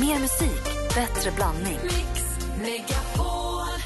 Mer 0.00 0.18
musik, 0.18 0.64
bättre 0.94 1.30
blandning. 1.30 1.78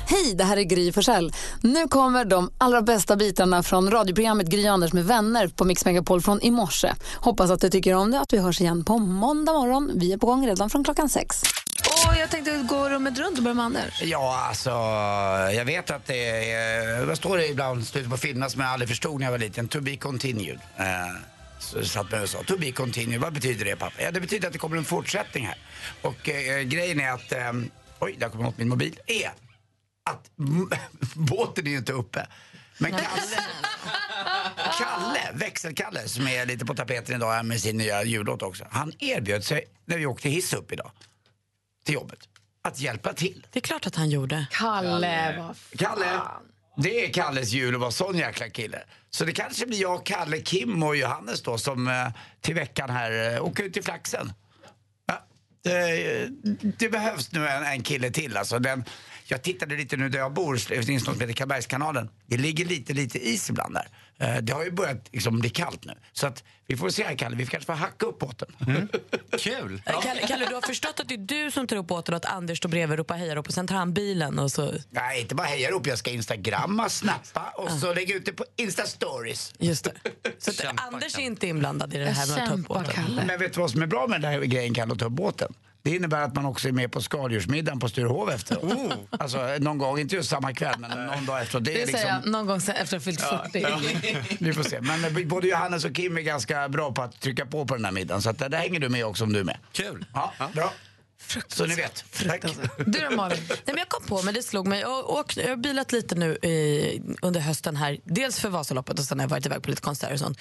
Hej, 0.07 0.35
det 0.35 0.45
här 0.45 0.57
är 0.57 0.63
Gry 0.63 0.93
Forssell. 0.93 1.33
Nu 1.61 1.89
kommer 1.89 2.25
de 2.25 2.51
allra 2.59 2.83
bästa 2.83 3.17
bitarna 3.17 3.63
från 3.63 3.91
radioprogrammet 3.91 4.47
Gry 4.47 4.67
Anders 4.67 4.93
med 4.93 5.05
vänner 5.05 5.49
på 5.49 5.65
Mix 5.65 5.85
Megapol 5.85 6.21
från 6.21 6.41
i 6.41 6.51
morse. 6.51 6.93
Hoppas 7.15 7.51
att 7.51 7.61
du 7.61 7.71
tycker 7.71 7.95
om 7.95 8.11
det 8.11 8.21
att 8.21 8.33
vi 8.33 8.39
hörs 8.39 8.61
igen 8.61 8.85
på 8.85 8.99
måndag 8.99 9.53
morgon. 9.53 9.91
Vi 9.95 10.13
är 10.13 10.19
på 10.19 10.27
gång 10.27 10.47
redan 10.47 10.71
från 10.71 10.85
klockan 10.85 11.09
sex. 11.09 11.43
Och 12.09 12.17
jag 12.21 12.31
tänkte 12.31 12.67
gå 12.69 12.89
rummet 12.89 13.19
runt 13.19 13.39
och 13.39 13.45
börja 13.45 13.55
med 13.55 13.65
Anders. 13.65 14.03
Ja, 14.03 14.47
alltså, 14.49 14.71
jag 15.57 15.65
vet 15.65 15.91
att 15.91 16.07
det 16.07 16.53
är, 16.53 17.05
vad 17.05 17.17
står 17.17 17.37
det 17.39 17.49
ibland 17.49 17.87
slutet 17.87 18.11
på 18.11 18.17
filmerna 18.17 18.49
som 18.49 18.61
jag 18.61 18.71
aldrig 18.71 18.89
förstod 18.89 19.21
när 19.21 19.27
jag 19.27 19.31
var 19.31 19.39
liten? 19.39 19.69
To 19.69 19.81
be 19.81 19.97
continued. 19.97 20.59
Eh, 20.77 20.85
så 21.63 21.85
satt 21.85 22.11
med 22.11 22.23
och 22.23 22.29
sa, 22.29 22.43
to 22.43 22.57
be 22.59 22.73
continued, 22.73 23.21
vad 23.21 23.33
betyder 23.33 23.65
det 23.65 23.77
pappa? 23.77 24.03
Ja, 24.03 24.11
det 24.11 24.21
betyder 24.21 24.47
att 24.47 24.53
det 24.53 24.59
kommer 24.59 24.77
en 24.77 24.85
fortsättning 24.85 25.47
här. 25.47 25.59
Och 26.03 26.29
eh, 26.29 26.63
grejen 26.63 27.01
är 27.01 27.11
att, 27.11 27.33
eh, 27.33 27.53
oj, 27.99 28.17
där 28.19 28.29
kommer 28.29 28.49
åt 28.49 28.59
min 28.59 28.69
mobil, 28.69 29.01
är 29.07 29.33
att 30.11 30.31
båten 31.15 31.67
är 31.67 31.71
ju 31.71 31.79
inte 31.79 31.93
uppe. 31.93 32.27
Men 32.79 32.91
Kalle, 32.91 33.43
Kalle, 34.79 35.31
växelkalle, 35.35 36.09
som 36.09 36.29
är 36.29 36.47
lite 36.47 36.65
på 36.65 36.75
tapeten 36.75 37.17
idag 37.17 37.47
med 37.47 37.61
sin 37.61 37.77
nya 37.77 38.05
jullåt 38.05 38.43
också. 38.43 38.65
Han 38.71 38.93
erbjöd 38.99 39.45
sig, 39.45 39.65
när 39.85 39.99
vi 39.99 40.07
åkte 40.07 40.29
hiss 40.29 40.53
upp 40.53 40.73
idag, 40.73 40.91
till 41.85 41.95
jobbet, 41.95 42.19
att 42.63 42.81
hjälpa 42.81 43.13
till. 43.13 43.47
Det 43.51 43.59
är 43.59 43.61
klart 43.61 43.87
att 43.87 43.97
han 43.97 44.11
gjorde. 44.11 44.47
Kalle, 44.51 45.37
vad 45.39 45.57
Kalle, 45.79 46.21
det 46.77 47.05
är 47.05 47.13
Kalles 47.13 47.53
jul 47.53 47.75
och 47.75 47.81
vara 47.81 47.91
sån 47.91 48.19
jäkla 48.19 48.49
kille. 48.49 48.83
Så 49.11 49.25
det 49.25 49.33
kanske 49.33 49.67
blir 49.67 49.81
jag, 49.81 50.07
Kalle, 50.07 50.39
Kim 50.41 50.83
och 50.83 50.97
Johannes 50.97 51.43
då 51.43 51.59
som 51.59 51.89
eh, 51.89 52.09
till 52.41 52.55
veckan 52.55 52.91
här 52.91 53.35
eh, 53.35 53.45
åker 53.45 53.65
ut 53.65 53.73
till 53.73 53.85
Flaxen. 53.85 54.33
Ja, 55.07 55.27
det, 55.65 56.29
det 56.79 56.89
behövs 56.89 57.33
nu 57.33 57.49
en, 57.49 57.65
en 57.65 57.83
kille 57.83 58.11
till 58.11 58.37
alltså. 58.37 58.59
Den, 58.59 58.85
jag 59.25 59.43
tittade 59.43 59.77
lite 59.77 59.97
nu 59.97 60.09
där 60.09 60.19
jag 60.19 60.33
bor, 60.33 60.61
det 60.69 60.83
finns 60.83 61.07
något 61.07 61.15
som 61.15 61.21
heter 61.21 61.35
Karlbergskanalen. 61.35 62.09
Det 62.27 62.37
ligger 62.37 62.65
lite, 62.65 62.93
lite 62.93 63.29
is 63.29 63.51
ibland 63.51 63.75
där. 63.75 63.89
Eh, 64.19 64.37
Det 64.37 64.53
har 64.53 64.65
ju 64.65 64.71
börjat 64.71 65.09
liksom 65.13 65.39
bli 65.41 65.51
kallt 65.51 65.85
nu. 65.85 65.93
Så 66.13 66.27
att 66.27 66.45
vi 66.67 66.77
får 66.77 66.91
se 66.91 67.15
Kalle, 67.19 67.37
vi 67.37 67.47
kanske 67.47 67.67
får 67.67 67.73
hacka 67.73 68.07
upp 68.07 68.19
båten. 68.19 68.49
Kul! 69.39 69.83
Eh, 69.87 70.01
Kalle, 70.01 70.21
Kalle, 70.27 70.47
du 70.49 70.55
har 70.55 70.63
förstått 70.63 71.01
att 71.01 71.09
det 71.09 71.15
är 71.15 71.19
du 71.19 71.51
som 71.51 71.67
tar 71.67 71.77
upp 71.77 71.87
båten 71.87 72.15
och 72.15 72.17
att 72.17 72.25
Anders 72.25 72.59
står 72.59 72.69
bredvid 72.69 72.93
och 72.93 72.99
ropar 72.99 73.17
hejarop 73.17 73.47
och 73.47 73.55
sen 73.55 73.67
tar 73.67 73.75
han 73.75 73.93
bilen 73.95 74.39
och 74.39 74.53
så... 74.53 74.75
Nej, 74.91 75.21
inte 75.21 75.35
bara 75.35 75.47
heja 75.47 75.71
upp, 75.71 75.87
jag 75.87 75.99
ska 75.99 76.11
instagramma, 76.11 76.89
snappa 76.89 77.53
och 77.57 77.71
så 77.71 77.95
lägga 77.95 78.15
ut 78.15 78.27
det 78.27 78.33
på 78.33 78.45
Insta-stories. 78.57 79.55
Just 79.59 79.85
det. 79.85 79.93
Så 80.39 80.51
att 80.51 80.57
Kämpa, 80.57 80.83
Anders 80.83 81.19
är 81.19 81.23
inte 81.23 81.47
inblandad 81.47 81.95
i 81.95 81.99
det 81.99 82.11
här 82.11 82.27
med 82.27 82.43
att 82.43 82.49
ta 82.49 82.55
upp 82.55 82.67
båten. 82.69 82.85
Kalle. 82.95 83.25
Men 83.27 83.39
vet 83.41 83.53
du 83.55 83.61
vad 83.61 83.71
som 83.71 83.83
är 83.83 83.87
bra 83.87 84.07
med 84.07 84.21
den 84.21 84.31
här 84.33 84.41
grejen 84.41 84.75
Kalle 84.75 84.93
att 84.93 84.99
ta 84.99 85.05
upp 85.07 85.13
båten? 85.13 85.55
Det 85.83 85.91
innebär 85.91 86.23
att 86.23 86.35
man 86.35 86.47
också 86.47 86.69
är 86.69 86.73
med 86.73 86.93
på 86.93 87.01
skaldjursmiddagen 87.01 87.81
på 87.81 87.89
Sturehov 87.89 88.31
efteråt. 88.31 88.93
Alltså 89.11 89.47
någon 89.59 89.79
gång, 89.79 89.99
inte 89.99 90.17
just 90.17 90.31
samma 90.31 90.55
kväll 90.55 90.75
men 90.79 91.07
någon 91.07 91.27
dag 91.27 91.43
efteråt. 91.43 91.65
Det 91.65 91.73
Det 91.73 91.83
är 91.83 91.87
säger 91.87 92.07
jag 92.07 92.17
liksom, 92.17 92.33
någon 92.33 92.47
gång 92.47 92.61
sen 92.61 92.77
efter 92.77 92.97
att 92.97 93.07
jag 93.07 93.15
fyllt 93.15 93.21
40. 93.21 94.45
vi 94.45 94.53
får 94.53 94.63
se. 94.63 94.81
Men 94.81 95.05
eh, 95.05 95.27
både 95.27 95.49
Johannes 95.49 95.85
och 95.85 95.95
Kim 95.95 96.17
är 96.17 96.21
ganska 96.21 96.69
bra 96.69 96.93
på 96.93 97.03
att 97.03 97.21
trycka 97.21 97.47
på 97.47 97.67
på 97.67 97.75
den 97.75 97.85
här 97.85 97.93
middagen. 97.93 98.23
Så 98.23 98.31
att 98.31 98.39
där, 98.39 98.59
hänger 98.59 98.81
du 98.81 98.89
med 98.89 99.07
också 99.07 99.25
om 99.25 99.33
du 99.33 99.41
är 99.41 99.45
med. 99.45 99.59
Kul! 99.73 100.05
Ja, 100.15 100.33
bra. 100.55 100.73
Så 101.49 101.67
ni 101.67 101.75
vet. 101.75 102.05
Tack. 102.29 102.43
Du 102.87 102.99
då 103.11 103.17
Malin? 103.17 103.39
Nej, 103.49 103.59
men 103.67 103.77
jag 103.77 103.89
kom 103.89 104.07
på, 104.07 104.23
men 104.23 104.35
det 104.35 104.43
slog 104.43 104.67
mig. 104.67 104.81
Jag, 104.81 105.03
har 105.03 105.25
jag 105.37 105.49
har 105.49 105.57
bilat 105.57 105.93
lite 105.93 106.15
nu 106.15 106.35
i, 106.35 107.03
under 107.23 107.41
hösten 107.41 107.77
här. 107.77 107.99
Dels 108.05 108.41
för 108.41 108.49
Vasaloppet 108.49 108.99
och 108.99 109.05
sen 109.05 109.19
har 109.19 109.25
jag 109.25 109.31
varit 109.31 109.47
iväg 109.47 109.63
på 109.63 109.71
lite 109.71 109.83
konserter 109.83 110.13
och 110.13 110.19
sånt. 110.19 110.39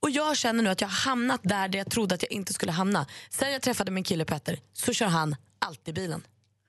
Och 0.00 0.10
jag 0.10 0.36
känner 0.36 0.62
nu 0.62 0.70
att 0.70 0.80
jag 0.80 0.88
har 0.88 1.10
hamnat 1.10 1.40
där, 1.42 1.68
där 1.68 1.78
jag 1.78 1.90
trodde 1.90 2.14
att 2.14 2.22
jag 2.22 2.32
inte 2.32 2.52
skulle 2.52 2.72
hamna. 2.72 3.06
Sen 3.30 3.52
jag 3.52 3.62
träffade 3.62 3.90
min 3.90 4.04
kille 4.04 4.24
Petter 4.24 4.60
så 4.72 4.92
kör 4.92 5.06
han 5.06 5.36
alltid 5.58 5.94
bilen. 5.94 6.22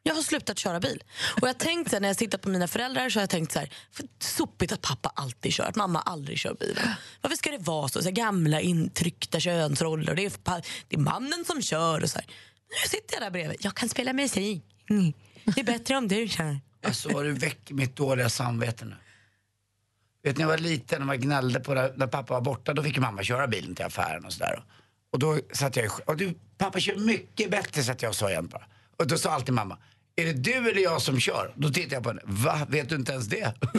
Jag 0.04 0.16
har 0.16 0.22
slutat 0.22 0.60
köra 0.60 0.80
bil. 0.80 1.04
Och 1.42 1.48
jag 1.48 1.58
tänkt 1.58 1.90
så 1.90 1.96
här, 1.96 2.02
när 2.02 2.08
jag 2.08 2.18
tittat 2.18 2.42
på 2.42 2.50
mina 2.50 2.68
föräldrar 2.68 3.10
så 3.10 3.20
har 3.20 3.22
jag 3.22 3.30
tänkt 3.30 3.52
så 3.52 3.60
här, 3.60 3.70
för 3.92 4.06
sopigt 4.20 4.72
att 4.72 4.82
pappa 4.82 5.12
alltid 5.16 5.54
kör, 5.54 5.64
att 5.64 5.76
mamma 5.76 6.00
aldrig 6.02 6.38
kör 6.38 6.54
bil. 6.54 6.80
Varför 7.22 7.38
ska 7.38 7.52
det 7.52 7.58
vara 7.58 7.88
så? 7.88 8.02
så 8.02 8.06
här, 8.06 8.16
gamla 8.16 8.62
intryckta 8.62 9.40
könsroller, 9.40 10.16
det 10.16 10.26
är, 10.26 10.32
det 10.88 10.96
är 10.96 11.00
mannen 11.00 11.46
som 11.46 11.62
kör 11.62 12.04
och 12.04 12.10
så 12.10 12.20
här. 12.20 12.28
Nu 12.70 12.90
sitter 12.90 13.16
jag 13.16 13.22
där 13.22 13.32
bredvid, 13.32 13.58
jag 13.60 13.76
kan 13.76 13.90
spela 13.90 14.14
musik. 14.14 14.64
Mm. 14.90 15.14
Det 15.44 15.60
är 15.62 15.66
bättre 15.66 15.98
om 15.98 16.08
du 16.08 16.28
kör. 16.28 16.60
Alltså 16.84 17.10
vad 17.10 17.26
du 17.26 17.32
väcker 17.32 17.74
mitt 17.74 17.96
dåliga 17.96 18.30
samvete 18.30 18.86
nu. 18.86 18.96
Vet 20.24 20.38
ni, 20.38 20.44
när 20.44 20.52
jag 20.52 20.58
var 20.58 20.64
liten 20.64 21.02
och 21.02 21.08
man 21.08 21.20
gnällde 21.20 21.60
på 21.60 21.74
det, 21.74 21.94
när 21.96 22.08
pappa 22.08 22.34
var 22.34 22.42
borta, 22.42 22.74
då 22.74 22.84
fick 22.84 22.98
mamma 22.98 23.24
köra 23.24 23.48
bilen 23.48 23.76
till 23.76 23.86
affären 23.86 24.26
och 24.26 24.34
sådär. 24.34 24.64
Och 25.12 25.20
då 25.20 25.40
satt 25.54 25.76
jag 25.76 25.86
i, 25.86 25.90
och 26.06 26.18
du, 26.18 26.34
pappa 26.58 26.80
kör 26.80 26.96
mycket 26.96 27.52
bättre, 27.52 27.84
satt 27.84 28.02
jag 28.02 28.10
och 28.10 28.16
sa 28.16 28.30
igen 28.30 28.48
bara. 28.48 28.66
Och 28.98 29.08
då 29.08 29.18
sa 29.18 29.30
alltid 29.30 29.54
mamma, 29.54 29.78
är 30.16 30.26
det 30.26 30.34
du 30.34 30.54
eller 30.70 30.82
jag 30.82 31.02
som 31.02 31.20
kör? 31.20 31.54
Då 31.56 31.70
tittade 31.70 31.96
jag 31.96 32.04
på 32.04 32.10
henne, 32.10 32.22
va, 32.26 32.68
vet 32.70 32.90
du 32.90 32.96
inte 32.96 33.12
ens 33.12 33.28
det? 33.28 33.54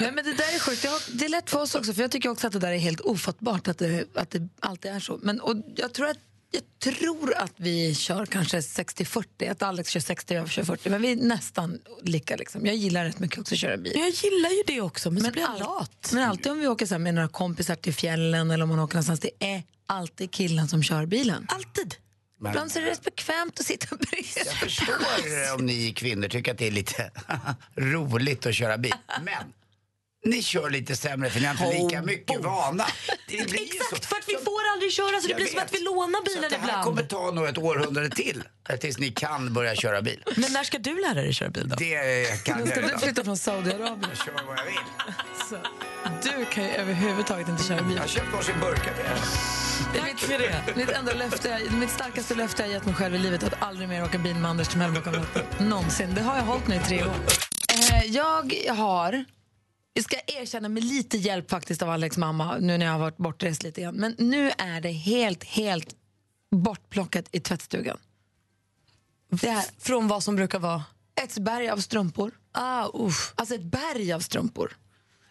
Nej, 0.00 0.12
men 0.12 0.24
det 0.24 0.34
där 0.34 0.54
är 0.54 0.58
sjukt. 0.58 0.82
Det, 0.82 0.88
har, 0.88 1.18
det 1.18 1.24
är 1.24 1.28
lätt 1.28 1.50
för 1.50 1.60
oss 1.60 1.74
också, 1.74 1.94
för 1.94 2.02
jag 2.02 2.10
tycker 2.10 2.28
också 2.28 2.46
att 2.46 2.52
det 2.52 2.58
där 2.58 2.72
är 2.72 2.78
helt 2.78 3.00
ofattbart 3.00 3.68
att 3.68 3.78
det, 3.78 4.04
att 4.14 4.30
det 4.30 4.48
alltid 4.60 4.90
är 4.90 5.00
så. 5.00 5.18
Men, 5.22 5.40
och 5.40 5.56
jag, 5.76 5.94
tror 5.94 6.08
att, 6.08 6.16
jag 6.52 6.92
tror 6.94 7.34
att 7.34 7.52
vi 7.56 7.94
kör 7.94 8.26
kanske 8.26 8.60
60-40, 8.60 9.50
att 9.50 9.62
Alex 9.62 9.90
kör 9.90 10.00
60 10.00 10.34
och 10.34 10.40
jag 10.40 10.50
kör 10.50 10.64
40, 10.64 10.90
men 10.90 11.02
vi 11.02 11.12
är 11.12 11.16
nästan 11.16 11.78
lika. 12.02 12.36
Liksom. 12.36 12.66
Jag 12.66 12.76
gillar 12.76 13.04
rätt 13.04 13.18
mycket 13.18 13.38
också 13.38 13.54
att 13.54 13.58
köra 13.58 13.76
bil. 13.76 13.92
Jag 13.94 14.10
gillar 14.10 14.50
ju 14.50 14.62
det 14.66 14.80
också, 14.80 15.10
men, 15.10 15.24
så 15.24 15.30
blir 15.30 15.42
jag 15.42 15.58
lat. 15.58 16.10
men 16.12 16.28
alltid 16.28 16.52
om 16.52 16.58
vi 16.58 16.68
åker 16.68 16.86
så 16.86 16.94
här 16.94 16.98
med 16.98 17.14
några 17.14 17.28
kompisar 17.28 17.74
till 17.74 17.94
fjällen 17.94 18.50
eller 18.50 18.62
om 18.62 18.68
man 18.68 18.78
åker 18.78 18.94
någonstans, 18.94 19.20
det 19.20 19.30
är 19.38 19.62
alltid 19.86 20.30
killen 20.30 20.68
som 20.68 20.82
kör 20.82 21.06
bilen. 21.06 21.46
Alltid. 21.48 21.94
Ibland 22.48 22.72
så 22.72 22.78
är 22.78 22.82
det 22.82 22.90
rätt 22.90 23.04
bekvämt 23.04 23.60
att 23.60 23.66
sitta 23.66 23.96
bredvid. 23.96 24.46
Jag 24.46 24.54
förstår 24.54 24.94
om 25.54 25.66
ni 25.66 25.92
kvinnor 25.92 26.28
tycker 26.28 26.52
att 26.52 26.58
det 26.58 26.66
är 26.66 26.70
lite 26.70 27.10
roligt 27.76 28.46
att 28.46 28.54
köra 28.54 28.78
bil. 28.78 28.94
Men 29.24 29.52
ni 30.24 30.42
kör 30.42 30.70
lite 30.70 30.96
sämre 30.96 31.30
för 31.30 31.40
ni 31.40 31.46
har 31.46 31.66
inte 31.66 31.82
lika 31.82 32.02
mycket 32.02 32.40
vana. 32.44 32.86
Det 33.28 33.50
blir 33.50 33.62
Exakt, 33.62 34.02
så. 34.04 34.08
för 34.08 34.16
att 34.16 34.28
vi 34.28 34.32
får 34.44 34.60
aldrig 34.72 34.92
köra 34.92 35.20
så 35.20 35.26
det 35.26 35.30
Jag 35.30 35.36
blir 35.36 35.46
som 35.46 35.58
att 35.58 35.74
vi 35.74 35.78
lånar 35.78 36.24
bilar 36.24 36.42
att 36.44 36.50
det 36.50 36.56
här 36.56 36.64
ibland. 36.68 36.84
kommer 36.84 37.02
ta 37.02 37.30
nog 37.30 37.46
ett 37.46 37.58
århundrade 37.58 38.10
till 38.10 38.42
eh, 38.68 38.76
tills 38.76 38.98
ni 38.98 39.10
kan 39.10 39.52
börja 39.54 39.74
köra 39.74 40.02
bil. 40.02 40.22
Men 40.36 40.52
när 40.52 40.64
ska 40.64 40.78
du 40.78 41.00
lära 41.00 41.14
dig 41.14 41.32
köra 41.32 41.48
bil 41.50 41.68
då? 41.68 41.76
Det 41.76 42.44
kan 42.44 42.58
jag 42.58 42.68
Ska 42.68 42.80
du 42.80 42.98
flytta 42.98 43.24
från 43.24 43.36
Saudiarabien? 43.36 44.06
Jag 44.08 44.18
kör 44.26 44.46
vad 44.46 44.58
jag 44.58 44.64
vill. 44.64 44.74
Så, 45.48 45.56
du 46.38 46.44
kan 46.44 46.64
ju 46.64 46.70
överhuvudtaget 46.70 47.48
inte 47.48 47.64
köra 47.64 47.82
bil. 47.82 47.94
Jag 47.94 48.02
har 48.02 48.08
köpt 48.08 48.32
varsin 48.32 48.54
burkar 48.60 48.94
till 48.94 49.04
er. 49.04 49.18
Det 49.92 49.98
är 49.98 50.04
mitt, 50.04 50.20
för 50.20 50.38
det. 50.38 50.76
Mitt, 50.76 50.88
enda 50.90 51.12
löfte, 51.12 51.60
mitt 51.80 51.90
starkaste 51.90 52.34
löfte 52.34 52.62
jag 52.62 52.70
gett 52.72 52.84
mig 52.86 52.94
själv 52.94 53.14
i 53.14 53.18
livet 53.18 53.42
att 53.42 53.62
aldrig 53.62 53.88
mer 53.88 54.04
åka 54.04 54.18
bil 54.18 54.34
med 54.34 54.50
Anders 54.50 54.68
till 54.68 54.78
Mellokamrater. 54.78 55.44
Någonsin. 55.58 56.14
Det 56.14 56.20
har 56.22 56.36
jag 56.36 56.42
hållit 56.44 56.68
nu 56.68 56.74
i 56.74 56.78
tre 56.78 57.04
år. 57.04 57.14
Eh, 57.92 58.04
jag 58.06 58.52
har, 58.76 59.24
jag 59.92 60.04
ska 60.04 60.16
erkänna 60.26 60.68
med 60.68 60.84
lite 60.84 61.18
hjälp 61.18 61.50
faktiskt 61.50 61.82
av 61.82 61.90
Alex 61.90 62.16
mamma 62.16 62.58
nu 62.58 62.78
när 62.78 62.86
jag 62.86 62.92
har 62.92 62.98
varit 62.98 63.16
bortrest 63.16 63.62
lite 63.62 63.80
grann. 63.80 63.94
Men 63.94 64.14
nu 64.18 64.50
är 64.58 64.80
det 64.80 64.90
helt, 64.90 65.44
helt 65.44 65.96
bortplockat 66.50 67.24
i 67.32 67.40
tvättstugan. 67.40 67.98
Det 69.30 69.48
är 69.48 69.64
Från 69.78 70.08
vad 70.08 70.22
som 70.22 70.36
brukar 70.36 70.58
vara... 70.58 70.84
ett 71.22 71.38
berg 71.38 71.68
av 71.68 71.76
strumpor. 71.76 72.30
Ah, 72.52 72.88
uff. 72.94 73.32
Alltså 73.34 73.54
ett 73.54 73.62
berg 73.62 74.12
av 74.12 74.20
strumpor. 74.20 74.76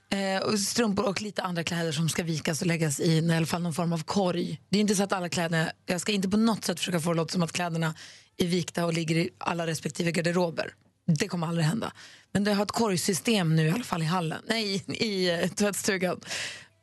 Eh, 0.10 0.42
och 0.42 0.60
strumpor 0.60 1.06
och 1.06 1.22
lite 1.22 1.44
andra 1.44 1.64
kläder 1.64 1.92
som 1.92 2.10
ska 2.10 2.24
vikas 2.24 2.62
och 2.62 2.68
läggas 2.68 3.00
i 3.00 3.12
i 3.12 3.36
alla 3.36 3.46
fall 3.46 3.62
någon 3.62 3.74
form 3.74 3.94
av 3.94 4.04
korg. 4.04 4.62
Det 4.70 4.78
är 4.78 4.82
inte 4.82 4.96
så 4.96 5.04
att 5.04 5.14
alla 5.14 5.30
kläder, 5.30 5.72
jag 5.86 6.02
ska 6.02 6.12
inte 6.12 6.30
på 6.30 6.38
något 6.38 6.66
sätt 6.66 6.80
försöka 6.80 7.00
få 7.00 7.10
det 7.10 7.18
låta 7.18 7.32
som 7.32 7.44
att 7.44 7.52
kläderna 7.52 7.96
är 8.38 8.48
vikta 8.48 8.86
och 8.86 8.94
ligger 8.94 9.16
i 9.16 9.30
alla 9.38 9.68
respektive 9.68 10.12
garderober. 10.12 10.74
Det 11.06 11.28
kommer 11.28 11.48
aldrig 11.48 11.66
hända. 11.66 11.92
Men 12.32 12.44
det 12.44 12.54
har 12.54 12.64
ett 12.64 12.72
korgsystem 12.72 13.56
nu 13.56 13.68
i 13.68 13.72
alla 13.72 13.84
fall 13.84 14.02
i 14.02 14.06
hallen, 14.06 14.42
nej 14.48 14.84
i, 14.88 15.30
eh, 15.30 15.50
tvättstugan. 15.50 16.22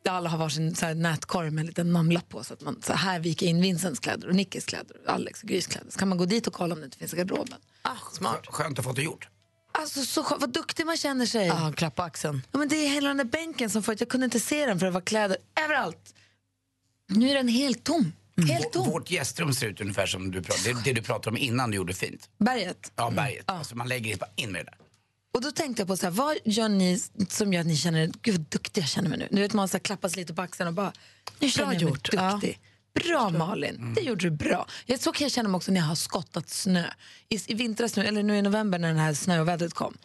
Där 0.04 0.12
alla 0.12 0.28
har 0.28 0.38
varsin 0.38 0.74
så 0.74 0.86
här, 0.86 0.94
nätkorg 0.94 1.50
med 1.50 1.60
en 1.60 1.66
liten 1.66 1.92
namnlapp 1.92 2.28
på 2.28 2.44
så 2.44 2.54
att 2.54 2.60
man 2.60 2.82
så 2.82 2.92
här 2.92 3.20
viker 3.20 3.46
in 3.46 3.60
Vincents 3.60 4.00
kläder 4.00 4.28
och 4.28 4.34
Nickes 4.34 4.64
kläder, 4.64 4.96
och 5.06 5.12
Alex 5.12 5.42
och 5.42 5.48
Grys 5.48 5.66
kläder. 5.66 5.90
Så 5.90 5.98
kan 5.98 6.08
man 6.08 6.18
gå 6.18 6.24
dit 6.24 6.46
och 6.46 6.52
kolla 6.52 6.74
om 6.74 6.80
det 6.80 6.84
inte 6.84 6.98
finns 6.98 7.14
i 7.14 7.16
garderoben. 7.16 7.58
Ah, 7.82 7.96
smart. 8.12 8.46
Skönt 8.46 8.78
att 8.78 8.84
få 8.84 8.92
det 8.92 9.02
gjort. 9.02 9.28
Alltså 9.72 10.04
så 10.04 10.36
vad 10.40 10.52
duktig 10.52 10.86
man 10.86 10.96
känner 10.96 11.26
sig. 11.26 11.50
Ah, 11.50 11.72
klapp 11.72 11.94
på 11.94 12.02
axeln. 12.02 12.42
Ja, 12.52 12.58
men 12.58 12.68
det 12.68 12.76
är 12.76 12.88
hela 12.88 13.08
den 13.08 13.16
där 13.16 13.24
bänken 13.24 13.70
som 13.70 13.82
förut, 13.82 14.00
jag 14.00 14.08
kunde 14.08 14.24
inte 14.24 14.40
se 14.40 14.66
den 14.66 14.78
för 14.78 14.86
det 14.86 14.92
var 14.92 15.00
kläder 15.00 15.36
överallt. 15.64 16.14
Nu 17.08 17.30
är 17.30 17.34
den 17.34 17.48
helt 17.48 17.84
tom. 17.84 18.12
Helt 18.46 18.72
tom. 18.72 18.90
Vårt 18.90 19.10
gästrum 19.10 19.52
ser 19.54 19.66
ut 19.66 19.80
ungefär 19.80 20.06
som 20.06 20.30
du 20.30 20.42
pratade, 20.42 20.74
det, 20.74 20.80
det 20.84 20.92
du 20.92 21.02
pratade 21.02 21.30
om 21.30 21.36
innan 21.36 21.70
du 21.70 21.76
gjorde 21.76 21.94
fint. 21.94 22.28
Berget. 22.38 22.92
Ja, 22.96 23.10
berget. 23.10 23.50
Alltså 23.50 23.76
man 23.76 23.88
lägger 23.88 24.16
bara 24.16 24.30
in 24.36 24.52
med 24.52 24.60
det 24.60 24.64
där. 24.64 24.78
Och 25.34 25.40
då 25.40 25.50
tänkte 25.50 25.80
jag 25.80 25.88
på 25.88 25.96
så 25.96 26.06
här, 26.06 26.10
vad 26.10 26.36
gör 26.44 26.68
ni 26.68 27.00
som 27.28 27.52
gör 27.52 27.60
att 27.60 27.66
ni 27.66 27.76
känner, 27.76 28.10
gud 28.22 28.34
vad 28.34 28.46
duktig 28.46 28.80
jag 28.80 28.88
känner 28.88 29.08
mig 29.08 29.18
nu. 29.18 29.28
Nu 29.30 29.40
vet 29.40 29.52
man 29.52 29.68
så 29.68 29.76
här, 29.76 29.80
klappas 29.80 30.16
lite 30.16 30.34
på 30.34 30.42
axeln 30.42 30.68
och 30.68 30.74
bara, 30.74 30.92
nu 31.38 31.50
känner 31.50 31.72
jag 31.72 31.82
mig 31.82 31.90
gjort. 31.90 32.10
duktig. 32.10 32.60
Bra 32.94 33.30
Malin, 33.30 33.94
det 33.94 34.00
gjorde 34.00 34.24
du 34.24 34.30
bra. 34.30 34.66
Jag, 34.86 35.00
så 35.00 35.12
kan 35.12 35.24
jag 35.24 35.32
känna 35.32 35.48
mig 35.48 35.56
också 35.56 35.72
när 35.72 35.80
jag 35.80 35.86
har 35.86 35.94
skottat 35.94 36.48
snö. 36.48 36.84
I, 37.28 37.38
i 37.46 37.54
vintras 37.54 37.96
nu, 37.96 38.04
eller 38.04 38.22
nu 38.22 38.36
i 38.36 38.42
november 38.42 38.78
när 38.78 38.94
det 38.94 39.00
här 39.00 39.14
snöovädret 39.14 39.74
kom. 39.74 39.96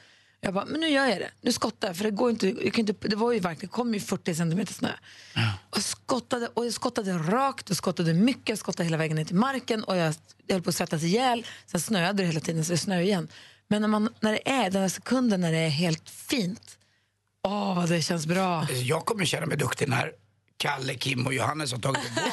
Jag 0.45 0.53
bara, 0.53 0.65
men 0.65 0.79
nu 0.81 0.87
gör 0.89 1.05
jag 1.05 1.19
det. 1.19 1.29
Nu 1.41 1.51
skottar 1.51 1.87
jag. 1.87 1.97
För 1.97 2.03
det, 2.03 2.11
går 2.11 2.29
inte, 2.29 2.47
jag 2.47 2.73
kan 2.73 2.87
inte, 2.89 3.07
det 3.07 3.15
var 3.15 3.31
ju 3.31 3.39
verkligen, 3.39 3.69
det 3.69 3.75
kom 3.75 3.93
ju 3.93 3.99
40 3.99 4.35
centimeter 4.35 4.73
snö. 4.73 4.89
Och, 5.69 5.77
jag 5.77 5.83
skottade, 5.83 6.47
och 6.53 6.65
jag 6.65 6.73
skottade 6.73 7.13
rakt 7.13 7.69
och 7.69 7.77
skottade 7.77 8.13
mycket. 8.13 8.49
Jag 8.49 8.57
skottade 8.57 8.83
hela 8.83 8.97
vägen 8.97 9.15
ner 9.15 9.25
till 9.25 9.35
marken 9.35 9.83
och 9.83 9.97
jag, 9.97 10.15
jag 10.47 10.55
höll 10.55 10.61
på 10.63 10.69
att 10.69 10.75
svettas 10.75 11.03
ihjäl. 11.03 11.45
Sen 11.65 11.79
snöade 11.81 12.23
det 12.23 12.27
hela 12.27 12.39
tiden 12.39 12.65
så 12.65 12.71
det 12.71 12.77
snöade 12.77 13.03
igen. 13.03 13.27
Men 13.67 13.81
när, 13.81 13.87
man, 13.89 14.09
när 14.19 14.31
det 14.31 14.49
är 14.49 14.69
den 14.71 14.81
här 14.81 14.89
sekunden 14.89 15.41
när 15.41 15.51
det 15.51 15.57
är 15.57 15.69
helt 15.69 16.09
fint, 16.09 16.77
åh 17.47 17.75
vad 17.75 17.89
det 17.89 18.01
känns 18.01 18.25
bra. 18.25 18.67
Jag 18.71 19.05
kommer 19.05 19.25
känna 19.25 19.45
mig 19.45 19.57
duktig 19.57 19.89
när 19.89 20.11
Kalle, 20.57 20.93
Kim 20.93 21.27
och 21.27 21.33
Johannes 21.33 21.71
har 21.71 21.79
tagit 21.79 22.15
båt. 22.15 22.23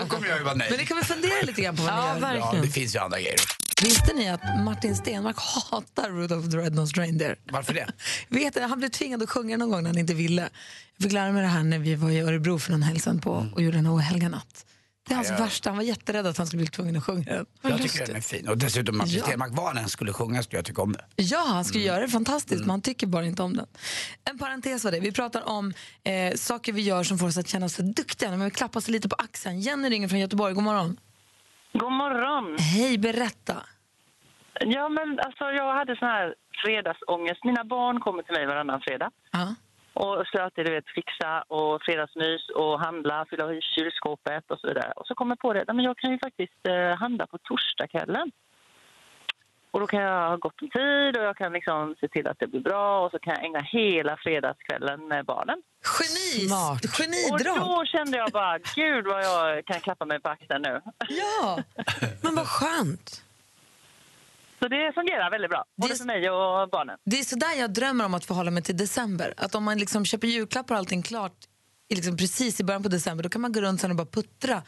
Då 0.00 0.06
kommer 0.06 0.28
jag 0.28 0.38
ju 0.38 0.44
vara 0.44 0.54
nöjd. 0.54 0.70
Men 0.70 0.78
det 0.80 0.84
kan 0.86 0.96
vi 0.96 1.04
fundera 1.04 1.42
lite 1.42 1.62
grann 1.62 1.76
på 1.76 1.82
vad 1.82 1.92
ni 1.94 2.00
Ja, 2.00 2.06
gör. 2.14 2.20
verkligen. 2.20 2.54
Ja, 2.56 2.62
det 2.62 2.68
finns 2.68 2.94
ju 2.94 2.98
andra 2.98 3.18
grejer. 3.20 3.36
Visste 3.82 4.12
ni 4.14 4.28
att 4.28 4.40
Martin 4.64 4.96
Stenmark 4.96 5.36
hatar 5.38 6.10
Rudolph 6.10 6.48
the 6.50 6.56
Red-Nosed 6.56 6.96
Reindeer? 6.98 7.36
Varför 7.52 7.74
det? 7.74 7.86
Vet 8.28 8.54
du, 8.54 8.60
han 8.60 8.78
blev 8.78 8.88
tvingad 8.88 9.22
att 9.22 9.30
sjunga 9.30 9.56
någon 9.56 9.70
gång 9.70 9.82
när 9.82 9.90
han 9.90 9.98
inte 9.98 10.14
ville. 10.14 10.42
Jag 10.96 11.02
fick 11.02 11.12
lära 11.12 11.32
mig 11.32 11.42
det 11.42 11.48
här 11.48 11.62
när 11.62 11.78
vi 11.78 11.94
var 11.94 12.10
i 12.10 12.20
Örebro 12.20 12.58
för 12.58 12.70
någon 12.72 12.82
helg 12.82 13.00
på 13.22 13.46
och 13.54 13.62
gjorde 13.62 13.78
en 13.78 13.86
ohelga 13.86 14.28
natt. 14.28 14.66
Det 15.08 15.14
är 15.14 15.16
hans 15.16 15.28
Ja, 15.28 15.34
ja. 15.38 15.44
värsta. 15.44 15.70
Han 15.70 15.76
var 15.76 15.84
jätterädd 15.84 16.26
att 16.26 16.36
han 16.38 16.46
skulle 16.46 16.60
bli 16.62 16.70
tvungen 16.70 16.96
att 16.96 17.04
sjunga 17.04 17.24
den. 17.24 17.46
Jag 17.62 17.72
lustigt. 17.72 17.92
tycker 17.92 18.06
den 18.06 18.16
är 18.16 18.20
fin. 18.20 18.48
Och 18.48 18.58
dessutom 18.58 18.96
Martin 18.98 19.14
Ja. 19.18 19.24
Stenmarck, 19.24 19.50
vad 19.54 19.66
han 19.66 19.78
än 19.78 19.88
skulle 19.88 20.12
sjunga 20.12 20.42
skulle 20.42 20.58
jag 20.58 20.64
tycka 20.64 20.82
om 20.82 20.92
det. 20.92 21.04
Ja, 21.16 21.38
han 21.38 21.50
Mm. 21.52 21.64
skulle 21.64 21.84
göra 21.84 22.00
det 22.00 22.08
fantastiskt, 22.08 22.60
men 22.60 22.70
han 22.70 22.82
tycker 22.82 23.06
bara 23.06 23.26
inte 23.26 23.42
om 23.42 23.56
den. 23.56 23.66
En 24.30 24.38
parentes 24.38 24.84
var 24.84 24.90
det. 24.92 25.00
Vi 25.00 25.12
pratar 25.12 25.48
om 25.48 25.72
eh, 26.04 26.34
saker 26.36 26.72
vi 26.72 26.82
gör 26.82 27.04
som 27.04 27.18
får 27.18 27.26
oss 27.26 27.36
att 27.36 27.48
känna 27.48 27.66
oss 27.66 27.76
duktiga. 27.76 28.30
Men 28.30 28.44
vi 28.44 28.50
klappar 28.50 28.80
oss 28.80 28.88
lite 28.88 29.08
på 29.08 29.16
axeln. 29.18 29.60
Jenny 29.60 29.88
ringer 29.90 30.08
från 30.08 30.18
Göteborg. 30.18 30.54
God 30.54 30.64
morgon. 30.64 30.96
God 31.72 31.92
morgon. 31.92 32.56
Hej, 32.58 32.98
berätta. 32.98 33.56
Ja, 34.60 34.88
men 34.88 35.20
alltså, 35.20 35.44
jag 35.44 35.74
hade 35.74 35.96
sån 35.96 36.08
här 36.08 36.34
fredagsångest. 36.64 37.44
Mina 37.44 37.64
barn 37.64 38.00
kommer 38.00 38.22
till 38.22 38.34
mig 38.34 38.46
varannan 38.46 38.80
fredag. 38.80 39.10
Ja. 39.30 39.54
Och 39.94 40.26
så 40.26 40.42
alltid 40.42 40.64
du 40.66 40.70
vet, 40.72 40.88
fixa 40.94 41.42
och 41.42 41.82
fredagsmys 41.82 42.48
och 42.56 42.80
handla, 42.80 43.26
fylla 43.30 43.52
i 43.52 43.60
kylskåpet 43.62 44.50
och 44.50 44.58
så 44.60 44.66
vidare. 44.66 44.92
Och 44.96 45.06
så 45.06 45.14
kommer 45.14 45.30
jag 45.32 45.38
på 45.38 45.52
det, 45.52 45.64
"Nej, 45.66 45.76
men 45.76 45.84
jag 45.84 45.98
kan 45.98 46.10
ju 46.10 46.18
faktiskt 46.18 46.66
eh, 46.68 46.96
handla 46.98 47.26
på 47.26 47.38
torsdagskvällen. 47.38 48.30
Och 49.72 49.80
då 49.80 49.86
kan 49.86 50.00
jag 50.02 50.28
ha 50.28 50.36
gott 50.36 50.62
om 50.62 50.70
tid 50.70 51.16
och 51.16 51.22
jag 51.24 51.36
kan 51.36 51.52
liksom 51.52 51.94
se 52.00 52.08
till 52.08 52.26
att 52.26 52.38
det 52.38 52.46
blir 52.46 52.60
bra 52.60 53.04
och 53.04 53.10
så 53.10 53.18
kan 53.18 53.34
jag 53.34 53.44
ägna 53.44 53.60
hela 53.60 54.16
fredagskvällen 54.16 55.08
med 55.08 55.24
barnen. 55.26 55.58
Geni, 55.98 56.46
Smart. 56.48 56.84
Och 56.84 56.90
genidrag. 56.90 57.56
då 57.58 57.84
kände 57.86 58.16
jag 58.18 58.30
bara, 58.32 58.58
gud 58.58 59.06
vad 59.06 59.24
jag 59.24 59.64
kan 59.66 59.80
klappa 59.80 60.04
mig 60.04 60.20
på 60.20 60.28
axeln 60.28 60.62
nu. 60.62 60.80
Ja. 61.08 61.58
Men 62.22 62.34
vad 62.34 62.46
skönt. 62.46 63.22
Så 64.58 64.68
det 64.68 64.92
fungerar 64.94 65.30
väldigt 65.30 65.50
bra, 65.50 65.64
både 65.76 65.92
Det- 65.92 65.98
för 65.98 66.04
mig 66.04 66.30
och 66.30 66.68
barnen. 66.70 66.98
Det 67.04 67.18
är 67.20 67.24
så 67.24 67.36
där 67.36 67.54
jag 67.60 67.70
drömmer 67.72 68.04
om 68.04 68.14
att 68.14 68.24
få 68.24 68.34
hålla 68.34 68.50
mig 68.50 68.62
till 68.62 68.76
december. 68.76 69.34
Att 69.36 69.54
om 69.54 69.64
man 69.64 69.78
liksom 69.78 70.04
köper 70.04 70.26
julklappar 70.28 70.74
och 70.74 70.78
allting 70.78 71.02
klart 71.02 71.32
liksom 71.94 72.16
precis 72.16 72.60
i 72.60 72.64
början 72.64 72.82
på 72.82 72.88
december, 72.88 73.22
då 73.24 73.28
kan 73.28 73.40
man 73.40 73.52
gå 73.52 73.60
runt 73.60 73.80
sen 73.80 73.90
och 73.90 73.96
bara 73.96 74.06
puttra 74.06 74.62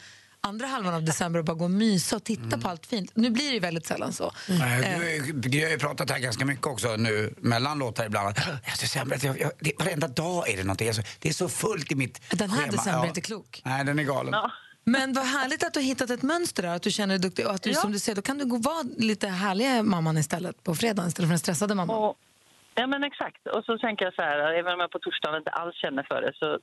andra 0.47 0.65
halvan 0.67 0.93
av 0.93 1.03
december 1.03 1.39
och 1.39 1.45
bara 1.45 1.53
gå 1.57 1.63
och 1.65 1.71
mysa 1.71 2.15
och 2.15 2.23
titta 2.23 2.57
på 2.57 2.67
allt 2.69 2.85
fint. 2.85 3.11
Nu 3.15 3.29
blir 3.29 3.47
det 3.47 3.53
ju 3.53 3.59
väldigt 3.59 3.85
sällan 3.85 4.13
så. 4.13 4.31
Du, 4.47 5.49
vi 5.49 5.63
har 5.63 5.69
ju 5.71 5.77
pratat 5.77 6.09
här 6.09 6.19
ganska 6.19 6.45
mycket 6.45 6.67
också 6.67 6.95
nu 6.95 7.33
mellan 7.37 7.79
låtar 7.79 8.05
ibland. 8.05 8.35
Säga, 8.77 9.05
jag, 9.23 9.39
jag, 9.39 9.51
det, 9.59 9.71
varenda 9.79 10.07
dag 10.07 10.49
är 10.49 10.57
det 10.57 10.63
någonting. 10.63 10.87
Alltså, 10.87 11.01
det 11.19 11.29
är 11.29 11.33
så 11.33 11.49
fullt 11.49 11.91
i 11.91 11.95
mitt 11.95 12.21
Den 12.31 12.49
här 12.49 12.57
schema. 12.57 12.71
december 12.71 13.03
är 13.03 13.07
inte 13.07 13.21
klok. 13.21 13.61
Nej, 13.65 13.85
den 13.85 13.99
är 13.99 14.03
galen. 14.03 14.33
Ja. 14.33 14.51
Men 14.83 15.13
vad 15.13 15.25
härligt 15.25 15.63
att 15.63 15.73
du 15.73 15.79
har 15.79 15.85
hittat 15.85 16.09
ett 16.09 16.21
mönster 16.21 16.63
där, 16.63 16.75
att 16.75 16.81
du 16.81 16.91
känner 16.91 17.13
dig 17.13 17.21
duktig 17.21 17.45
och 17.47 17.53
att 17.53 17.61
du, 17.63 17.69
Ja. 17.69 17.75
som 17.81 17.91
du 17.91 17.99
säger, 17.99 18.15
då 18.15 18.21
kan 18.21 18.37
du 18.37 18.45
gå 18.45 18.55
och 18.55 18.63
vara 18.63 18.83
lite 18.97 19.27
härliga 19.27 19.83
mamman 19.83 20.17
istället 20.17 20.63
på 20.63 20.75
fredagen 20.75 21.07
istället 21.09 21.27
för 21.27 21.33
den 21.33 21.39
stressade 21.39 21.75
mamman. 21.75 21.95
Och, 21.97 22.15
ja, 22.75 22.87
men 22.87 23.03
exakt. 23.03 23.47
Och 23.47 23.63
så 23.65 23.77
tänker 23.77 24.05
jag 24.05 24.13
så 24.13 24.21
här, 24.21 24.53
även 24.59 24.73
om 24.73 24.79
jag 24.79 24.91
på 24.91 24.99
torsdagen 24.99 25.37
inte 25.37 25.49
alls 25.51 25.75
känner 25.75 26.03
för 26.03 26.21
det 26.21 26.33
så 26.35 26.59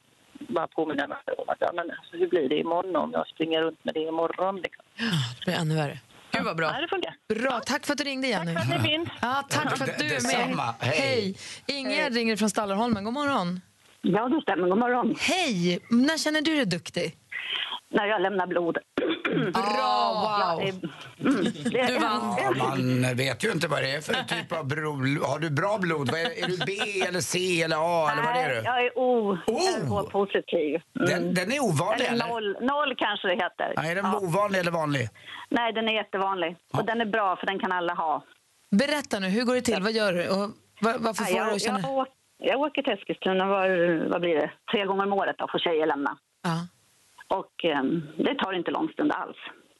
bara 0.48 0.66
påminner 0.66 1.00
jag 1.02 1.08
mig 1.08 1.18
om 1.38 1.48
att 1.48 1.56
ja, 1.60 1.70
men 1.74 1.90
alltså, 1.90 2.16
hur 2.16 2.28
blir 2.28 2.48
det 2.48 2.58
imorgon 2.58 2.96
om 2.96 3.10
jag 3.12 3.26
springer 3.26 3.62
runt 3.62 3.84
med 3.84 3.94
det 3.94 4.00
imorgon? 4.00 4.56
Liksom. 4.56 4.84
Det 5.38 5.44
blir 5.44 5.54
ännu 5.54 5.74
värre. 5.76 5.98
Gud 6.32 6.44
vad 6.44 6.56
bra. 6.56 6.74
Funkar. 6.90 7.14
Bra, 7.28 7.60
tack 7.66 7.86
för 7.86 7.92
att 7.92 7.98
du 7.98 8.04
ringde 8.04 8.28
Jenny. 8.28 8.54
Tack 8.54 8.66
för 8.66 8.74
att 8.74 8.82
ni 8.82 8.88
finns. 8.88 9.08
Ja, 9.22 9.44
tack 9.50 9.76
för 9.76 9.84
att 9.84 9.98
du 9.98 10.04
är 10.04 10.08
med. 10.08 10.48
Detsamma. 10.48 10.74
Hej. 10.80 11.36
Ingegerd 11.66 12.14
ringer 12.14 12.36
från 12.36 12.50
Stallarholmen. 12.50 13.04
God 13.04 13.14
morgon. 13.14 13.60
Ja, 14.02 14.28
det 14.28 14.42
stämmer. 14.42 14.68
God 14.68 14.78
morgon. 14.78 15.16
Hej! 15.20 15.78
När 15.90 16.18
känner 16.18 16.42
du 16.42 16.54
dig 16.56 16.66
duktig? 16.66 17.16
När 17.92 18.06
jag 18.06 18.22
lämnar 18.22 18.46
blod. 18.46 18.78
Bra, 19.52 20.12
wow! 20.22 20.60
Mm, 20.60 21.44
det 21.44 21.86
Du 21.86 21.98
vann. 21.98 22.36
Ja, 22.38 22.50
man 22.56 23.16
vet 23.16 23.44
ju 23.44 23.50
inte 23.52 23.68
vad 23.68 23.82
det 23.82 23.90
är 23.96 24.00
för 24.00 24.14
typ 24.14 24.52
av 24.52 24.64
blod. 24.66 25.22
Har 25.22 25.38
du 25.38 25.50
bra 25.50 25.78
blod? 25.78 26.10
Vad 26.10 26.20
är, 26.20 26.44
är 26.44 26.46
du 26.48 26.56
B 26.66 26.72
eller 27.08 27.20
C 27.20 27.62
eller 27.62 27.76
A 27.76 28.10
eller 28.12 28.22
vad 28.22 28.36
är 28.36 28.48
Nej, 28.48 28.56
du? 28.56 28.62
jag 28.64 28.84
är 28.84 28.98
O. 28.98 29.38
O. 29.46 30.08
positiv. 30.10 30.80
Den, 30.92 31.34
den 31.34 31.52
är 31.52 31.60
ovanlig 31.64 32.04
Eller 32.06 32.26
noll, 32.28 32.56
noll 32.60 32.94
kanske 32.98 33.28
det 33.28 33.34
heter. 33.34 33.72
Ja, 33.76 33.82
är 33.82 33.94
den 33.94 34.04
Ja. 34.04 34.18
ovanlig 34.18 34.58
eller 34.58 34.70
vanlig? 34.70 35.08
Nej, 35.48 35.72
den 35.72 35.88
är 35.88 35.92
jättevanlig. 35.92 36.56
Och 36.72 36.84
den 36.84 37.00
är 37.00 37.04
bra 37.06 37.36
för 37.36 37.46
den 37.46 37.58
kan 37.58 37.72
alla 37.72 37.94
ha. 37.94 38.24
Berätta 38.70 39.18
nu, 39.18 39.28
hur 39.28 39.44
går 39.44 39.54
det 39.54 39.60
till? 39.62 39.82
Vad 39.82 39.92
gör 39.92 40.12
du? 40.12 40.28
Och 40.28 40.50
var, 40.80 40.98
varför 40.98 41.24
får 41.24 41.32
du 41.32 41.38
jag, 41.38 41.54
att 41.54 41.62
känna... 41.62 41.80
jag, 41.80 41.90
åker, 41.98 42.12
jag 42.38 42.60
åker 42.60 42.82
till 42.82 42.92
Eskilstuna 42.92 43.46
var, 43.46 43.68
vad 44.12 44.20
blir 44.20 44.34
det? 44.34 44.50
tre 44.72 44.84
gånger 44.84 45.02
om 45.06 45.12
året 45.12 45.40
och 45.42 45.50
får 45.50 45.58
tjejer 45.58 45.86
lämna. 45.86 46.18
Ja. 46.42 46.66
Och 47.38 47.64
eh, 47.64 47.82
det 48.26 48.34
tar 48.34 48.52
inte 48.52 48.70
lång 48.70 48.88
stund 48.88 49.12
alls. 49.12 49.36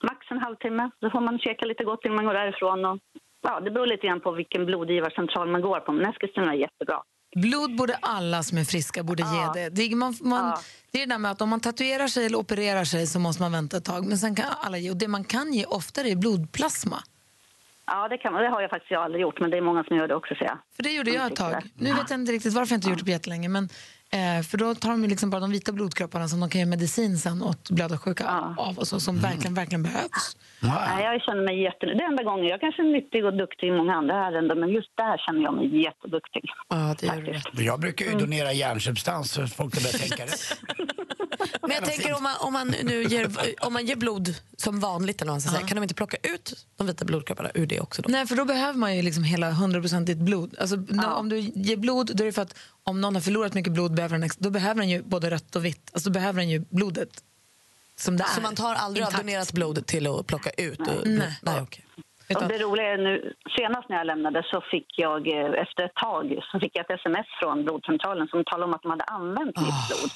Max 0.09 0.21
en 0.31 0.39
halvtimme. 0.39 0.91
Då 1.01 1.11
får 1.11 1.21
man 1.21 1.39
käka 1.39 1.67
lite 1.67 1.85
gott 1.85 2.01
innan 2.05 2.17
man 2.17 2.25
går 2.25 2.35
därifrån. 2.35 2.85
Och, 2.85 2.99
ja, 3.43 3.61
det 3.61 3.71
beror 3.71 3.87
lite 3.87 4.07
grann 4.07 4.21
på 4.21 4.33
vilken 4.33 4.67
blodgivarcentral 4.67 5.49
man 5.49 5.61
går 5.63 5.81
på. 5.81 5.93
Men 5.93 6.11
Eskilstuna 6.11 6.53
är 6.53 6.57
jättebra. 6.59 7.03
Blod 7.37 7.77
borde 7.77 7.95
alla 8.03 8.43
som 8.43 8.59
är 8.59 8.65
friska 8.65 9.03
borde 9.03 9.23
Ja. 9.23 9.53
ge 9.55 9.63
det. 9.63 9.69
Det 9.77 9.83
är, 9.83 9.97
man, 9.97 10.15
man, 10.23 10.47
Ja. 10.47 10.59
det 10.93 11.03
är 11.03 11.07
det 11.07 11.13
där 11.15 11.19
med 11.19 11.31
att 11.31 11.41
om 11.43 11.49
man 11.49 11.61
tatuerar 11.61 12.07
sig 12.09 12.27
eller 12.27 12.39
opererar 12.39 12.85
sig 12.85 13.07
så 13.07 13.19
måste 13.19 13.43
man 13.43 13.53
vänta 13.53 13.77
ett 13.77 13.85
tag. 13.85 14.07
Men 14.07 14.19
sen 14.19 14.35
kan 14.35 14.47
alla 14.61 14.79
ge. 14.79 14.91
Och 14.91 14.97
det 14.97 15.09
man 15.09 15.25
kan 15.25 15.53
ge 15.53 15.65
oftare 15.65 16.09
är 16.09 16.17
blodplasma. 16.17 16.97
Ja, 17.87 18.09
det, 18.09 18.19
kan 18.19 18.33
det 18.33 18.49
har 18.49 18.61
jag 18.61 18.71
faktiskt 18.71 18.93
aldrig 18.93 19.23
gjort, 19.23 19.41
men 19.41 19.51
det 19.51 19.57
är 19.57 19.61
många 19.61 19.85
som 19.85 19.97
gör 19.97 20.09
det 20.09 20.15
också. 20.15 20.35
Så 20.35 20.45
jag. 20.45 20.59
För 20.77 20.83
det 20.83 20.91
gjorde 20.91 21.11
jag 21.11 21.27
ett 21.27 21.37
tag. 21.37 21.63
Nu 21.75 21.93
vet 21.93 22.11
jag 22.11 22.21
inte 22.21 22.33
riktigt 22.33 22.55
varför 22.55 22.73
jag 22.73 22.79
inte 22.79 22.89
gjort 22.91 22.99
det 22.99 23.05
på 23.05 23.11
jättelänge. 23.11 23.49
Men, 23.49 23.69
eh, 24.13 24.43
för 24.43 24.59
då 24.59 24.75
tar 24.75 24.91
de 24.91 25.03
ju 25.03 25.09
liksom 25.09 25.31
bara 25.31 25.41
de 25.41 25.51
vita 25.51 25.73
blodkropparna 25.73 26.29
som 26.29 26.41
de 26.41 26.51
kan 26.51 26.59
ge 26.59 26.67
medicin 26.67 27.19
sen 27.19 27.43
åt 27.43 27.71
blödarsjuka 27.71 28.25
Ja. 28.27 28.55
av 28.59 28.79
och 28.79 28.87
så, 28.89 29.01
som 29.01 29.19
verkligen, 29.19 29.55
verkligen 29.55 29.83
behövs. 29.83 30.37
Nej, 30.63 31.05
jag 31.05 31.23
känner 31.23 31.43
mig 31.45 31.63
jätte... 31.63 31.87
Det 31.87 31.93
är 31.93 32.09
enda 32.09 32.23
gången. 32.23 32.47
Jag 32.47 32.61
kanske 32.61 32.83
är 32.83 32.93
nyttig 32.93 33.25
och 33.25 33.35
duktig 33.37 33.67
i 33.67 33.71
många 33.71 33.95
andra 33.95 34.15
ärenden, 34.27 34.61
men 34.61 34.69
just 34.69 34.97
där 34.97 35.19
känner 35.19 35.41
jag 35.43 35.55
mig 35.55 35.83
jätteduktig. 35.83 36.45
Ja, 36.69 36.95
det 37.01 37.07
gör. 37.07 37.41
Jag 37.63 37.81
brukar 37.81 38.05
ju 38.07 38.13
donera 38.19 38.53
hjärnsubstans 38.53 39.31
så 39.33 39.43
att 39.43 39.53
folk 39.53 39.75
ska 39.75 39.83
börja 39.85 40.09
tänka 40.09 40.25
rätt. 40.25 40.59
Men 41.63 41.71
jag 41.71 41.85
tänker 41.85 42.13
om 42.17 42.23
man, 42.23 42.37
om 42.41 42.53
man 42.53 42.75
nu 42.83 43.05
ger, 43.05 43.31
om 43.61 43.73
man 43.73 43.87
ger 43.87 43.97
blod 43.97 44.35
som 44.57 44.81
vanligt, 44.81 45.23
eller 45.23 45.31
vad 45.31 45.35
man 45.35 45.41
ska 45.41 45.51
säga, 45.51 45.67
kan 45.67 45.77
de 45.77 45.83
inte 45.83 45.95
plocka 45.95 46.17
ut 46.23 46.67
de 46.77 46.87
vita 46.87 47.05
blodkropparna 47.05 47.51
ur 47.55 47.67
det 47.67 47.81
också? 47.81 48.03
Då? 48.03 48.09
Nej, 48.13 48.27
för 48.27 48.37
då 48.37 48.45
behöver 48.45 48.79
man 48.79 48.97
ju 48.97 49.03
liksom 49.03 49.25
hela 49.25 49.51
100% 49.51 50.15
blod. 50.15 50.55
Alltså, 50.59 50.77
nå- 50.77 51.09
Om 51.15 51.29
du 51.29 51.39
ger 51.39 51.77
blod, 51.77 52.11
då 52.17 52.25
är 52.25 52.27
det 52.27 52.33
för 52.33 52.43
att 52.43 52.55
om 52.85 53.01
någon 53.01 53.15
har 53.15 53.23
förlorat 53.23 53.55
mycket 53.55 53.73
blod, 53.73 53.95
behöver 53.95 54.19
den, 54.19 54.31
då 54.39 54.51
behöver 54.51 54.81
den 54.81 54.91
ju 54.91 55.03
både 55.03 55.31
rött 55.31 55.57
och 55.57 55.65
vitt. 55.65 55.91
Alltså, 55.93 56.11
då 56.11 56.13
behöver 56.15 56.41
den 56.41 56.51
ju 56.51 56.65
blodet 56.71 57.09
som 57.97 58.17
det 58.17 58.25
är. 58.25 58.29
Så 58.35 58.41
man 58.41 58.55
tar 58.55 58.75
aldrig 58.75 59.07
intakt. 59.07 59.23
donerat 59.23 59.53
blod 59.53 59.87
till 59.87 60.07
att 60.07 60.27
plocka 60.27 60.51
ut? 60.51 60.81
Och, 60.81 61.07
Nej. 61.07 61.39
nej 61.43 61.61
okej. 61.61 61.85
Och 61.97 62.03
Utan, 62.31 62.49
det 62.49 62.59
roliga 62.59 62.87
är 62.93 62.99
nu, 62.99 63.33
senast 63.57 63.89
när 63.89 63.97
jag 63.97 64.07
lämnade 64.07 64.43
så 64.51 64.61
fick 64.61 64.99
jag 64.99 65.29
eh, 65.29 65.63
efter 65.63 65.85
ett 65.85 65.95
tag 65.95 66.39
så 66.43 66.61
fick 66.61 66.77
jag 66.77 66.85
ett 66.85 67.01
sms 67.01 67.27
från 67.41 67.65
blodcentralen 67.65 68.29
som 68.29 68.45
talade 68.45 68.65
om 68.65 68.75
att 68.75 68.83
de 68.83 68.91
hade 68.91 69.05
använt 69.05 69.57
mitt 69.57 69.81
blod. 69.89 70.11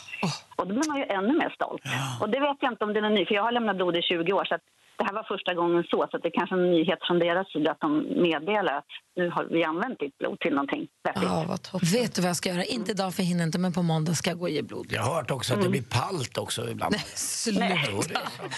Och 0.56 0.66
då 0.66 0.75
blir 0.75 0.88
man 0.88 0.99
ju 0.99 1.04
ännu 1.04 1.33
mer 1.38 1.50
stolt. 1.50 1.83
Och 2.21 2.28
det 2.28 2.40
vet 2.40 2.56
jag 2.61 2.73
inte 2.73 2.85
om 2.85 2.92
det 2.92 3.00
är 3.00 3.11
ny, 3.11 3.26
för 3.26 3.35
jag 3.35 3.42
har 3.42 3.52
lämnat 3.52 3.76
blod 3.76 3.97
i 3.97 4.02
20 4.02 4.33
år 4.33 4.44
så 4.44 4.54
det 4.98 5.04
här 5.04 5.12
var 5.12 5.22
första 5.22 5.54
gången 5.54 5.84
så, 5.90 6.08
så 6.10 6.18
det 6.18 6.28
är 6.28 6.32
kanske 6.38 6.54
är 6.56 6.58
en 6.58 6.70
nyhet 6.70 6.98
från 7.06 7.18
deras 7.18 7.52
sida 7.52 7.70
att 7.70 7.80
de 7.80 7.90
meddelar 8.22 8.78
att 8.78 8.92
nu 9.16 9.30
har 9.30 9.44
vi 9.44 9.64
använt 9.64 9.98
ditt 9.98 10.18
blod 10.18 10.40
till 10.40 10.54
någonting 10.54 10.86
vettigt. 11.04 11.22
Ja, 11.22 11.58
vet 11.92 12.14
du 12.14 12.22
vad 12.22 12.28
jag 12.28 12.36
ska 12.36 12.48
göra? 12.48 12.64
Inte 12.64 12.90
idag 12.90 13.14
för 13.14 13.22
jag 13.22 13.28
hinner 13.28 13.44
inte, 13.44 13.58
men 13.58 13.72
på 13.72 13.82
måndag 13.82 14.14
ska 14.14 14.30
jag 14.30 14.38
gå 14.38 14.44
och 14.44 14.50
ge 14.50 14.62
blod. 14.62 14.86
Jag 14.90 15.02
har 15.02 15.14
hört 15.14 15.30
också 15.30 15.54
att 15.54 15.62
det 15.62 15.68
blir 15.68 15.82
palt 15.82 16.38
också 16.38 16.70
ibland. 16.70 16.96
Sluta. 17.14 17.64
Är 17.64 17.76
sant. 17.76 18.54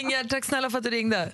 Ingegerd, 0.00 0.28
tack 0.28 0.44
snälla 0.44 0.70
för 0.70 0.78
att 0.78 0.84
du 0.84 0.90
ringde. 0.90 1.32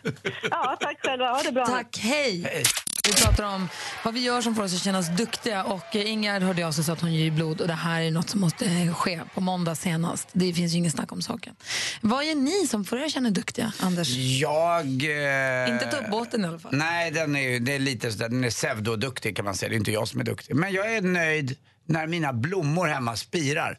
Ja, 0.50 0.76
tack 0.80 0.96
själva. 1.06 1.28
Ha 1.28 1.42
det 1.42 1.52
bra. 1.52 1.66
Tack, 1.66 1.98
hej. 1.98 2.64
Vi 3.06 3.12
pratar 3.12 3.44
om 3.44 3.68
vad 4.04 4.14
vi 4.14 4.20
gör 4.20 4.40
som 4.40 4.54
får 4.54 4.62
oss 4.62 4.75
att 4.75 4.80
känna 4.80 4.98
oss 4.98 5.08
duktiga. 5.08 5.64
Och 5.64 5.96
eh, 5.96 6.10
Ingegerd 6.10 6.42
hörde 6.42 6.66
av 6.66 6.72
sig 6.72 6.84
så 6.84 6.92
att 6.92 7.00
hon 7.00 7.14
ger 7.14 7.30
blod 7.30 7.60
och 7.60 7.66
det 7.66 7.75
här 7.75 8.02
är 8.02 8.10
något 8.10 8.30
som 8.30 8.40
måste 8.40 8.64
eh, 8.66 8.94
ske 8.94 9.20
på 9.34 9.40
måndag 9.40 9.75
senast. 9.75 10.28
Det 10.32 10.52
finns 10.52 10.75
ju 10.75 10.78
ingen 10.78 10.90
snack 10.90 11.12
om 11.12 11.22
saken. 11.22 11.56
Vad 12.00 12.25
är 12.25 12.34
ni 12.34 12.66
som 12.66 12.84
får 12.84 12.98
er 12.98 13.04
att 13.04 13.12
känna 13.12 13.30
duktiga, 13.30 13.72
Anders? 13.80 14.08
Jag... 14.16 14.86
Eh... 14.86 15.72
Inte 15.72 15.88
ta 15.90 15.96
upp 15.96 16.10
båten 16.10 16.44
i 16.44 16.48
alla 16.48 16.58
fall. 16.58 16.75
Nej, 16.75 17.10
den 17.10 17.36
är, 17.36 17.60
det 17.60 17.75
är 17.75 17.78
lite 17.78 18.12
sådär, 18.12 18.28
den 18.28 18.44
är 18.44 18.50
pseudoduktig 18.50 19.36
kan 19.36 19.44
man 19.44 19.54
säga. 19.54 19.68
Det 19.68 19.75
är 19.75 19.78
inte 19.78 19.92
jag 19.92 20.08
som 20.08 20.20
är 20.20 20.25
duktig. 20.25 20.56
Men 20.56 20.72
jag 20.72 20.94
är 20.94 21.00
nöjd 21.00 21.56
när 21.86 22.06
mina 22.06 22.32
blommor 22.32 22.86
hemma 22.86 23.16
spirar. 23.16 23.78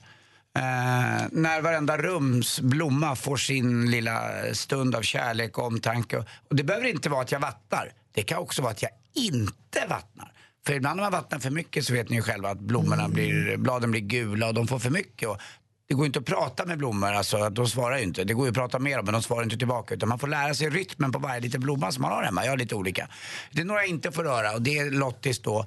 Eh, 0.58 1.26
när 1.32 1.62
varenda 1.62 1.98
rums 1.98 2.60
blomma 2.60 3.16
får 3.16 3.38
sin 3.38 3.92
lilla 3.92 4.22
stund 4.54 4.96
av 4.96 5.02
kärlek 5.02 5.58
och 5.58 5.66
omtanke. 5.66 6.18
Och 6.50 6.56
det 6.56 6.64
behöver 6.64 6.88
inte 6.88 7.10
vara 7.10 7.22
att 7.22 7.32
jag 7.32 7.40
vattnar. 7.40 7.94
Det 8.14 8.24
kan 8.24 8.38
också 8.38 8.62
vara 8.62 8.72
att 8.72 8.82
jag 8.82 8.92
inte 9.18 9.86
vattnar. 9.90 10.32
För 10.66 10.74
ibland 10.74 10.96
när 10.98 11.04
man 11.04 11.12
vattnar 11.12 11.40
för 11.40 11.50
mycket 11.50 11.86
så 11.86 11.94
vet 11.94 12.10
ni 12.10 12.16
ju 12.16 12.22
själva 12.22 12.50
att 12.50 12.60
blommorna 12.60 13.04
Mm. 13.04 13.12
blir, 13.14 13.58
bladen 13.58 13.92
blir 13.92 14.02
gula 14.02 14.48
och 14.48 14.54
de 14.54 14.68
får 14.68 14.80
för 14.80 14.90
mycket. 14.90 15.30
Och 15.30 15.38
det 15.88 15.94
går 15.94 16.04
ju 16.04 16.08
inte 16.08 16.20
att 16.20 16.26
prata 16.26 16.66
med 16.66 16.78
blommor, 16.78 17.08
alltså 17.08 17.38
att 17.38 17.56
de 17.56 17.68
svarar 17.68 17.98
ju 17.98 18.04
inte. 18.04 18.24
Det 18.24 18.34
går 18.34 18.46
ju 18.46 18.50
att 18.50 18.56
prata 18.56 18.80
med 18.80 18.98
dem 18.98 19.06
men 19.06 19.14
de 19.14 19.22
svarar 19.24 19.44
inte 19.44 19.58
tillbaka. 19.58 19.94
Utan 19.96 20.10
man 20.10 20.20
får 20.20 20.28
lära 20.28 20.54
sig 20.54 20.70
rytmen 20.70 21.12
på 21.12 21.20
varje 21.20 21.40
liten 21.42 21.62
blomma 21.62 21.92
som 21.92 22.02
man 22.02 22.12
har 22.12 22.24
hemma. 22.24 22.44
Jag 22.46 22.52
har 22.52 22.58
lite 22.58 22.76
olika. 22.76 23.10
Det 23.52 23.62
är 23.62 23.66
några 23.66 23.82
jag 23.82 23.90
inte 23.90 24.12
får 24.12 24.24
röra 24.24 24.54
och 24.54 24.62
det 24.62 24.78
är 24.78 24.92
Lottis 24.92 25.40
då 25.40 25.66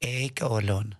ekollon. 0.00 0.94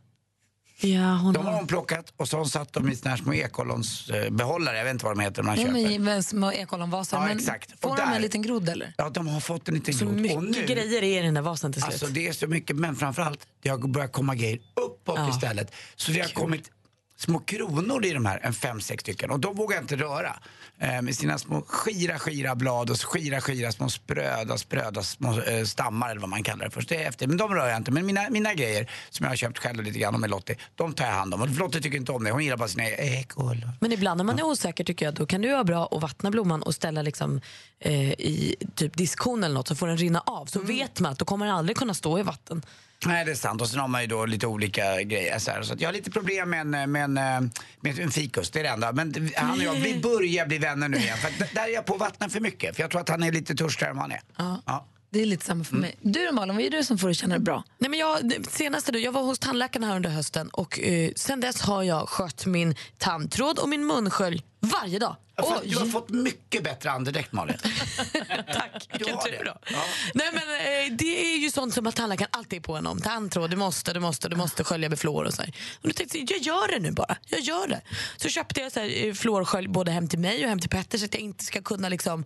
Ja, 0.81 1.15
hon 1.23 1.33
De 1.35 1.47
har 1.47 1.53
hon 1.53 1.67
plockat 1.67 2.13
och 2.17 2.29
så 2.29 2.37
har 2.37 2.39
hon 2.41 2.51
satt 2.51 2.73
dem 2.73 2.89
i 2.91 2.97
såna 2.97 3.11
här 3.11 3.17
små 3.23 3.35
ekollonsbehållare. 3.35 4.77
Jag 4.77 4.85
vet 4.85 4.91
inte 4.93 5.05
vad 5.05 5.17
de 5.17 5.23
heter 5.23 5.43
man 5.43 5.57
Ja, 5.61 5.67
köper. 5.67 5.73
med, 5.89 6.01
med 6.01 6.25
små 6.27 6.53
ekollonvasar. 6.53 7.17
Ja, 7.21 7.27
men 7.27 7.37
exakt. 7.39 7.73
Och 7.73 7.81
Får 7.81 7.97
de 7.97 8.03
där- 8.09 8.17
en 8.17 8.23
liten 8.23 8.43
grodd 8.43 8.69
eller? 8.69 8.93
Ja, 8.97 9.11
de 9.11 9.27
har 9.29 9.41
fått 9.41 9.69
en 9.69 9.75
liten 9.75 9.95
Så 9.95 10.05
grot. 10.05 10.37
Och 10.37 10.43
mycket 10.43 10.69
nu, 10.69 10.75
grejer 10.75 11.03
är 11.03 11.21
i 11.21 11.23
den 11.25 11.35
där 11.35 11.43
vasen 11.43 11.73
till 11.73 11.83
slut. 11.83 11.93
Alltså 11.93 12.07
det 12.07 12.29
är 12.29 12.33
så 12.33 12.47
mycket, 12.47 12.77
men 12.77 12.97
framförallt 12.97 13.47
det 13.63 13.69
har 13.69 13.79
börjat 13.79 14.13
komma 14.13 14.35
grejer 14.35 14.59
uppåt 14.87 15.17
Ja. 15.19 15.31
istället. 15.31 15.73
Så 15.97 16.13
det 16.13 16.21
har 16.21 16.29
kommit 16.29 16.71
små 17.19 17.39
kronor 17.39 18.05
i 18.07 18.13
de 18.13 18.27
här, 18.27 18.41
en 18.43 18.53
fem, 18.55 18.81
sex 18.81 19.01
stycken. 19.01 19.31
Och 19.31 19.41
de 19.41 19.57
vågar 19.57 19.77
jag 19.77 19.83
inte 19.85 19.97
röra. 19.97 20.37
Eh, 20.79 21.03
med 21.03 21.17
sina 21.17 21.39
små 21.39 21.63
skira, 21.67 22.19
skira 22.19 22.55
blad 22.55 22.91
och 22.91 23.01
skira, 23.01 23.41
skira 23.41 23.73
små 23.73 23.89
spröda, 23.89 24.59
spröda 24.59 25.03
små 25.03 25.41
eh, 25.41 25.65
stammar 25.65 26.11
eller 26.11 26.21
vad 26.21 26.31
man 26.31 26.43
kallar 26.43 26.65
det 26.65 26.71
först. 26.71 26.89
Det 26.89 27.05
är 27.05 27.09
efter. 27.09 27.27
Men 27.27 27.37
de 27.37 27.55
rör 27.55 27.69
jag 27.69 27.77
inte. 27.77 27.91
Men 27.91 28.07
mina, 28.07 28.31
mina 28.31 28.55
grejer 28.55 28.91
som 29.11 29.25
jag 29.25 29.31
har 29.31 29.37
köpt 29.37 29.59
själv 29.59 29.83
lite 29.83 29.99
grann 29.99 30.21
med 30.21 30.31
Lottie, 30.31 30.57
de 30.75 30.93
tar 30.93 31.05
jag 31.05 31.13
hand 31.13 31.35
om. 31.35 31.43
Och 31.43 31.49
Lottie 31.49 31.81
tycker 31.81 31.97
inte 31.97 32.13
om 32.13 32.25
det. 32.25 32.31
Hon 32.31 32.45
gillar 32.45 32.57
bara 32.57 32.69
sina 32.69 32.89
ekollon. 32.89 33.73
Men 33.81 33.93
ibland 33.93 34.19
när 34.19 34.25
man 34.25 34.39
är 34.39 34.43
osäker 34.43 34.85
tycker 34.85 35.07
jag 35.07 35.15
då 35.15 35.27
kan 35.27 35.41
det 35.41 35.47
ju 35.47 35.53
vara 35.53 35.65
bra 35.65 35.89
att 35.91 36.03
vattna 36.03 36.31
blomman 36.31 36.63
och 36.63 36.75
ställa 36.75 37.03
liksom, 37.03 37.41
eh, 37.81 38.11
i 38.11 38.57
typ 38.75 38.97
diskhon 38.97 39.45
eller 39.45 39.55
något 39.55 39.69
så 39.69 39.75
får 39.75 39.87
den 39.87 39.99
rinna 39.99 40.21
av. 40.21 40.47
Så 40.47 40.61
vet 40.61 41.01
man 41.01 41.13
att 41.13 41.19
då 41.19 41.25
kommer 41.25 41.47
den 41.47 41.55
aldrig 41.55 41.77
kunna 41.77 41.95
stå 41.95 42.19
i 42.19 42.23
vatten. 42.23 42.63
Nej, 43.05 43.25
det 43.25 43.31
är 43.31 43.35
sant. 43.35 43.61
Och 43.61 43.69
sen 43.69 43.81
har 43.81 43.89
man 43.89 44.01
ju 44.01 44.07
då 44.07 44.27
lite 44.27 44.47
olika 44.47 45.03
grejer. 45.03 45.39
Så, 45.39 45.51
här. 45.51 45.63
så 45.63 45.75
jag 45.79 45.89
har 45.89 45.93
lite 45.93 46.11
problem 46.11 46.51
med 46.51 46.61
en, 46.61 46.93
med, 46.93 47.05
en, 47.05 47.19
eh, 47.19 47.41
med 47.81 47.99
en 47.99 48.11
fikus, 48.11 48.51
det 48.51 48.59
är 48.59 48.63
det 48.63 48.69
enda. 48.69 48.93
Men 48.93 49.31
han 49.37 49.51
och 49.51 49.65
jag, 49.65 49.73
vi 49.73 50.01
börjar 50.01 50.47
bli 50.47 50.59
vänner 50.59 50.89
nu 50.89 50.97
igen. 50.97 51.19
För 51.19 51.55
där 51.55 51.69
är 51.69 51.75
jag 51.75 51.87
på 51.87 51.95
att 51.95 52.01
vattna 52.01 52.29
för 52.29 52.41
mycket. 52.41 52.77
För 52.77 52.83
jag 52.83 52.91
tror 52.91 53.01
att 53.01 53.09
han 53.09 53.23
är 53.23 53.33
lite 53.33 53.55
törstigare 53.55 53.91
än 53.91 53.97
vad 53.97 54.03
han 54.03 54.13
är. 54.13 54.21
Ja. 54.37 54.63
Ja. 54.67 54.87
Det 55.11 55.23
är 55.23 55.27
lite 55.27 55.45
samma 55.45 55.65
för 55.65 55.77
mig. 55.77 55.97
Du 56.01 56.27
då 56.27 56.33
Malin, 56.33 56.57
vad 56.57 56.65
är 56.65 56.71
det 56.71 56.85
som 56.85 56.99
får 56.99 57.09
dig 57.09 57.11
att 57.13 57.19
känna 57.19 57.35
dig 57.35 57.45
bra? 57.45 57.65
Nej, 57.79 57.91
men 57.91 57.99
jag, 57.99 58.47
senaste 58.49 58.93
då, 58.93 58.99
jag 58.99 59.13
var 59.13 59.23
hos 59.23 59.39
tandläkaren 59.39 59.85
här 59.85 59.97
under 59.97 60.11
hösten 60.11 60.49
och 60.49 60.81
eh, 60.81 61.11
sen 61.17 61.41
dess 61.41 61.61
har 61.61 61.83
jag 61.83 62.09
skött 62.09 62.47
min 62.47 62.75
tandtråd 62.99 63.59
och 63.59 63.69
min 63.69 63.87
munskölj 63.87 64.43
varje 64.61 64.99
dag. 64.99 65.17
För. 65.37 65.69
Du 65.69 65.79
har 65.79 65.87
fått 65.87 66.09
mycket 66.09 66.65
bättre 66.65 66.91
andedräkt 66.91 67.33
Malin. 67.33 67.57
Tack, 68.53 68.89
vilken 68.93 69.19
tur 69.19 69.31
det. 69.31 69.45
då. 69.45 69.59
Ja. 69.71 69.79
Nej, 70.15 70.31
men, 70.33 70.43
eh, 70.43 70.97
det 70.97 71.35
är 71.35 71.39
ju 71.39 71.51
sånt 71.51 71.75
som 71.75 71.87
att 71.87 71.97
tandläkaren 71.97 72.31
alltid 72.33 72.57
är 72.57 72.61
på 72.61 72.77
en 72.77 72.87
om. 72.87 73.01
Tandtråd, 73.01 73.51
du 73.51 73.57
måste, 73.57 73.93
du 73.93 74.01
måste, 74.01 74.29
du 74.29 74.37
måste 74.37 74.65
skölja 74.65 74.89
med 74.89 74.99
fluor 74.99 75.25
och 75.25 75.35
så 75.35 75.43
här. 75.43 75.55
Och 75.83 75.89
då 75.89 75.93
tänkte 75.93 76.19
jag, 76.19 76.31
jag 76.31 76.39
gör 76.39 76.69
det 76.69 76.79
nu 76.79 76.91
bara. 76.91 77.17
Jag 77.27 77.41
gör 77.41 77.69
det. 77.69 77.81
Så 78.17 78.29
köpte 78.29 78.61
jag 78.61 78.73
så 78.73 78.81
här, 78.81 79.07
eh, 79.07 79.15
fluorskölj 79.15 79.69
både 79.69 79.91
hem 79.91 80.09
till 80.09 80.19
mig 80.19 80.45
och 80.45 80.49
hem 80.49 80.61
till 80.61 80.71
Petter 80.71 80.99
så 80.99 81.05
att 81.05 81.15
jag 81.15 81.23
inte 81.23 81.45
ska 81.45 81.63
kunna 81.63 81.89
liksom 81.89 82.25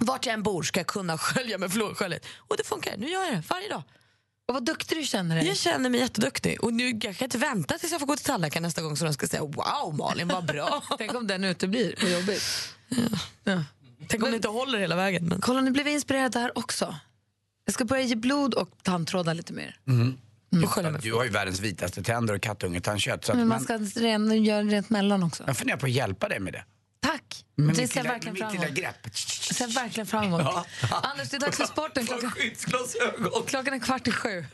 vart 0.00 0.26
jag 0.26 0.32
än 0.32 0.42
bor 0.42 0.62
ska 0.62 0.80
jag 0.80 0.86
kunna 0.86 1.18
skölja 1.18 1.58
med 1.58 1.72
fluorsköljet. 1.72 2.26
Och 2.36 2.56
det 2.56 2.64
funkar. 2.64 2.96
Nu 2.96 3.08
gör 3.10 3.24
jag 3.24 3.32
det 3.32 3.42
varje 3.48 3.68
dag. 3.68 3.82
Och 4.48 4.54
vad 4.54 4.64
duktig 4.64 4.98
du 4.98 5.04
känner 5.04 5.36
dig. 5.36 5.46
Jag 5.46 5.56
känner 5.56 5.90
mig 5.90 6.00
jätteduktig. 6.00 6.64
Och 6.64 6.72
nu, 6.72 6.88
jag 6.88 7.16
kan 7.16 7.26
inte 7.26 7.38
vänta 7.38 7.78
tills 7.78 7.92
jag 7.92 8.00
får 8.00 8.06
gå 8.06 8.16
till 8.16 8.24
tandläkaren 8.24 8.62
nästa 8.62 8.82
gång 8.82 8.96
så 8.96 9.04
de 9.04 9.14
ska 9.14 9.26
säga 9.26 9.42
wow 9.42 9.94
Malin 9.98 10.28
vad 10.28 10.44
bra. 10.44 10.82
Tänk 10.98 11.14
om 11.14 11.26
den 11.26 11.44
uteblir. 11.44 11.94
Vad 12.02 12.10
jobbigt. 12.10 12.42
Ja. 13.44 13.64
Tänk 14.08 14.22
om 14.22 14.30
det 14.30 14.36
inte 14.36 14.48
håller 14.48 14.78
hela 14.78 14.96
vägen. 14.96 15.26
Men... 15.26 15.40
Kolla, 15.40 15.60
ni 15.60 15.70
blev 15.70 15.88
inspirerad 15.88 16.32
där 16.32 16.58
också. 16.58 16.94
Jag 17.64 17.74
ska 17.74 17.84
börja 17.84 18.02
ge 18.02 18.14
blod 18.14 18.54
och 18.54 18.70
tandtrådar 18.82 19.34
lite 19.34 19.52
mer. 19.52 19.76
Och 20.62 20.70
skölja 20.70 20.90
med 20.90 21.00
Du 21.00 21.14
har 21.14 21.24
ju 21.24 21.30
världens 21.30 21.60
vitaste 21.60 22.02
tänder 22.02 22.34
och 22.34 22.42
kattungetandkött. 22.42 23.28
Men 23.28 23.38
man 23.38 23.48
man, 23.48 23.60
ska 23.60 24.34
göra 24.34 24.62
rent 24.62 24.90
mellan 24.90 25.22
också. 25.22 25.44
jag 25.46 25.56
funderar 25.56 25.78
på 25.78 25.86
att 25.86 25.92
hjälpa 25.92 26.28
dig 26.28 26.40
med 26.40 26.52
det. 26.52 26.64
Tack! 27.00 27.44
Med 27.54 27.76
det 27.76 27.88
ser 27.88 28.02
verkligen 28.02 28.34
mitt 28.34 28.42
fram 28.42 28.54
emot. 28.56 28.68
grepp. 28.74 29.02
Det 29.48 29.54
ser 29.54 29.66
verkligen 29.66 30.06
fram 30.06 30.24
emot. 30.24 30.40
Ja. 30.44 30.64
Anders, 30.90 31.28
det 31.28 31.36
är 31.36 31.40
dags 31.40 31.56
för 31.56 31.64
sporten. 31.66 32.06
Klockan, 32.06 32.32
klockan 33.46 33.74
är 33.74 33.78
kvart 33.78 34.08
i 34.08 34.12
sju. 34.12 34.44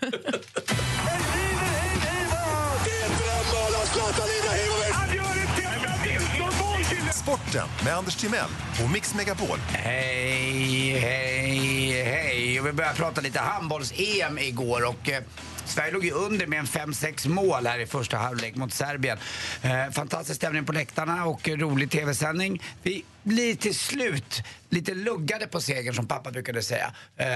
Sporten 7.13 7.69
med 7.85 7.97
Anders 7.97 8.17
Timell 8.17 8.51
och 8.85 8.91
Mix 8.91 9.15
Megapol. 9.15 9.59
Hej, 9.69 10.91
hej, 10.99 12.03
hej. 12.03 12.61
Vi 12.65 12.73
började 12.73 12.97
prata 12.97 13.21
lite 13.21 13.39
handbolls-EM 13.41 14.39
igår 14.39 14.89
och 14.89 15.09
eh, 15.09 15.23
Sverige 15.67 15.93
låg 15.93 16.05
ju 16.05 16.11
under 16.11 16.47
med 16.47 16.59
en 16.59 16.67
5-6 16.67 17.29
mål 17.29 17.67
här 17.67 17.79
i 17.79 17.87
första 17.87 18.17
halvlek 18.17 18.57
mot 18.57 18.73
Serbien. 18.73 19.19
Eh, 19.63 19.91
fantastisk 19.93 20.37
stämning 20.37 20.65
på 20.65 20.73
läktarna 20.73 21.25
och 21.25 21.49
rolig 21.49 21.91
tv-sändning. 21.91 22.63
Vi 22.83 23.05
blir 23.23 23.55
till 23.55 23.75
slut 23.75 24.43
lite 24.71 24.95
luggade 24.95 25.47
på 25.47 25.61
segern 25.61 25.95
som 25.95 26.09
pappa 26.09 26.31
brukade 26.31 26.63
säga. 26.63 26.93
Eh, 27.17 27.27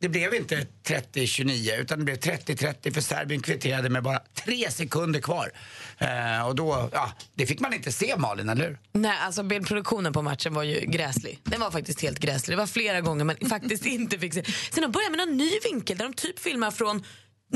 det 0.00 0.08
blev 0.08 0.34
inte 0.34 0.66
30-29 0.86 1.80
utan 1.80 1.98
det 1.98 2.04
blev 2.04 2.16
30-30 2.16 2.94
för 2.94 3.00
Serbien 3.00 3.42
kvitterade 3.42 3.88
med 3.88 4.02
bara 4.02 4.20
tre 4.44 4.70
sekunder 4.70 5.20
kvar. 5.20 5.50
Eh, 5.98 6.46
och 6.46 6.54
då, 6.54 6.88
ja, 6.92 7.12
det 7.34 7.46
fick 7.46 7.60
man 7.60 7.74
inte 7.74 7.92
se 7.92 8.16
Malin, 8.16 8.48
eller 8.48 8.64
hur? 8.64 8.78
Nej, 8.92 9.18
alltså 9.20 9.42
bildproduktionen 9.42 10.12
på 10.12 10.22
matchen 10.22 10.54
var 10.54 10.62
ju 10.62 10.80
gräslig. 10.80 11.40
Den 11.44 11.60
var 11.60 11.70
faktiskt 11.70 12.02
helt 12.02 12.18
gräslig. 12.18 12.56
Det 12.56 12.60
var 12.60 12.66
flera 12.66 13.00
gånger 13.00 13.24
man 13.24 13.36
faktiskt 13.48 13.86
inte 13.86 14.18
fick 14.18 14.34
se. 14.34 14.44
Sen 14.44 14.82
de 14.82 14.92
började 14.92 15.16
med 15.16 15.28
någon 15.28 15.36
ny 15.36 15.50
vinkel 15.64 15.98
där 15.98 16.04
de 16.04 16.14
typ 16.14 16.38
filmar 16.38 16.70
från 16.70 17.04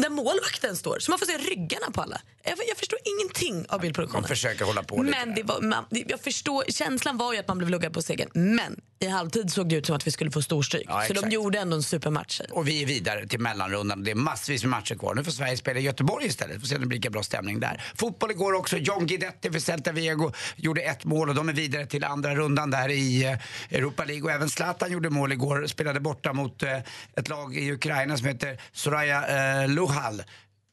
där 0.03 0.11
målvakten 0.11 0.77
står. 0.77 0.99
Så 0.99 1.11
man 1.11 1.19
får 1.19 1.27
se 1.27 1.39
ryggarna 1.39 1.91
på 1.93 2.03
alla. 2.03 2.21
Jag, 2.45 2.59
jag 2.69 2.77
förstår 2.77 2.99
ingenting 3.05 3.67
av 3.69 3.81
bildproduktionen. 3.81 4.23
De 4.23 4.29
försöker 4.29 4.65
hålla 4.65 4.83
på 4.83 5.03
lite 5.03 5.19
Men 5.19 5.35
det 5.35 5.43
var, 5.43 5.61
man, 5.61 5.85
jag 5.91 6.21
förstår, 6.21 6.65
känslan 6.69 7.17
var 7.17 7.33
ju 7.33 7.39
att 7.39 7.49
man 7.49 7.59
blev 7.59 7.71
luggad 7.71 7.93
på 7.93 8.03
segern. 8.03 8.29
Men 8.33 8.81
i 9.01 9.07
halvtid 9.07 9.53
såg 9.53 9.69
det 9.69 9.77
ut 9.77 9.87
som 9.87 9.97
att 9.97 10.07
vi 10.07 10.11
skulle 10.11 10.31
få 10.31 10.43
storstryk. 10.43 10.85
Ja, 10.89 11.05
så 11.07 11.13
de 11.13 11.31
gjorde 11.31 11.59
ändå 11.59 11.77
en 11.77 11.83
supermatch. 11.83 12.41
Och 12.51 12.69
vi 12.69 12.83
är 12.83 12.87
vidare 12.87 13.27
till 13.27 13.41
mellanrundan. 13.41 14.05
Det 14.05 14.11
är 14.11 14.15
massvis 14.15 14.63
med 14.63 14.71
matcher 14.71 14.95
kvar. 14.95 15.15
Nu 15.15 15.25
får 15.25 15.33
Sverige 15.33 15.57
spela 15.57 15.81
i 15.81 15.83
Göteborg 15.83 16.27
istället. 16.27 16.61
Får 16.61 16.67
se 16.67 16.75
om 16.75 16.81
det 16.81 16.87
blir 16.87 16.99
lika 16.99 17.11
bra 17.11 17.23
stämning 17.23 17.61
där. 17.61 17.83
Fotboll 17.97 18.31
igår 18.31 18.53
också. 18.53 18.77
John 18.77 19.07
Guidetti 19.07 19.51
för 19.51 19.59
Celta 19.59 19.93
Vigo 19.93 20.33
gjorde 20.57 20.81
ett 20.81 21.05
mål 21.05 21.29
och 21.29 21.35
de 21.35 21.49
är 21.49 21.53
vidare 21.53 21.87
till 21.87 22.05
andra 22.05 22.35
rundan 22.35 22.71
där 22.71 22.89
i 22.89 23.25
eh, 23.25 23.77
Europa 23.79 24.05
League. 24.05 24.23
Och 24.23 24.31
även 24.31 24.51
Zlatan 24.51 24.93
gjorde 24.93 25.11
mål 25.11 25.33
igår. 25.33 25.67
Spelade 25.67 26.01
borta 26.01 26.33
mot 26.33 26.63
eh, 26.63 26.79
ett 27.17 27.29
lag 27.29 27.57
i 27.57 27.73
Ukraina 27.73 28.17
som 28.17 28.27
heter 28.27 28.61
Soraya 28.73 29.27
eh, 29.63 29.69
Luhal. 29.89 30.23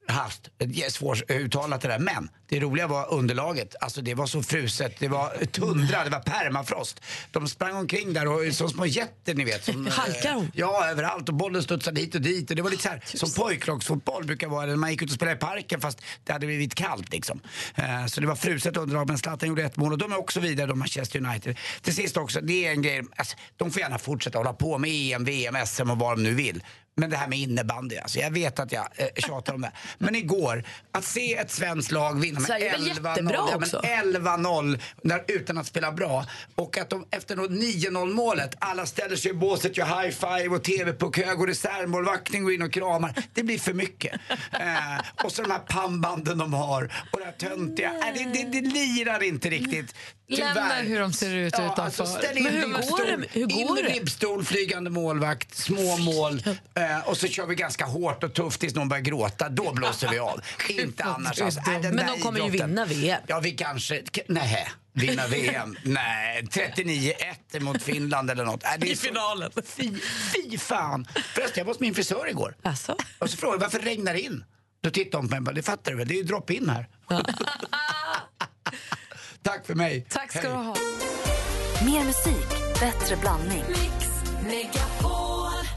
Haft, 0.08 0.50
det 0.58 0.84
är 0.84 0.90
svårt 0.90 1.32
uttalat 1.32 1.82
det 1.82 1.88
där. 1.88 2.00
Men 2.00 2.30
det 2.50 2.60
roliga 2.60 2.88
var 2.88 3.14
underlaget. 3.14 3.76
Alltså 3.82 4.02
det 4.02 4.14
var 4.14 4.28
så 4.28 4.44
fruset, 4.44 4.96
det 5.00 5.08
var 5.08 5.46
tundra, 5.46 6.04
det 6.04 6.10
var 6.10 6.20
permafrost. 6.20 7.02
De 7.32 7.48
sprang 7.48 7.76
omkring 7.76 8.14
där 8.14 8.28
och 8.28 8.54
som 8.54 8.70
små 8.70 8.86
jätter 8.86 9.34
ni 9.34 9.44
vet. 9.44 9.64
Som, 9.64 9.88
eh, 9.88 9.94
Halkar 9.94 10.34
de? 10.34 10.52
Ja, 10.54 10.88
överallt 10.88 11.30
och 11.30 11.36
bollen 11.36 11.64
studsade 11.64 12.02
hit 12.02 12.16
och 12.16 12.22
dit. 12.22 12.50
Och 12.50 12.56
det 12.56 12.62
var 12.62 12.70
lite 12.70 12.84
så 12.84 12.90
här, 12.90 13.02
som 13.06 13.32
pojklagsfotboll 13.32 14.26
brukar 14.26 14.48
vara 14.48 14.66
när 14.66 14.76
man 14.76 14.92
gick 14.92 15.02
ut 15.02 15.10
och 15.10 15.16
spelade 15.16 15.38
i 15.38 15.40
parken 15.40 15.82
fast 15.82 16.02
det 16.24 16.34
hade 16.34 16.46
blivit 16.46 16.76
kallt 16.76 17.12
liksom. 17.12 17.42
Eh, 17.76 18.06
så 18.06 18.22
det 18.22 18.28
var 18.28 18.36
fruset 18.36 18.78
underlag 18.78 19.08
men 19.08 19.18
Zlatan 19.18 19.50
gjorde 19.50 19.64
ett 19.64 19.78
mål 19.78 19.92
och 19.92 19.98
de 19.98 20.12
är 20.12 20.20
också 20.20 20.40
vidare 20.40 20.68
då 20.68 20.76
Manchester 20.76 21.26
United. 21.26 21.58
Till 21.82 21.96
sist 21.96 22.18
också, 22.18 22.42
det 22.42 22.68
är 22.68 22.72
en 22.72 22.82
grej, 22.82 23.04
alltså, 23.16 23.38
de 23.58 23.72
får 23.72 23.82
gärna 23.82 23.98
fortsätta 23.98 24.38
hålla 24.38 24.54
på 24.54 24.78
med 24.78 24.90
EM, 24.90 25.24
VM, 25.24 25.56
SM 25.66 25.90
och 25.90 26.00
vad 26.00 26.18
de 26.18 26.24
nu 26.24 26.34
vill. 26.34 26.64
Men 26.98 27.10
det 27.10 27.18
här 27.18 27.28
med 27.28 27.40
innebandy, 27.40 27.98
alltså, 27.98 28.20
jag 28.20 28.32
vet 28.32 28.60
att 28.60 28.72
jag 28.72 28.88
eh, 28.96 29.08
tjatar 29.18 29.54
om 29.54 29.62
det. 29.62 29.72
Men 29.98 30.16
igår, 30.16 30.64
att 30.92 31.04
se 31.04 31.34
ett 31.36 31.52
svenskt 31.52 31.92
lag 31.92 32.20
vinna 32.20 32.40
med 32.40 32.48
Sverige 32.48 32.70
är 32.70 32.78
väl 32.78 32.82
11-0 32.88 32.88
jättebra 33.10 33.36
ja, 33.36 33.46
men 33.52 33.56
också? 33.64 33.82
11-0 33.82 34.80
när- 35.04 35.24
utan 35.28 35.58
att 35.58 35.68
spela 35.68 35.92
bra. 35.92 36.26
Och 36.56 36.78
att 36.78 36.90
de 36.90 37.06
efter 37.12 37.36
något 37.36 37.52
9-0 37.52 38.14
målet, 38.14 38.56
alla 38.60 38.86
ställer 38.86 39.16
sig 39.16 39.32
i 39.32 39.34
båset, 39.34 39.78
gör 39.78 39.86
high-five 39.86 40.48
och 40.56 40.64
TV-puck-hög 40.64 41.40
och 41.42 41.48
reservmålvakten 41.48 42.44
går 42.44 42.54
in 42.54 42.62
och 42.62 42.74
kramar. 42.74 43.14
Det 43.34 43.44
blir 43.44 43.60
för 43.60 43.74
mycket. 43.74 44.22
Eh, 44.60 45.26
och 45.26 45.32
så 45.32 45.42
de 45.42 45.52
här 45.52 45.60
pannbanden 45.60 46.38
de 46.38 46.54
har 46.54 46.94
och 47.12 47.20
det 47.20 47.26
här 47.26 47.32
töntiga. 47.32 47.90
Eh, 47.92 48.14
det, 48.14 48.24
det, 48.34 48.62
det 48.62 48.68
lirar 48.70 49.24
inte 49.24 49.50
riktigt. 49.50 49.96
Lämna 50.28 50.54
Tyvärr. 50.54 50.84
hur 50.84 51.00
de 51.00 51.14
ser 51.14 51.36
ut 51.36 51.54
utanför. 51.54 51.84
Alltså, 51.84 52.06
ställ 52.06 52.38
in 52.38 52.44
Men 52.44 52.54
hur 52.54 52.62
går 52.62 53.06
det? 53.18 53.28
Hur 53.32 53.52
in 53.52 53.68
går 53.68 53.76
med 53.76 53.84
det? 53.84 53.90
ribbstol, 53.90 54.44
flygande 54.46 54.90
målvakt, 54.90 55.56
små 55.56 55.98
mål. 55.98 56.44
Eh, 56.76 56.85
och 57.06 57.18
så 57.18 57.28
kör 57.28 57.46
vi 57.46 57.56
ganska 57.56 57.86
hårt 57.86 58.24
och 58.24 58.34
tufft 58.34 58.60
tills 58.62 58.76
någon 58.76 58.90
börjar 58.90 59.04
gråta. 59.04 59.50
Då 59.50 59.74
blåser 59.74 60.10
vi 60.10 60.20
av. 60.20 60.42
inte 60.70 61.04
annars. 61.04 61.42
Alltså, 61.42 61.60
äh, 61.60 61.66
Men 61.82 61.96
de 62.08 62.20
kommer 62.22 62.40
ju 62.40 62.46
idrotten- 62.46 62.68
vinna 62.68 62.86
VM. 62.86 63.22
Ja, 63.28 63.40
vi 63.40 63.52
kanske... 63.52 64.02
Nej, 64.28 64.68
vinna 64.94 65.28
VM. 65.28 65.78
Nej, 65.84 66.42
39-1 66.52 67.60
mot 67.60 67.82
Finland 67.84 68.32
eller 68.32 68.46
något. 68.46 68.64
Äh, 68.64 68.70
det 68.78 68.88
är 68.88 68.92
I 68.92 68.96
så- 68.96 69.06
finalen. 69.08 69.52
Fy, 69.66 69.92
fy 70.34 70.58
fan. 70.58 71.08
Förresten, 71.34 71.54
jag 71.62 71.66
var 71.66 71.74
hos 71.74 71.80
min 71.80 71.96
frisör 71.96 72.30
igår. 72.30 72.56
Alltså? 72.64 72.96
Och 73.20 73.30
så 73.30 73.38
frågade 73.38 73.56
jag 73.64 73.72
varför 73.72 73.80
regnar 73.86 74.14
det 74.14 74.22
in? 74.22 74.44
Då 74.82 74.90
tittade 74.92 75.18
hon 75.18 75.28
på 75.28 75.32
mig 75.32 75.38
och 75.38 75.44
bara, 75.44 75.52
det 75.56 75.64
fattar 75.64 75.92
du 75.92 75.98
väl, 75.98 76.08
det 76.08 76.14
är 76.14 76.18
ju 76.18 76.24
drop-in 76.24 76.70
här. 76.70 76.88
Tack 79.44 79.66
för 79.66 79.76
mig. 79.76 80.06
Tack 80.10 80.30
ska 80.32 80.40
Hej. 80.40 80.50
du 80.50 80.56
ha. 80.56 80.76
Mer 81.86 82.04
musik, 82.04 82.50
bättre 82.80 83.16
blandning. 83.16 83.64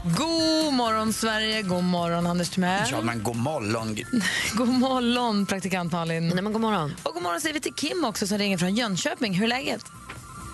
God 0.03 0.73
morgon, 0.73 1.13
Sverige. 1.13 1.61
God 1.61 1.83
morgon, 1.83 2.27
Anders 2.27 2.49
Timell. 2.49 2.87
Ja, 2.91 3.01
men 3.01 3.23
god 3.23 3.35
morgon. 3.35 3.95
God 4.55 4.67
morgon, 4.69 5.45
praktikant 5.45 5.91
Malin. 5.91 6.27
Nej, 6.27 6.41
men 6.43 6.53
god 6.53 6.61
morgon. 6.61 6.95
Och 7.03 7.13
god 7.13 7.23
morgon 7.23 7.41
säger 7.41 7.53
vi 7.53 7.59
till 7.59 7.73
Kim 7.73 8.05
också 8.05 8.27
som 8.27 8.37
ringer 8.37 8.57
från 8.57 8.75
Jönköping. 8.75 9.33
Hur 9.33 9.43
är 9.43 9.47
läget? 9.47 9.85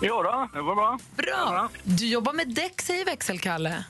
Jo 0.02 0.22
då, 0.22 0.48
det 0.52 0.62
var 0.62 0.74
bra. 0.74 0.98
Bra. 1.16 1.68
Du 1.84 2.06
jobbar 2.06 2.32
med 2.32 2.48
däck, 2.54 2.82
säger 2.82 3.04
växelkalle. 3.04 3.84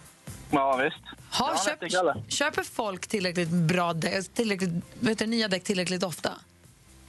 Ja, 0.50 0.76
visst. 0.76 0.96
Har 1.30 1.54
Ja, 1.66 1.88
Kalle. 1.90 2.22
köper 2.28 2.62
folk 2.62 3.06
tillräckligt 3.06 3.48
bra 3.50 3.92
däck, 3.92 4.34
tillräckligt, 4.34 4.70
vet 5.00 5.18
du, 5.18 5.26
nya 5.26 5.48
däck 5.48 5.64
tillräckligt 5.64 6.02
ofta? 6.02 6.30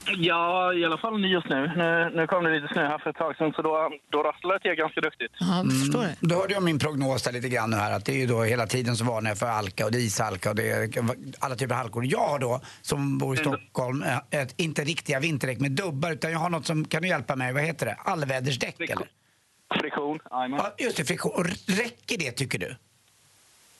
Ja, 0.06 0.74
i 0.74 0.84
alla 0.84 0.98
fall 0.98 1.24
just 1.24 1.48
nu. 1.48 1.72
nu. 1.76 2.10
Nu 2.14 2.26
kom 2.26 2.44
det 2.44 2.60
lite 2.60 2.74
snö 2.74 2.86
här 2.88 2.98
för 2.98 3.10
ett 3.10 3.16
tag 3.16 3.36
sedan, 3.36 3.52
så 3.52 3.62
då, 3.62 3.90
då 4.08 4.22
rasslade 4.22 4.54
det 4.58 4.60
till 4.60 4.74
ganska 4.74 5.00
duktigt. 5.00 5.32
Ja, 5.40 5.64
förstår 5.82 6.02
det. 6.02 6.16
Då 6.20 6.34
hörde 6.34 6.54
jag 6.54 6.62
min 6.62 6.78
prognos 6.78 7.22
där 7.22 7.32
lite 7.32 7.48
grann 7.48 7.70
nu 7.70 7.76
här 7.76 7.92
att 7.92 8.04
det 8.04 8.12
är 8.12 8.16
ju 8.16 8.26
då 8.26 8.42
hela 8.42 8.66
tiden 8.66 8.96
så 8.96 9.04
varnar 9.04 9.30
jag 9.30 9.38
för 9.38 9.46
alka 9.46 9.84
och 9.84 9.92
det 9.92 9.98
är 9.98 10.00
ishalka 10.00 10.50
och 10.50 10.56
det 10.56 10.70
är 10.70 10.90
alla 11.38 11.54
typer 11.56 11.74
av 11.74 11.80
halkor. 11.80 12.04
Jag 12.06 12.28
har 12.28 12.38
då, 12.38 12.60
som 12.82 13.18
bor 13.18 13.34
i 13.34 13.38
Stockholm, 13.38 14.02
eh, 14.02 14.40
ett, 14.40 14.54
inte 14.56 14.84
riktiga 14.84 15.20
vinterdäck 15.20 15.60
med 15.60 15.70
dubbar 15.72 16.12
utan 16.12 16.32
jag 16.32 16.38
har 16.38 16.50
något 16.50 16.66
som, 16.66 16.84
kan 16.84 17.02
du 17.02 17.08
hjälpa 17.08 17.36
mig, 17.36 17.52
vad 17.52 17.62
heter 17.62 17.86
det? 17.86 17.94
Allvädersdäck 18.04 18.76
Friktion. 18.76 18.98
eller? 18.98 19.80
Friktion. 19.80 20.18
Ja, 20.30 20.74
just 20.78 20.96
det, 20.96 21.04
friktion. 21.04 21.32
Och 21.34 21.44
Räcker 21.66 22.18
det 22.18 22.32
tycker 22.32 22.58
du? 22.58 22.76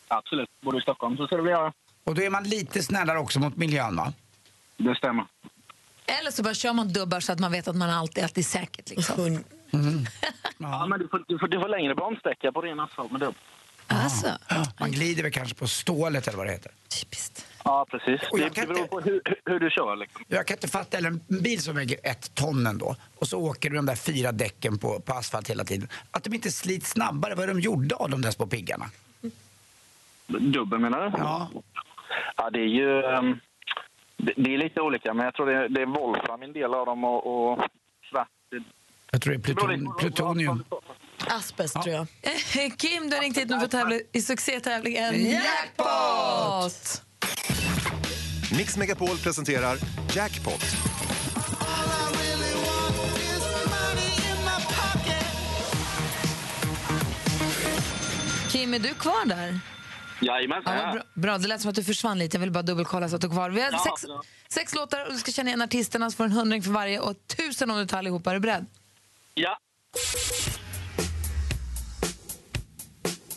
Absolut. 0.08 0.48
Bor 0.60 0.72
du 0.72 0.78
i 0.78 0.82
Stockholm 0.82 1.16
så 1.16 1.26
ska 1.26 1.36
det 1.36 1.50
göra. 1.50 1.72
Och 2.04 2.14
då 2.14 2.22
är 2.22 2.30
man 2.30 2.44
lite 2.44 2.82
snällare 2.82 3.18
också 3.18 3.40
mot 3.40 3.56
miljön 3.56 3.96
va? 3.96 4.12
Det 4.76 4.94
stämmer. 4.94 5.24
Eller 6.20 6.30
så 6.30 6.42
bara 6.42 6.54
kör 6.54 6.72
man 6.72 6.88
dubbar 6.92 7.20
så 7.20 7.32
att 7.32 7.38
man 7.38 7.52
vet 7.52 7.68
att 7.68 7.76
man 7.76 7.90
alltid, 7.90 8.24
alltid 8.24 8.44
är 8.44 8.48
säkert. 8.48 8.90
Liksom. 8.90 9.44
Ja, 10.58 10.86
men 10.86 11.00
du 11.00 11.08
får, 11.08 11.24
du 11.28 11.38
får, 11.38 11.48
du 11.48 11.60
får 11.60 11.68
längre 11.68 11.94
bromssträcka 11.94 12.52
på 12.52 12.60
ren 12.60 12.80
asfalt 12.80 13.10
med 13.12 13.20
dubb. 13.20 13.34
Alltså, 13.90 14.26
Man 14.80 14.90
glider 14.90 15.22
väl 15.22 15.32
kanske 15.32 15.54
på 15.54 15.66
stålet 15.68 16.28
eller 16.28 16.38
vad 16.38 16.46
det 16.46 16.52
heter. 16.52 16.72
typiskt. 16.88 17.46
Ja, 17.64 17.86
precis. 17.90 18.20
Och 18.32 18.38
Det, 18.38 18.50
beror 18.54 18.76
inte- 18.78 18.88
på 18.88 19.00
hur, 19.00 19.20
hur- 19.44 19.60
du 19.60 19.70
kör. 19.70 19.96
Liksom. 19.96 20.24
Jag 20.28 20.46
kan 20.46 20.56
inte 20.56 20.68
fatta, 20.68 20.96
eller 20.98 21.08
en 21.08 21.20
bil 21.28 21.62
som 21.62 21.76
väger 21.76 21.98
ett 22.02 22.34
ton 22.34 22.66
ändå 22.66 22.96
och 23.18 23.28
så 23.28 23.38
åker 23.38 23.70
du 23.70 23.76
de 23.76 23.86
där 23.86 23.94
fyra 23.96 24.32
däcken 24.32 24.78
på, 24.78 25.00
på 25.00 25.12
asfalt 25.12 25.50
hela 25.50 25.64
tiden. 25.64 25.88
Att 26.10 26.24
de 26.24 26.34
inte 26.34 26.50
slits 26.50 26.90
snabbare, 26.90 27.34
vad 27.34 27.44
är 27.44 27.48
de 27.54 27.60
gjorda 27.60 27.96
av 27.96 28.10
de 28.10 28.22
där 28.22 28.30
små 28.30 28.46
piggarna? 28.46 28.90
Dubben 30.26 30.82
menar 30.82 31.10
du? 31.10 31.18
Ja. 31.18 31.50
Ja, 32.36 32.50
det 32.50 32.58
är 32.60 32.66
ju... 32.68 33.04
ehm, 33.04 33.40
det, 34.18 34.32
det 34.36 34.54
är 34.54 34.58
lite 34.58 34.80
olika, 34.80 35.14
men 35.14 35.24
jag 35.24 35.34
tror 35.34 35.46
det, 35.46 35.68
det 35.68 35.82
är 35.82 35.86
volfram 35.86 36.42
i 36.42 36.44
en 36.44 36.52
del 36.52 36.74
av 36.74 36.86
dem 36.86 37.04
och, 37.04 37.26
och 37.26 37.58
svart. 38.10 38.28
Jag 39.12 39.22
tror 39.22 39.32
det 39.32 39.38
är 39.38 39.42
pluton, 39.42 39.94
plutonium. 39.98 40.64
Asbest, 41.26 41.82
tror 41.82 41.94
jag. 41.94 42.06
Kim, 42.78 43.10
du 43.10 43.16
har 43.16 43.22
ringt 43.22 43.38
hit 43.38 43.48
nu 43.48 43.58
för 43.58 43.64
att 43.64 43.70
tävla 43.70 43.96
i 44.12 44.20
succétävlingen 44.20 45.14
Jackpot! 45.30 47.02
Mix 48.58 48.76
Megapol 48.76 49.16
presenterar 49.16 49.76
Jackpot. 50.14 50.64
Kim, 58.50 58.74
är 58.74 58.78
du 58.78 58.94
kvar 58.94 59.26
där? 59.26 59.60
Jajamensan. 60.20 60.76
Ja, 60.76 60.92
bra. 60.92 61.02
bra, 61.14 61.38
det 61.38 61.48
lät 61.48 61.60
som 61.60 61.68
att 61.68 61.74
du 61.74 61.84
försvann 61.84 62.18
lite. 62.18 62.36
Jag 62.36 62.40
vill 62.40 62.50
bara 62.50 62.62
dubbelkolla 62.62 63.08
så 63.08 63.14
att 63.16 63.20
du 63.20 63.26
är 63.26 63.30
kvar. 63.32 63.50
Vi 63.50 63.60
har 63.60 63.72
Ja, 63.72 63.78
sex, 63.78 64.04
ja. 64.08 64.22
sex 64.48 64.74
låtar 64.74 65.06
och 65.06 65.12
du 65.12 65.18
ska 65.18 65.32
känna 65.32 65.50
igen 65.50 65.62
artisterna 65.62 66.10
så 66.10 66.16
får 66.16 66.24
en 66.24 66.32
hundring 66.32 66.62
för 66.62 66.70
varje 66.70 67.00
och 67.00 67.14
tusen 67.36 67.70
om 67.70 67.78
du 67.78 67.86
tar 67.86 67.98
allihopa. 67.98 68.30
Är 68.30 68.34
du 68.34 68.40
beredd? 68.40 68.66
Ja. 69.34 69.58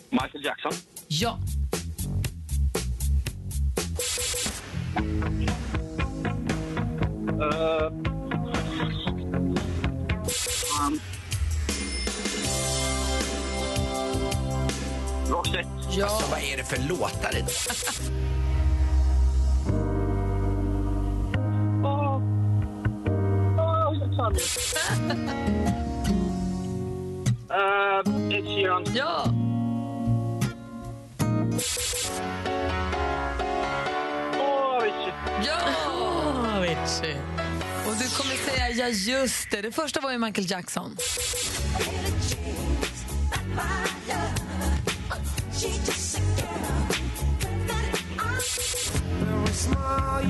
Michael 0.09 0.43
Jackson. 0.45 0.71
Ja. 1.07 1.37
Uh, 7.41 8.10
Roxette. 15.31 15.67
Ja. 15.91 16.05
Alltså, 16.05 16.31
vad 16.31 16.39
är 16.39 16.57
det 16.57 16.63
för 16.63 16.77
låtar 16.89 17.37
idag? 17.37 17.49
Åh. 21.83 22.21
Tar 24.17 24.31
det. 24.31 24.41
Eh, 27.53 28.37
Ed 28.37 28.45
Sheeran. 28.45 28.85
Ja. 28.95 29.25
Åh, 34.39 34.81
Richie. 34.81 35.13
Ja! 35.45 35.57
Och 37.87 37.93
du 37.97 38.09
kommer 38.09 38.35
säga 38.51 38.69
ja, 38.69 38.87
just 38.87 39.51
det. 39.51 39.61
Det 39.61 39.71
första 39.71 40.01
var 40.01 40.11
ju 40.11 40.17
Michael 40.17 40.51
Jackson. 40.51 40.97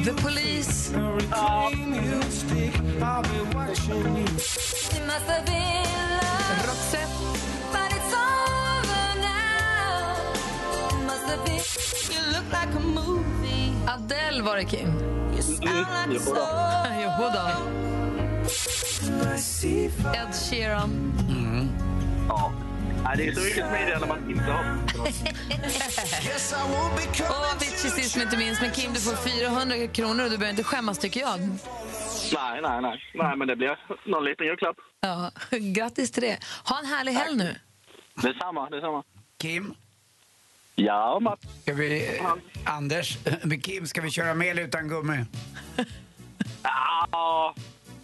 The 0.06 0.14
Police. 0.22 0.92
Roxette. 6.68 7.08
Adele 13.88 14.44
var 14.44 14.56
det, 14.58 14.66
Kim. 14.66 14.90
Mm, 14.90 16.12
jo 16.12 16.20
då. 16.26 16.48
Jodå. 17.02 17.50
Ed 20.14 20.36
Sheeran. 20.50 21.14
Ja. 22.30 22.52
Nej, 23.04 23.18
det 23.18 23.28
är 23.28 23.34
så 23.34 23.42
mycket 23.42 23.68
smidigare 23.70 24.00
när 24.00 24.08
man 24.08 24.30
inte 24.30 24.44
har. 24.44 24.78
Avicii 27.82 28.04
sist 28.04 28.16
men 28.16 28.24
inte 28.26 28.38
minst. 28.38 28.62
Men 28.62 28.72
Kim, 28.72 28.94
du 28.94 29.00
får 29.00 29.16
400 29.16 29.88
kronor 29.88 30.24
och 30.24 30.30
du 30.32 30.38
behöver 30.38 30.50
inte 30.50 30.64
skämmas 30.64 30.98
tycker 30.98 31.20
jag. 31.20 31.40
Nej, 31.40 32.62
nej, 32.62 32.82
nej. 32.82 33.02
Nej, 33.14 33.38
men 33.38 33.48
det 33.48 33.56
blir 33.56 33.78
någon 34.06 34.26
liten 34.26 34.46
julklapp. 34.48 34.76
Ja, 35.00 35.32
grattis 35.60 36.12
till 36.12 36.24
det. 36.24 36.38
Ha 36.64 36.80
en 36.80 36.86
härlig 36.86 37.12
helg 37.12 37.36
nu. 37.38 37.56
Detsamma, 38.16 38.70
detsamma. 38.70 39.04
Kim? 39.38 39.74
Ja, 40.76 41.20
Mats. 41.20 41.42
Ska 41.62 41.74
vi, 41.74 42.22
Anders, 42.66 43.18
med 43.44 43.64
Kim, 43.66 43.88
ska 43.88 44.02
vi 44.02 44.12
köra 44.12 44.34
med 44.34 44.48
eller 44.48 44.64
utan 44.64 44.88
gummi? 44.88 45.26
Ja, 46.64 47.56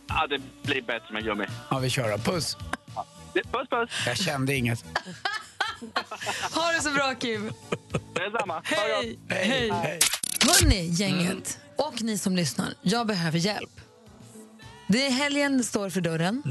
ja, 0.07 0.27
det 0.29 0.41
blir 0.63 0.81
bättre 0.81 1.13
med 1.13 1.23
gummi. 1.23 1.45
Ja, 1.69 1.79
vi 1.79 1.89
kör 1.89 2.11
då. 2.11 2.17
Puss. 2.17 2.57
Puss, 3.33 3.69
puss. 3.69 3.89
Jag 4.05 4.17
kände 4.17 4.55
inget. 4.55 4.85
Ha 6.53 6.71
det 6.71 6.81
så 6.81 6.91
bra, 6.91 7.15
Kim. 7.15 7.53
Detsamma. 8.13 8.61
Hej! 8.63 9.19
gott. 9.27 9.37
Hej! 9.37 9.99
Hörni, 10.41 10.85
gänget 10.85 11.59
och 11.75 12.01
ni 12.01 12.17
som 12.17 12.35
lyssnar, 12.35 12.73
jag 12.81 13.07
behöver 13.07 13.39
hjälp. 13.39 13.81
Det 14.87 15.05
är 15.05 15.11
helgen 15.11 15.63
står 15.63 15.89
för 15.89 16.01
dörren. 16.01 16.43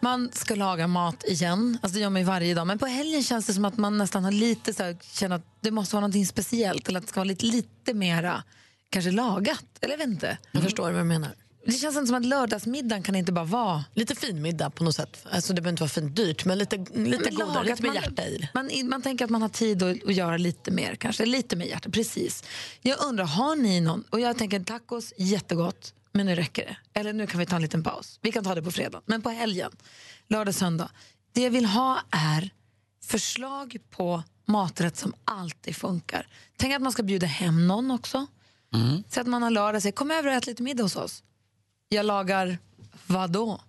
Man 0.00 0.30
ska 0.32 0.54
laga 0.54 0.86
mat 0.86 1.24
igen. 1.24 1.78
Alltså 1.82 1.94
det 1.94 2.02
gör 2.02 2.10
man 2.10 2.20
ju 2.20 2.26
varje 2.26 2.54
dag. 2.54 2.66
Men 2.66 2.78
på 2.78 2.86
helgen 2.86 3.22
känns 3.22 3.46
det 3.46 3.54
som 3.54 3.64
att 3.64 3.76
man 3.76 3.98
nästan 3.98 4.24
har 4.24 4.32
lite 4.32 4.74
så 4.74 4.82
här, 4.82 4.96
känner 5.02 5.36
att 5.36 5.46
det 5.60 5.70
måste 5.70 5.96
vara 5.96 6.06
något 6.06 6.28
speciellt. 6.28 6.88
Eller 6.88 6.98
att 6.98 7.06
det 7.06 7.08
ska 7.08 7.20
vara 7.20 7.24
lite, 7.24 7.46
lite 7.46 7.94
mera 7.94 8.42
kanske 8.90 9.10
lagat. 9.10 9.64
Eller 9.80 9.92
jag 9.92 9.98
vet 9.98 10.08
inte. 10.08 10.38
Jag 10.52 10.62
förstår 10.62 10.90
vad 10.90 11.00
du 11.00 11.04
menar. 11.04 11.30
Det 11.64 11.72
känns 11.72 11.96
inte 11.96 12.06
som 12.06 12.16
att 12.16 12.24
lördagsmiddagen 12.24 13.02
kan 13.02 13.14
inte 13.16 13.32
bara 13.32 13.44
vara 13.44 13.84
Lite 13.94 14.14
fin 14.14 14.42
middag 14.42 14.70
på 14.70 14.84
något 14.84 14.96
sätt. 14.96 15.26
Alltså, 15.30 15.52
det 15.52 15.60
behöver 15.60 15.72
inte 15.72 15.82
vara 15.82 15.88
fint 15.88 16.16
dyrt, 16.16 16.44
men 16.44 16.58
lite, 16.58 16.76
lite 16.76 17.30
godare, 17.30 17.46
lagat. 17.46 17.66
lite 17.66 17.82
med 17.82 17.94
man, 17.94 18.02
hjärta 18.02 18.26
i. 18.26 18.48
Man, 18.54 18.70
man 18.84 19.02
tänker 19.02 19.24
att 19.24 19.30
man 19.30 19.42
har 19.42 19.48
tid 19.48 19.82
att, 19.82 20.04
att 20.04 20.14
göra 20.14 20.36
lite 20.36 20.70
mer, 20.70 20.94
kanske 20.94 21.26
lite 21.26 21.56
med 21.56 21.66
hjärta. 21.66 21.90
Precis. 21.90 22.44
Jag 22.80 23.00
undrar, 23.00 23.24
har 23.24 23.56
ni 23.56 23.80
någon? 23.80 24.04
Och 24.10 24.20
jag 24.20 24.38
tänker 24.38 24.60
tacos, 24.60 25.12
jättegott, 25.16 25.94
men 26.12 26.26
nu 26.26 26.34
räcker 26.34 26.66
det. 26.66 27.00
Eller 27.00 27.12
nu 27.12 27.26
kan 27.26 27.40
vi 27.40 27.46
ta 27.46 27.56
en 27.56 27.62
liten 27.62 27.82
paus. 27.82 28.18
Vi 28.22 28.32
kan 28.32 28.44
ta 28.44 28.54
det 28.54 28.62
på 28.62 28.70
fredag, 28.70 29.02
men 29.06 29.22
på 29.22 29.30
helgen, 29.30 29.70
lördag, 30.28 30.54
söndag. 30.54 30.90
Det 31.32 31.42
jag 31.42 31.50
vill 31.50 31.66
ha 31.66 32.00
är 32.10 32.50
förslag 33.04 33.76
på 33.90 34.22
maträtt 34.46 34.96
som 34.96 35.14
alltid 35.24 35.76
funkar. 35.76 36.26
Tänk 36.56 36.74
att 36.74 36.82
man 36.82 36.92
ska 36.92 37.02
bjuda 37.02 37.26
hem 37.26 37.66
någon 37.66 37.90
också. 37.90 38.26
Så 39.08 39.20
att 39.20 39.26
man 39.26 39.42
har 39.42 39.50
lördag 39.50 39.76
och 39.76 39.82
säger 39.82 39.92
kom 39.92 40.10
över 40.10 40.28
och 40.28 40.34
ät 40.34 40.46
lite 40.46 40.62
middag 40.62 40.82
hos 40.82 40.96
oss. 40.96 41.22
Jag 41.92 42.06
lagar 42.06 42.58
vad 43.06 43.30
då? 43.30 43.60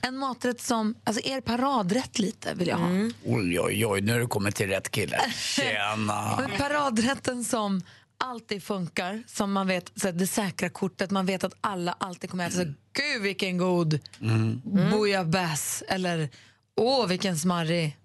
En 0.00 0.16
maträtt 0.16 0.60
som, 0.60 0.94
alltså 1.04 1.22
er 1.24 1.40
paradrätt 1.40 2.18
lite 2.18 2.54
vill 2.54 2.68
jag 2.68 2.76
ha. 2.76 2.88
Oj, 3.24 3.60
oj, 3.60 3.86
oj, 3.86 4.00
nu 4.00 4.12
har 4.12 4.20
du 4.20 4.26
kommit 4.26 4.56
till 4.56 4.68
rätt 4.68 4.90
kille. 4.90 5.20
Tjena. 5.34 6.36
Men 6.48 6.58
paradrätten 6.58 7.44
som 7.44 7.82
alltid 8.18 8.62
funkar, 8.62 9.22
som 9.26 9.52
man 9.52 9.66
vet, 9.66 9.92
så 9.96 10.10
det 10.10 10.26
säkra 10.26 10.68
kortet, 10.68 11.10
man 11.10 11.26
vet 11.26 11.44
att 11.44 11.54
alla 11.60 11.92
alltid 11.92 12.30
kommer 12.30 12.46
äta 12.46 12.52
så 12.54 12.58
här, 12.58 12.74
gud 12.92 13.22
vilken 13.22 13.58
god 13.58 13.98
mm. 14.20 14.62
bouillabaisse 14.90 15.84
eller 15.88 16.28
åh 16.76 17.06
vilken 17.06 17.38
smarrig 17.38 17.96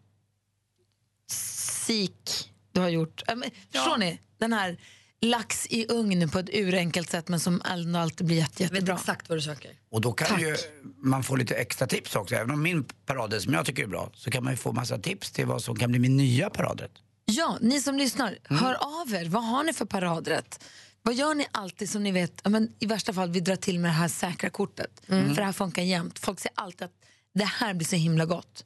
sik 1.27 2.51
du 2.71 2.81
har 2.81 2.89
gjort. 2.89 3.23
Äh, 3.27 3.35
men, 3.35 3.51
förstår 3.71 3.97
ni? 3.97 4.19
Den 4.37 4.53
här 4.53 4.77
lax 5.21 5.67
i 5.69 5.85
ugn 5.89 6.29
på 6.29 6.39
ett 6.39 6.49
urenkelt 6.53 7.09
sätt 7.09 7.27
men 7.27 7.39
som 7.39 7.61
ändå 7.65 7.99
alltid 7.99 8.27
blir 8.27 8.37
jätte, 8.37 8.63
Jag 8.63 8.69
vet 8.69 8.75
jättebra. 8.75 8.95
exakt 8.95 9.29
vad 9.29 9.37
du 9.37 9.41
söker. 9.41 9.71
Och 9.91 10.01
då 10.01 10.11
kan 10.13 10.39
ju 10.39 10.55
man 10.97 11.23
få 11.23 11.35
lite 11.35 11.55
extra 11.55 11.87
tips 11.87 12.15
också. 12.15 12.35
Även 12.35 12.51
om 12.51 12.61
min 12.61 12.83
paradrätt 12.83 13.41
som 13.43 13.53
jag 13.53 13.65
tycker 13.65 13.83
är 13.83 13.87
bra 13.87 14.11
så 14.15 14.31
kan 14.31 14.43
man 14.43 14.53
ju 14.53 14.57
få 14.57 14.71
massa 14.71 14.97
tips 14.97 15.31
till 15.31 15.45
vad 15.45 15.61
som 15.63 15.75
kan 15.75 15.89
bli 15.91 15.99
min 15.99 16.17
nya 16.17 16.49
paradrätt. 16.49 16.91
Ja, 17.25 17.57
ni 17.61 17.81
som 17.81 17.97
lyssnar, 17.97 18.37
hör 18.43 18.73
av 18.73 19.13
er. 19.13 19.25
Vad 19.29 19.43
har 19.43 19.63
ni 19.63 19.73
för 19.73 19.85
paradrätt? 19.85 20.63
Vad 21.01 21.15
gör 21.15 21.33
ni 21.35 21.47
alltid 21.51 21.89
som 21.89 22.03
ni 22.03 22.11
vet, 22.11 22.41
ja, 22.43 22.49
men 22.49 22.71
i 22.79 22.85
värsta 22.85 23.13
fall 23.13 23.29
vi 23.31 23.39
drar 23.39 23.55
till 23.55 23.79
med 23.79 23.89
det 23.89 23.95
här 23.95 24.07
säkra 24.07 24.49
kortet. 24.49 25.01
För 25.07 25.35
det 25.35 25.43
här 25.43 25.51
funkar 25.51 25.83
jämt. 25.83 26.19
Folk 26.19 26.39
säger 26.39 26.53
alltid 26.55 26.81
att 26.85 26.91
det 27.33 27.45
här 27.45 27.73
blir 27.73 27.87
så 27.87 27.95
himla 27.95 28.25
gott. 28.25 28.65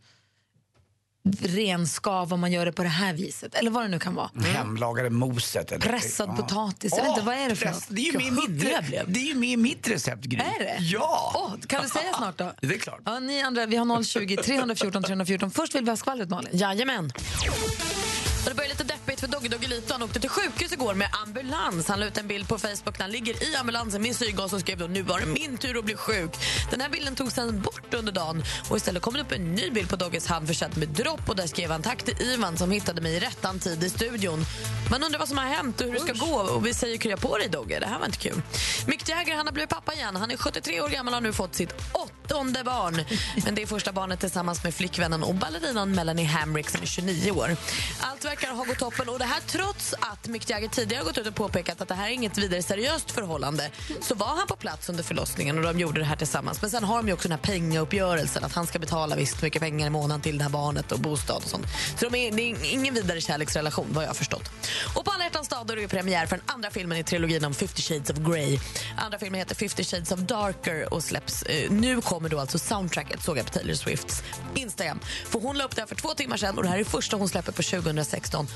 Renskav 1.41 2.34
om 2.34 2.39
man 2.39 2.51
gör 2.51 2.65
det 2.65 2.71
på 2.71 2.84
det 2.84 2.89
här 2.89 3.13
viset. 3.13 3.55
Eller 3.55 3.71
vad 3.71 3.84
det 3.84 3.88
nu 3.88 3.99
kan 3.99 4.15
vara. 4.15 4.29
Hemlagade 4.45 5.10
moset. 5.10 5.71
Eller? 5.71 5.79
Pressad 5.88 6.36
potatis, 6.38 6.93
jag 6.97 7.03
vet 7.03 7.10
inte, 7.10 7.21
vad 7.21 7.36
är 7.36 7.49
det 7.49 7.55
för 7.55 7.65
press- 7.65 7.75
något? 7.89 7.95
Det 7.95 8.01
är 8.01 8.12
ju 8.13 8.17
med 8.17 8.34
mitt, 8.34 8.62
det 9.08 9.19
är 9.19 9.25
ju 9.27 9.36
med 9.36 9.60
mitt 9.60 9.88
recept, 9.88 10.23
Gry. 10.23 10.39
Är 10.39 10.60
det? 10.63 10.77
Ja! 10.79 11.32
Åh, 11.36 11.60
kan 11.67 11.84
du 11.84 11.89
säga 11.89 12.13
snart 12.17 12.38
då? 12.38 12.51
Det 12.67 12.75
är 12.75 12.79
klart. 12.79 12.99
Ja, 13.05 13.19
ni 13.19 13.41
andra, 13.41 13.65
vi 13.65 13.75
har 13.75 14.03
020 14.03 14.36
314 14.38 15.03
314. 15.03 15.51
Först 15.51 15.75
vill 15.75 15.84
vi 15.84 15.89
ha 15.89 15.97
skvallret 15.97 16.29
Malin. 16.29 16.49
Jajamän. 16.58 17.05
Och 17.05 18.49
det 18.49 18.55
började 18.55 18.73
lite 18.73 18.84
Dogge 19.31 19.49
Doggelito. 19.49 19.93
Han 19.93 20.03
åkte 20.03 20.19
till 20.19 20.29
sjukhus 20.29 20.71
igår 20.71 20.93
med 20.93 21.09
ambulans. 21.27 21.87
Han 21.87 21.99
la 21.99 22.05
ut 22.05 22.17
en 22.17 22.27
bild 22.27 22.47
på 22.47 22.57
Facebook 22.57 22.99
när 22.99 23.01
han 23.01 23.11
ligger 23.11 23.43
i 23.43 23.55
ambulansen 23.55 24.01
med 24.01 24.15
syrgas 24.15 24.53
och 24.53 24.59
skrev 24.59 24.77
då 24.77 24.87
nu 24.87 25.01
var 25.01 25.19
det 25.19 25.25
min 25.25 25.57
tur 25.57 25.79
att 25.79 25.85
bli 25.85 25.95
sjuk. 25.95 26.31
Den 26.71 26.81
här 26.81 26.89
bilden 26.89 27.15
togs 27.15 27.33
sen 27.33 27.61
bort 27.61 27.93
under 27.93 28.11
dagen 28.11 28.43
och 28.69 28.77
istället 28.77 29.01
kom 29.01 29.13
det 29.13 29.21
upp 29.21 29.31
en 29.31 29.55
ny 29.55 29.69
bild 29.71 29.89
på 29.89 29.95
Dogges 29.95 30.27
hand 30.27 30.47
försedd 30.47 30.77
med 30.77 30.87
dropp 30.87 31.29
och 31.29 31.35
där 31.35 31.47
skrev 31.47 31.71
han 31.71 31.81
tack 31.81 32.03
till 32.03 32.21
Ivan 32.21 32.57
som 32.57 32.71
hittade 32.71 33.01
mig 33.01 33.15
i 33.15 33.19
rättan 33.19 33.59
tid 33.59 33.83
i 33.83 33.89
studion. 33.89 34.45
Man 34.91 35.03
undrar 35.03 35.19
vad 35.19 35.27
som 35.27 35.37
har 35.37 35.45
hänt 35.45 35.81
och 35.81 35.87
hur 35.87 35.93
det 35.93 35.99
ska 35.99 36.13
gå 36.13 36.35
och 36.35 36.65
vi 36.65 36.73
säger 36.73 36.97
krya 36.97 37.17
på 37.17 37.37
dig 37.37 37.49
Dogge. 37.49 37.79
Det 37.79 37.85
här 37.87 37.99
var 37.99 38.05
inte 38.05 38.17
kul. 38.17 38.41
Mick 38.87 39.09
Jagger 39.09 39.35
han 39.35 39.45
har 39.45 39.53
blivit 39.53 39.69
pappa 39.69 39.93
igen. 39.93 40.15
Han 40.15 40.31
är 40.31 40.37
73 40.37 40.81
år 40.81 40.89
gammal 40.89 41.13
och 41.13 41.15
har 41.15 41.21
nu 41.21 41.33
fått 41.33 41.55
sitt 41.55 41.73
åttonde 41.91 42.63
barn. 42.63 43.03
Men 43.45 43.55
det 43.55 43.61
är 43.61 43.67
första 43.67 43.91
barnet 43.91 44.19
tillsammans 44.19 44.63
med 44.63 44.73
flickvännen 44.73 45.23
och 45.23 45.35
ballerinan 45.35 45.91
Melanie 45.91 46.25
Hamrick 46.25 46.69
som 46.69 46.81
är 46.81 46.85
29 46.85 47.31
år. 47.31 47.57
Allt 47.99 48.25
verkar 48.25 48.51
ha 48.51 48.63
gått 48.63 48.77
toppen 48.77 49.09
och 49.09 49.18
det 49.19 49.25
här 49.25 49.41
trots 49.47 49.93
att 49.99 50.27
Mick 50.27 50.49
Jagger 50.49 50.67
tidigare 50.67 51.01
har 51.01 51.05
gått 51.05 51.17
ut 51.17 51.27
och 51.27 51.36
påpekat 51.36 51.82
att 51.82 51.88
det 51.88 51.93
här 51.93 52.10
är 52.10 52.13
inget 52.13 52.38
vidare 52.38 52.63
seriöst 52.63 53.12
förhållande. 53.12 53.71
Så 54.01 54.15
var 54.15 54.27
han 54.27 54.47
på 54.47 54.55
plats 54.55 54.89
under 54.89 55.03
förlossningen 55.03 55.58
och 55.58 55.63
de 55.63 55.79
gjorde 55.79 55.99
det 55.99 56.05
här 56.05 56.15
tillsammans. 56.15 56.62
Men 56.62 56.69
sen 56.69 56.84
har 56.84 56.97
de 56.97 57.08
ju 57.08 57.13
också 57.13 57.27
den 57.27 57.39
här 57.39 57.45
pengauppgörelsen 57.53 58.43
att 58.43 58.53
han 58.53 58.67
ska 58.67 58.79
betala 58.79 59.15
visst 59.15 59.41
mycket 59.41 59.62
pengar 59.62 59.88
i 59.88 59.89
månaden 59.89 60.21
till 60.21 60.38
det 60.38 60.43
här 60.43 60.51
barnet 60.51 60.91
och 60.91 60.99
bostad 60.99 61.36
och 61.36 61.49
sånt. 61.49 61.65
Så 61.99 62.10
de 62.10 62.17
är, 62.17 62.32
det 62.32 62.41
är 62.41 62.73
ingen 62.73 62.93
vidare 62.93 63.21
kärleksrelation 63.21 63.88
vad 63.89 64.03
jag 64.03 64.10
har 64.10 64.15
förstått. 64.15 64.51
Och 64.95 65.05
på 65.05 65.12
alla 65.12 65.23
hjärtans 65.23 65.47
dag 65.47 65.67
då 65.67 65.71
är 65.71 65.75
det 65.75 65.82
ju 65.82 65.88
premiär 65.88 66.25
för 66.25 66.36
den 66.36 66.45
andra 66.47 66.69
filmen 66.69 66.97
i 66.97 67.03
trilogin 67.03 67.45
om 67.45 67.53
50 67.53 67.82
shades 67.82 68.10
of 68.10 68.17
Grey. 68.17 68.60
Andra 68.97 69.19
filmen 69.19 69.39
heter 69.39 69.55
50 69.55 69.84
shades 69.84 70.12
of 70.12 70.19
Darker 70.19 70.93
och 70.93 71.03
släpps 71.03 71.43
eh, 71.43 71.71
nu 71.71 72.01
kommer 72.01 72.29
då 72.29 72.39
alltså 72.39 72.60
soundtracket 72.60 73.23
såg 73.23 73.38
jag 73.38 73.45
på 73.45 73.51
Taylor 73.51 73.73
Swifts 73.73 74.23
Instagram. 74.55 74.99
För 75.25 75.39
hon 75.39 75.58
la 75.58 75.63
upp 75.63 75.75
det 75.75 75.82
här 75.82 75.88
för 75.88 75.95
två 75.95 76.13
timmar 76.13 76.38
sedan 76.38 76.58
och 76.58 76.63
det 76.63 76.69
här 76.69 76.79
är 76.79 76.84
första 76.84 77.17
hon 77.17 77.29
släpper 77.29 77.51
på 77.51 77.63
2016. 77.63 78.47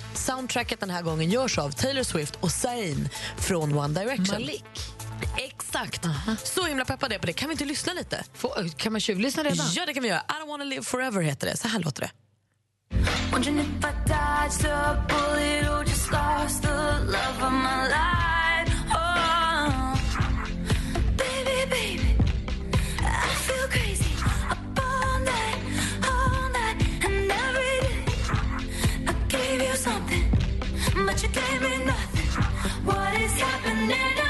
Soundtracket 0.53 0.79
den 0.79 0.89
här 0.89 1.01
gången 1.01 1.29
görs 1.29 1.57
av 1.57 1.71
Taylor 1.71 2.03
Swift 2.03 2.35
och 2.35 2.51
Zayn 2.51 3.09
från 3.37 3.77
One 3.77 3.99
Direction. 3.99 4.25
Malik. 4.31 4.63
Exakt. 5.37 6.05
Så 6.43 6.65
himla 6.65 6.85
peppad 6.85 7.13
är 7.13 7.19
på 7.19 7.25
det. 7.25 7.33
Kan 7.33 7.49
vi 7.49 7.53
inte 7.53 7.65
lyssna 7.65 7.93
lite? 7.93 8.23
Få, 8.33 8.55
kan 8.77 8.91
man 8.91 9.01
tjuvlyssna 9.01 9.43
redan? 9.43 9.65
Ja, 9.75 9.85
det 9.85 9.93
kan 9.93 10.03
vi 10.03 10.09
göra. 10.09 10.19
I 10.19 10.43
don't 10.43 10.47
wanna 10.47 10.63
live 10.63 10.83
forever 10.83 11.21
heter 11.21 11.47
det. 11.47 11.57
Så 11.57 11.67
här 11.67 11.79
låter 11.79 12.01
det. 12.01 12.11
Wondering 13.31 13.59
if 13.59 13.65
I 13.65 13.93
dodged 14.07 14.71
a 14.71 15.05
bullet 15.09 15.69
or 15.69 15.83
just 15.83 16.11
lost 16.11 16.61
the 16.61 16.69
love 17.05 17.47
of 17.47 17.53
my 17.53 17.87
life. 17.87 18.12
Gave 31.33 31.61
me 31.61 31.85
nothing. 31.85 32.43
What 32.85 33.13
is 33.19 33.39
happening 33.41 34.22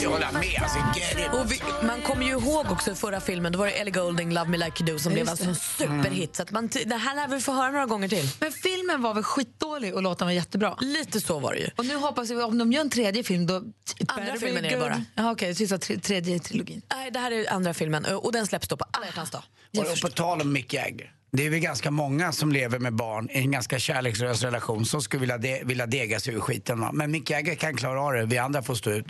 måste 0.00 0.24
ju 0.24 0.26
hålla 0.26 0.40
med. 0.40 0.62
Alltså. 0.62 1.38
Och 1.40 1.52
vi, 1.52 1.86
man 1.86 2.02
kommer 2.02 2.26
ju 2.26 2.30
ihåg 2.30 2.66
också 2.70 2.94
förra 2.94 3.20
filmen, 3.20 3.52
då 3.52 3.58
var 3.58 3.66
det 3.66 3.72
Ellie 3.72 3.90
Goulding, 3.90 4.32
Love 4.32 4.50
Me 4.50 4.56
Like 4.56 4.82
You 4.82 4.92
Do 4.92 4.98
som 4.98 5.12
blev 5.12 5.26
Just 5.26 5.30
alltså 5.30 5.44
en 5.44 5.88
det. 5.88 6.00
superhit. 6.00 6.36
Så 6.36 6.42
att 6.42 6.50
man, 6.50 6.68
det 6.86 6.96
här 6.96 7.16
lär 7.16 7.28
vi 7.28 7.40
få 7.40 7.52
höra 7.52 7.70
några 7.70 7.86
gånger 7.86 8.08
till. 8.08 8.28
Men 8.40 8.52
filmen 8.52 9.02
var 9.02 9.14
väl 9.14 9.22
skitdålig 9.22 9.94
och 9.94 10.02
låten 10.02 10.26
var 10.26 10.32
jättebra? 10.32 10.76
Lite 10.80 11.20
så 11.20 11.38
var 11.38 11.52
det 11.52 11.58
ju. 11.58 11.68
Och 11.76 11.86
nu 11.86 11.96
hoppas 11.96 12.30
vi, 12.30 12.42
om 12.42 12.58
de 12.58 12.72
gör 12.72 12.80
en 12.80 12.90
tredje 12.90 13.22
film 13.22 13.46
då... 13.46 13.62
Andra 14.06 14.36
filmen 14.36 14.64
är 14.64 14.70
det 14.70 14.76
bara. 14.76 15.04
Ja, 15.14 15.30
Okej, 15.30 15.52
okay, 15.52 15.78
tre, 15.78 15.98
tredje 15.98 16.38
trilogin. 16.38 16.82
Nej, 16.94 17.10
det 17.10 17.18
här 17.18 17.30
är 17.30 17.52
andra 17.52 17.74
filmen 17.74 18.04
och 18.04 18.32
den 18.32 18.46
släpps 18.46 18.68
då 18.68 18.76
på 18.76 18.84
alla 18.90 19.06
hjärtans 19.06 19.30
dag. 19.30 19.42
Och 19.78 20.00
på 20.02 20.08
tal 20.08 20.40
om 20.40 20.52
Mick 20.52 20.74
Jagger. 20.74 21.12
Det 21.32 21.46
är 21.46 21.50
väl 21.50 21.60
ganska 21.60 21.90
många 21.90 22.32
som 22.32 22.52
lever 22.52 22.78
med 22.78 22.94
barn 22.94 23.30
i 23.30 23.38
en 23.38 23.50
ganska 23.50 23.78
kärlekslös 23.78 24.42
relation 24.42 24.86
som 24.86 25.02
skulle 25.02 25.20
vilja, 25.20 25.38
de, 25.38 25.64
vilja 25.64 25.86
dega 25.86 26.20
sig 26.20 26.34
ur 26.34 26.40
skiten. 26.40 26.80
Va? 26.80 26.90
Men 26.92 27.10
Mick 27.10 27.30
Jagger 27.30 27.54
kan 27.54 27.76
klara 27.76 28.02
av 28.02 28.12
det, 28.12 28.26
vi 28.26 28.38
andra 28.38 28.62
får 28.62 28.74
stå 28.74 28.90
ut. 28.90 29.06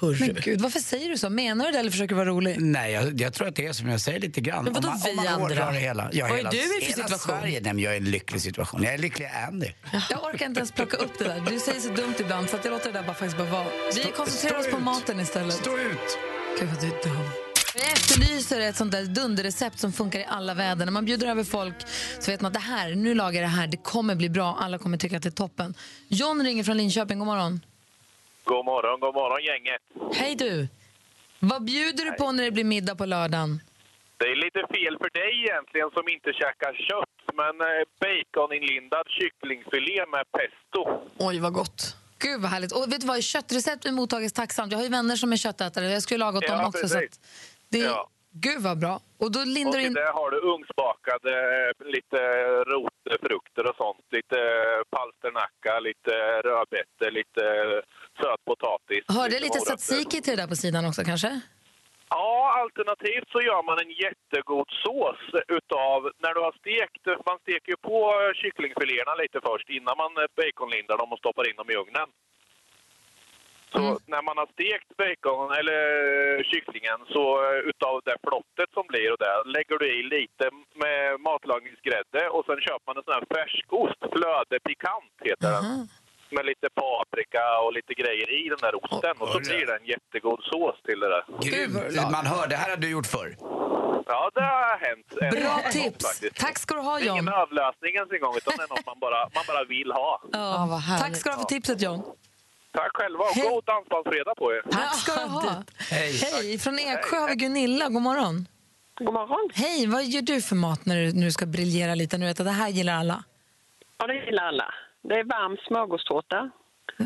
Men 0.00 0.36
gud, 0.44 0.60
varför 0.60 0.80
säger 0.80 1.08
du 1.10 1.18
så? 1.18 1.30
Menar 1.30 1.66
du 1.66 1.72
det 1.72 1.78
eller 1.78 1.90
försöker 1.90 2.08
du 2.08 2.14
vara 2.14 2.28
rolig? 2.28 2.56
Nej, 2.60 2.92
jag, 2.92 3.20
jag 3.20 3.32
tror 3.32 3.48
att 3.48 3.56
det 3.56 3.66
är 3.66 3.72
som 3.72 3.88
jag 3.88 4.00
säger 4.00 4.20
lite 4.20 4.40
grann. 4.40 4.64
Men 4.64 4.72
vadå 4.72 4.88
om 4.88 4.94
man, 4.94 5.10
om 5.10 5.24
vi 5.48 5.54
man 5.54 5.62
andra? 5.62 5.72
det 5.72 5.78
hela. 5.78 6.10
Ja, 6.12 6.24
Vad 6.24 6.32
är 6.32 6.36
hela, 6.36 6.50
du 6.50 6.56
i 6.56 6.84
för 6.84 6.92
situation? 6.92 7.18
Sverige, 7.18 7.60
nej, 7.72 7.84
jag 7.84 7.92
är 7.92 7.94
i 7.94 7.98
en 7.98 8.10
lycklig 8.10 8.40
situation. 8.40 8.82
Jag 8.82 8.94
är 8.94 8.98
lycklig 8.98 9.30
Andy. 9.48 9.68
Jag 10.10 10.24
orkar 10.24 10.46
inte 10.46 10.60
ens 10.60 10.72
plocka 10.72 10.96
upp 10.96 11.18
det 11.18 11.24
där. 11.24 11.42
Du 11.50 11.58
säger 11.58 11.80
så 11.80 11.88
dumt 11.88 12.14
ibland 12.20 12.50
så 12.50 12.56
att 12.56 12.64
jag 12.64 12.72
låter 12.72 12.92
det 12.92 12.98
där 12.98 13.06
bara, 13.06 13.14
faktiskt 13.14 13.36
bara 13.38 13.50
vara. 13.50 13.66
Vi 13.94 14.12
koncentrerar 14.16 14.58
oss 14.58 14.64
stå 14.66 14.72
på 14.72 14.78
ut. 14.78 14.84
maten 14.84 15.20
istället. 15.20 15.54
Stå 15.54 15.78
ut! 15.78 16.18
Gud 16.60 16.68
vad 16.68 16.80
du 16.80 16.86
är 16.86 17.14
dum. 17.14 17.43
Jag 17.76 17.92
efterlyser 17.92 18.60
ett 18.60 18.76
sånt 18.76 18.92
där 18.92 19.04
dunderrecept 19.04 19.78
som 19.78 19.92
funkar 19.92 20.18
i 20.18 20.24
alla 20.28 20.54
väder. 20.54 20.84
När 20.84 20.92
man 20.92 21.04
bjuder 21.04 21.26
över 21.26 21.44
folk 21.44 21.74
så 22.20 22.30
vet 22.30 22.40
man 22.40 22.48
att 22.48 22.54
det 22.54 22.60
här, 22.60 22.94
nu 22.94 23.14
lagar 23.14 23.40
jag 23.40 23.50
det 23.50 23.54
här, 23.56 23.66
det 23.66 23.76
kommer 23.76 24.14
bli 24.14 24.28
bra, 24.30 24.56
alla 24.60 24.78
kommer 24.78 24.96
tycka 24.98 25.16
att 25.16 25.22
det 25.22 25.28
är 25.28 25.30
toppen. 25.30 25.74
John 26.08 26.44
ringer 26.44 26.64
från 26.64 26.76
Linköping, 26.76 27.18
god 27.18 27.26
morgon. 27.26 27.60
God 28.44 28.64
morgon, 28.64 29.00
god 29.00 29.14
morgon 29.14 29.38
gänget. 29.44 29.82
Hej 30.20 30.34
du! 30.36 30.68
Vad 31.40 31.64
bjuder 31.64 32.04
du 32.04 32.12
på 32.12 32.32
när 32.32 32.44
det 32.44 32.50
blir 32.50 32.64
middag 32.64 32.94
på 32.94 33.06
lördagen? 33.06 33.60
Det 34.16 34.24
är 34.24 34.36
lite 34.36 34.58
fel 34.74 34.98
för 34.98 35.10
dig 35.20 35.32
egentligen 35.48 35.90
som 35.90 36.08
inte 36.08 36.30
käkar 36.32 36.72
kött, 36.88 37.36
men 37.40 37.54
eh, 37.68 37.84
baconinlindad 38.00 39.06
kycklingfilé 39.18 40.06
med 40.14 40.24
pesto. 40.38 40.80
Oj, 41.18 41.38
vad 41.38 41.52
gott. 41.52 41.96
Gud 42.18 42.40
vad 42.40 42.50
härligt. 42.50 42.72
Och 42.72 42.92
vet 42.92 43.00
du 43.00 43.06
vad, 43.06 43.22
köttrecept 43.22 43.90
mottages 43.92 44.32
tacksamt. 44.32 44.72
Jag 44.72 44.78
har 44.78 44.84
ju 44.84 44.90
vänner 44.90 45.16
som 45.16 45.32
är 45.32 45.36
köttätare, 45.36 45.90
jag 45.90 46.02
skulle 46.02 46.18
laga 46.18 46.38
åt 46.38 46.44
Ja, 46.48 46.56
dem 46.56 46.64
också. 46.66 46.88
Så 46.88 46.94
precis. 46.94 47.18
att 47.18 47.53
det, 47.78 47.84
Ja. 47.84 48.10
Gud 48.46 48.60
vad 48.68 48.78
bra. 48.84 48.94
Och 49.22 49.30
då 49.32 49.40
Och 49.40 49.46
lindar 49.56 49.78
till 49.78 49.86
in... 49.86 49.94
det 50.02 50.10
har 50.20 50.30
du 50.34 50.38
ugnsbakade 50.52 51.32
eh, 51.56 51.86
lite 51.96 52.20
rotfrukter 52.72 53.64
och 53.70 53.76
sånt. 53.82 54.04
Lite 54.16 54.38
palsternacka, 54.94 55.72
lite 55.88 56.14
rödbetor, 56.48 57.10
lite 57.20 57.44
söt 58.20 58.42
potatis. 58.50 59.02
Hörde 59.18 59.36
lite 59.44 59.58
morötter. 59.58 59.76
tzatziki 59.76 60.18
till 60.22 60.36
det 60.36 60.42
där 60.42 60.50
på 60.54 60.56
sidan 60.64 60.82
också 60.90 61.02
kanske? 61.10 61.30
Ja, 62.16 62.32
alternativt 62.62 63.28
så 63.34 63.40
gör 63.48 63.62
man 63.68 63.78
en 63.84 63.92
jättegod 64.04 64.68
sås 64.84 65.20
utav, 65.58 65.98
när 66.24 66.32
du 66.36 66.40
har 66.46 66.54
stekt, 66.62 67.04
man 67.30 67.38
steker 67.44 67.70
ju 67.74 67.78
på 67.90 67.98
kycklingfiléerna 68.42 69.14
lite 69.22 69.38
först 69.48 69.68
innan 69.78 69.96
man 70.02 70.12
baconlindar 70.40 70.96
dem 71.02 71.12
och 71.12 71.20
stoppar 71.22 71.44
in 71.50 71.56
dem 71.60 71.70
i 71.72 71.76
ugnen. 71.82 72.08
Så 73.74 73.84
när 74.14 74.22
man 74.28 74.36
har 74.40 74.48
stekt 74.56 74.90
bacon 75.02 75.48
eller 75.60 75.78
kycklingen 76.52 76.98
så 77.14 77.24
eh, 77.46 77.58
utav 77.70 77.94
det 78.08 78.16
flottet 78.26 78.68
som 78.76 78.84
blir 78.92 79.08
och 79.14 79.20
det 79.24 79.32
lägger 79.56 79.76
du 79.82 79.86
i 79.98 80.02
lite 80.16 80.44
med 80.82 81.20
matlagningsgrädde 81.28 82.22
och 82.34 82.42
sen 82.48 82.58
köper 82.66 82.86
man 82.88 82.96
en 82.98 83.04
sån 83.06 83.16
här 83.18 83.26
färskost, 83.36 84.00
flöde 84.14 84.56
pikant 84.68 85.14
heter 85.28 85.50
den. 85.56 85.66
Med 86.36 86.44
lite 86.52 86.68
paprika 86.80 87.44
och 87.64 87.72
lite 87.78 87.94
grejer 88.02 88.28
i 88.40 88.48
den 88.52 88.58
där 88.66 88.74
osten 88.84 89.14
och 89.22 89.28
så 89.34 89.38
blir 89.48 89.66
det 89.68 89.74
en 89.80 89.86
jättegod 89.94 90.40
sås 90.50 90.76
till 90.86 91.00
det 91.00 91.08
där. 91.14 91.24
Grymt. 91.46 92.10
Man 92.16 92.26
hör, 92.32 92.46
det 92.52 92.56
här 92.62 92.70
har 92.70 92.76
du 92.84 92.88
gjort 92.90 93.06
förr. 93.16 93.30
Ja, 94.06 94.30
det 94.34 94.40
har 94.40 94.78
hänt. 94.88 95.06
en 95.20 95.30
Bra 95.40 95.54
gång 95.54 95.70
tips. 95.78 96.04
faktiskt. 96.08 96.36
Tack 96.44 96.58
ska 96.58 96.74
du 96.74 96.80
ha 96.80 96.94
Det 96.98 97.04
är 97.04 97.10
ingen 97.10 97.24
John. 97.24 97.34
överlösning 97.42 97.92
ens 97.94 98.12
en 98.12 98.20
gång, 98.20 98.34
utan 98.36 98.54
det 98.56 98.62
är 98.62 98.68
något 98.68 98.86
man 98.86 98.98
bara, 99.06 99.20
man 99.36 99.44
bara 99.50 99.64
vill 99.64 99.92
ha. 99.92 100.22
Ja. 100.32 100.80
Tack 101.02 101.16
ska 101.16 101.30
du 101.30 101.34
ha 101.36 101.42
för 101.42 101.48
tipset 101.54 101.82
John. 101.82 102.02
Tack 102.74 102.90
själva 102.94 103.18
och 103.24 103.36
god 103.52 103.64
dansbandsfredag 103.64 104.36
på 104.36 104.52
er. 104.52 104.62
Tack 104.70 104.94
ska 104.94 105.12
du 105.20 105.26
ha. 105.26 105.62
Hej. 105.90 106.12
Hej, 106.32 106.58
från 106.58 106.78
Eksjö 106.78 107.16
har 107.16 107.28
vi 107.28 107.34
Gunilla. 107.34 107.88
God 107.88 108.02
morgon. 108.02 108.46
God 108.98 109.14
morgon. 109.14 109.50
Hej, 109.54 109.86
vad 109.86 110.04
gör 110.04 110.22
du 110.22 110.40
för 110.42 110.56
mat 110.56 110.86
när 110.86 110.96
du 110.96 111.12
nu 111.12 111.30
ska 111.30 111.46
briljera 111.46 111.94
lite? 111.94 112.18
Nu 112.18 112.26
vet 112.26 112.40
att 112.40 112.46
det 112.46 112.52
här 112.52 112.68
gillar 112.68 112.94
alla. 112.94 113.24
Ja, 113.98 114.06
det 114.06 114.14
gillar 114.14 114.44
alla. 114.44 114.74
Det 115.02 115.14
är 115.14 115.24
varm 115.24 115.56
smörgåstårta. 115.66 116.50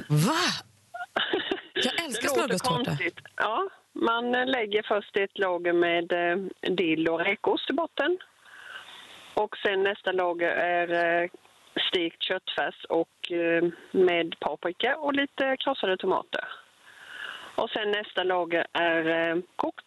Va? 0.09 0.43
Jag 1.75 2.05
älskar 2.05 2.29
smörgåstårta. 2.29 2.85
konstigt. 2.85 3.19
Ja, 3.37 3.69
man 3.93 4.31
lägger 4.33 4.83
först 4.89 5.17
ett 5.17 5.39
lager 5.39 5.73
med 5.73 6.13
eh, 6.13 6.37
dill 6.75 7.09
och 7.09 7.21
räkost 7.21 7.71
i 7.71 7.73
botten. 7.73 8.19
Och 9.35 9.57
sen 9.57 9.83
nästa 9.83 10.13
lager 10.13 10.49
är 10.49 11.23
eh, 11.23 11.29
stekt 11.89 12.23
köttfärs 12.23 12.85
och 12.89 13.33
eh, 13.33 13.65
med 13.91 14.35
paprika 14.41 14.97
och 14.97 15.15
lite 15.15 15.57
krossade 15.57 15.97
tomater. 15.97 16.45
Och 17.55 17.71
sen 17.71 17.91
nästa 17.91 18.23
lager 18.23 18.67
är 18.73 19.31
eh, 19.31 19.37
kokt, 19.57 19.85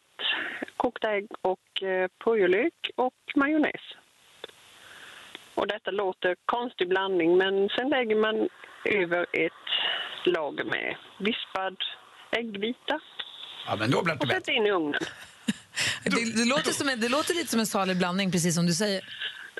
kokt 0.77 1.03
ägg 1.03 1.27
och 1.41 1.83
eh, 1.83 2.09
purjolök 2.23 2.91
och 2.95 3.13
majonnäs. 3.35 3.81
Och 5.55 5.67
detta 5.67 5.91
låter 5.91 6.35
konstig 6.45 6.89
blandning 6.89 7.37
men 7.37 7.69
sen 7.69 7.89
lägger 7.89 8.15
man 8.15 8.49
över 8.85 9.25
ett 9.33 9.67
lager 10.25 10.63
med 10.63 10.95
vispad 11.19 11.77
äggvita 12.31 12.99
Ja, 13.65 13.75
men 13.75 13.91
då 13.91 14.03
blir 14.03 14.15
det 14.15 14.19
och 14.19 14.31
sätter 14.31 14.51
in 14.51 14.65
i 14.65 14.71
ugnen. 14.71 15.01
Det, 16.03 16.35
det, 16.35 16.45
låter 16.45 16.71
som 16.71 16.89
en, 16.89 16.99
det 16.99 17.09
låter 17.09 17.33
lite 17.33 17.51
som 17.51 17.59
en 17.59 17.65
salig 17.65 17.97
blandning, 17.97 18.31
precis 18.31 18.55
som 18.55 18.65
du 18.65 18.73
säger. 18.73 19.01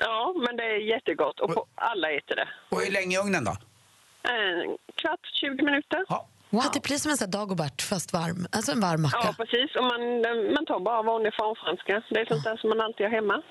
Ja, 0.06 0.34
men 0.44 0.56
det 0.56 0.62
är 0.62 0.78
jättegott 0.94 1.40
och 1.40 1.68
alla 1.74 2.08
äter 2.18 2.36
det. 2.36 2.48
Och 2.70 2.80
hur 2.82 2.92
länge 2.92 3.16
i 3.16 3.20
ugnen 3.22 3.44
då? 3.44 3.54
En 4.36 4.76
kvart, 5.00 5.24
20 5.40 5.64
minuter. 5.64 6.00
Ja. 6.08 6.28
Wow. 6.50 6.62
Det 6.74 6.82
blir 6.82 6.96
som 6.96 7.10
en 7.10 7.16
sån 7.16 7.30
dagobert 7.30 7.82
fast 7.82 8.12
varm. 8.12 8.46
Alltså 8.52 8.72
en 8.72 8.80
varm 8.80 9.02
macka. 9.02 9.18
Ja, 9.24 9.34
precis. 9.36 9.76
Och 9.76 9.84
man, 9.84 10.00
man 10.56 10.64
tar 10.66 10.80
bara 10.80 11.02
vanlig 11.02 11.32
formfranska. 11.40 12.02
Det 12.10 12.20
är 12.20 12.26
sånt 12.26 12.44
där 12.44 12.56
som 12.56 12.68
man 12.68 12.80
alltid 12.80 13.06
har 13.06 13.12
hemma. 13.12 13.42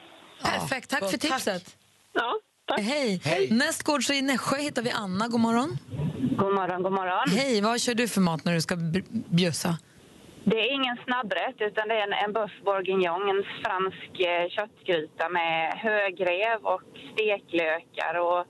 Perfekt, 0.43 0.89
tack 0.89 1.11
för 1.11 1.17
tipset. 1.17 1.77
Ja, 2.13 2.39
tack. 2.65 2.79
Hej. 2.79 3.21
Hej. 3.23 3.51
Nästgårds 3.51 4.09
i 4.09 4.21
Nässjö 4.21 4.57
hittar 4.57 4.81
vi 4.81 4.91
Anna. 4.91 5.27
God 5.27 5.39
morgon. 5.39 5.77
God 6.37 6.53
morgon, 6.53 6.83
god 6.83 6.91
morgon. 6.91 7.29
Hej, 7.29 7.61
vad 7.61 7.81
kör 7.81 7.93
du 7.93 8.07
för 8.07 8.21
mat 8.21 8.45
när 8.45 8.53
du 8.53 8.61
ska 8.61 8.75
bjussa? 9.29 9.77
Det 10.43 10.59
är 10.59 10.73
ingen 10.73 10.97
snabbrätt 11.05 11.55
utan 11.59 11.87
det 11.87 11.95
är 11.95 12.03
en, 12.07 12.13
en 12.13 12.33
boeuf 12.33 12.51
bourguignon, 12.65 13.29
en 13.29 13.43
fransk 13.63 14.19
eh, 14.19 14.49
köttgryta 14.49 15.29
med 15.29 15.73
högrev 15.73 16.57
och 16.63 16.81
steklökar 17.13 18.15
och 18.19 18.45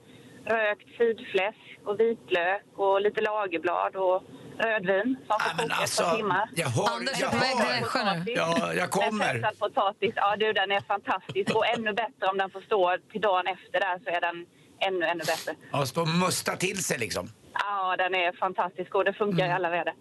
rökt 0.46 0.88
sidfläsk 0.98 1.80
och 1.86 2.00
vitlök 2.00 2.64
och 2.76 3.02
lite 3.02 3.22
lagerblad 3.22 3.96
och 3.96 4.24
rödvin 4.60 5.16
som 5.28 5.38
Ja, 5.40 5.40
får 5.40 5.58
koka 5.58 5.66
ett 5.74 5.80
alltså, 5.82 6.04
par 6.04 6.16
timmar. 6.18 6.50
jag 6.56 6.68
hör, 6.70 6.96
Anders 6.98 7.22
är 7.22 7.26
jag 7.26 8.26
nu. 8.26 8.32
Ja, 8.36 8.74
jag 8.74 8.90
kommer. 8.92 9.40
Med 9.40 9.60
potatis, 9.60 10.14
ja 10.16 10.36
du 10.36 10.54
den 10.54 10.72
är 10.72 10.82
fantastisk. 10.82 11.56
Och 11.56 11.66
ännu 11.78 11.94
bättre 11.94 12.28
om 12.32 12.38
den 12.38 12.50
får 12.50 12.62
stå 12.62 12.98
till 13.12 13.22
dagen 13.22 13.48
efter 13.48 13.80
där 13.80 14.00
så 14.04 14.10
är 14.10 14.22
den 14.22 14.46
ännu, 14.88 15.06
ännu 15.06 15.20
bättre. 15.34 15.52
Ja, 15.72 15.86
stå 15.86 16.02
och 16.02 16.08
musta 16.08 16.52
till 16.56 16.84
sig 16.84 16.98
liksom. 17.00 17.28
Ja, 17.54 17.96
den 17.98 18.16
är 18.16 18.32
fantastisk 18.32 18.96
och 18.96 19.06
det 19.06 19.14
funkar 19.14 19.46
i 19.46 19.52
alla 19.52 19.70
väder. 19.70 19.94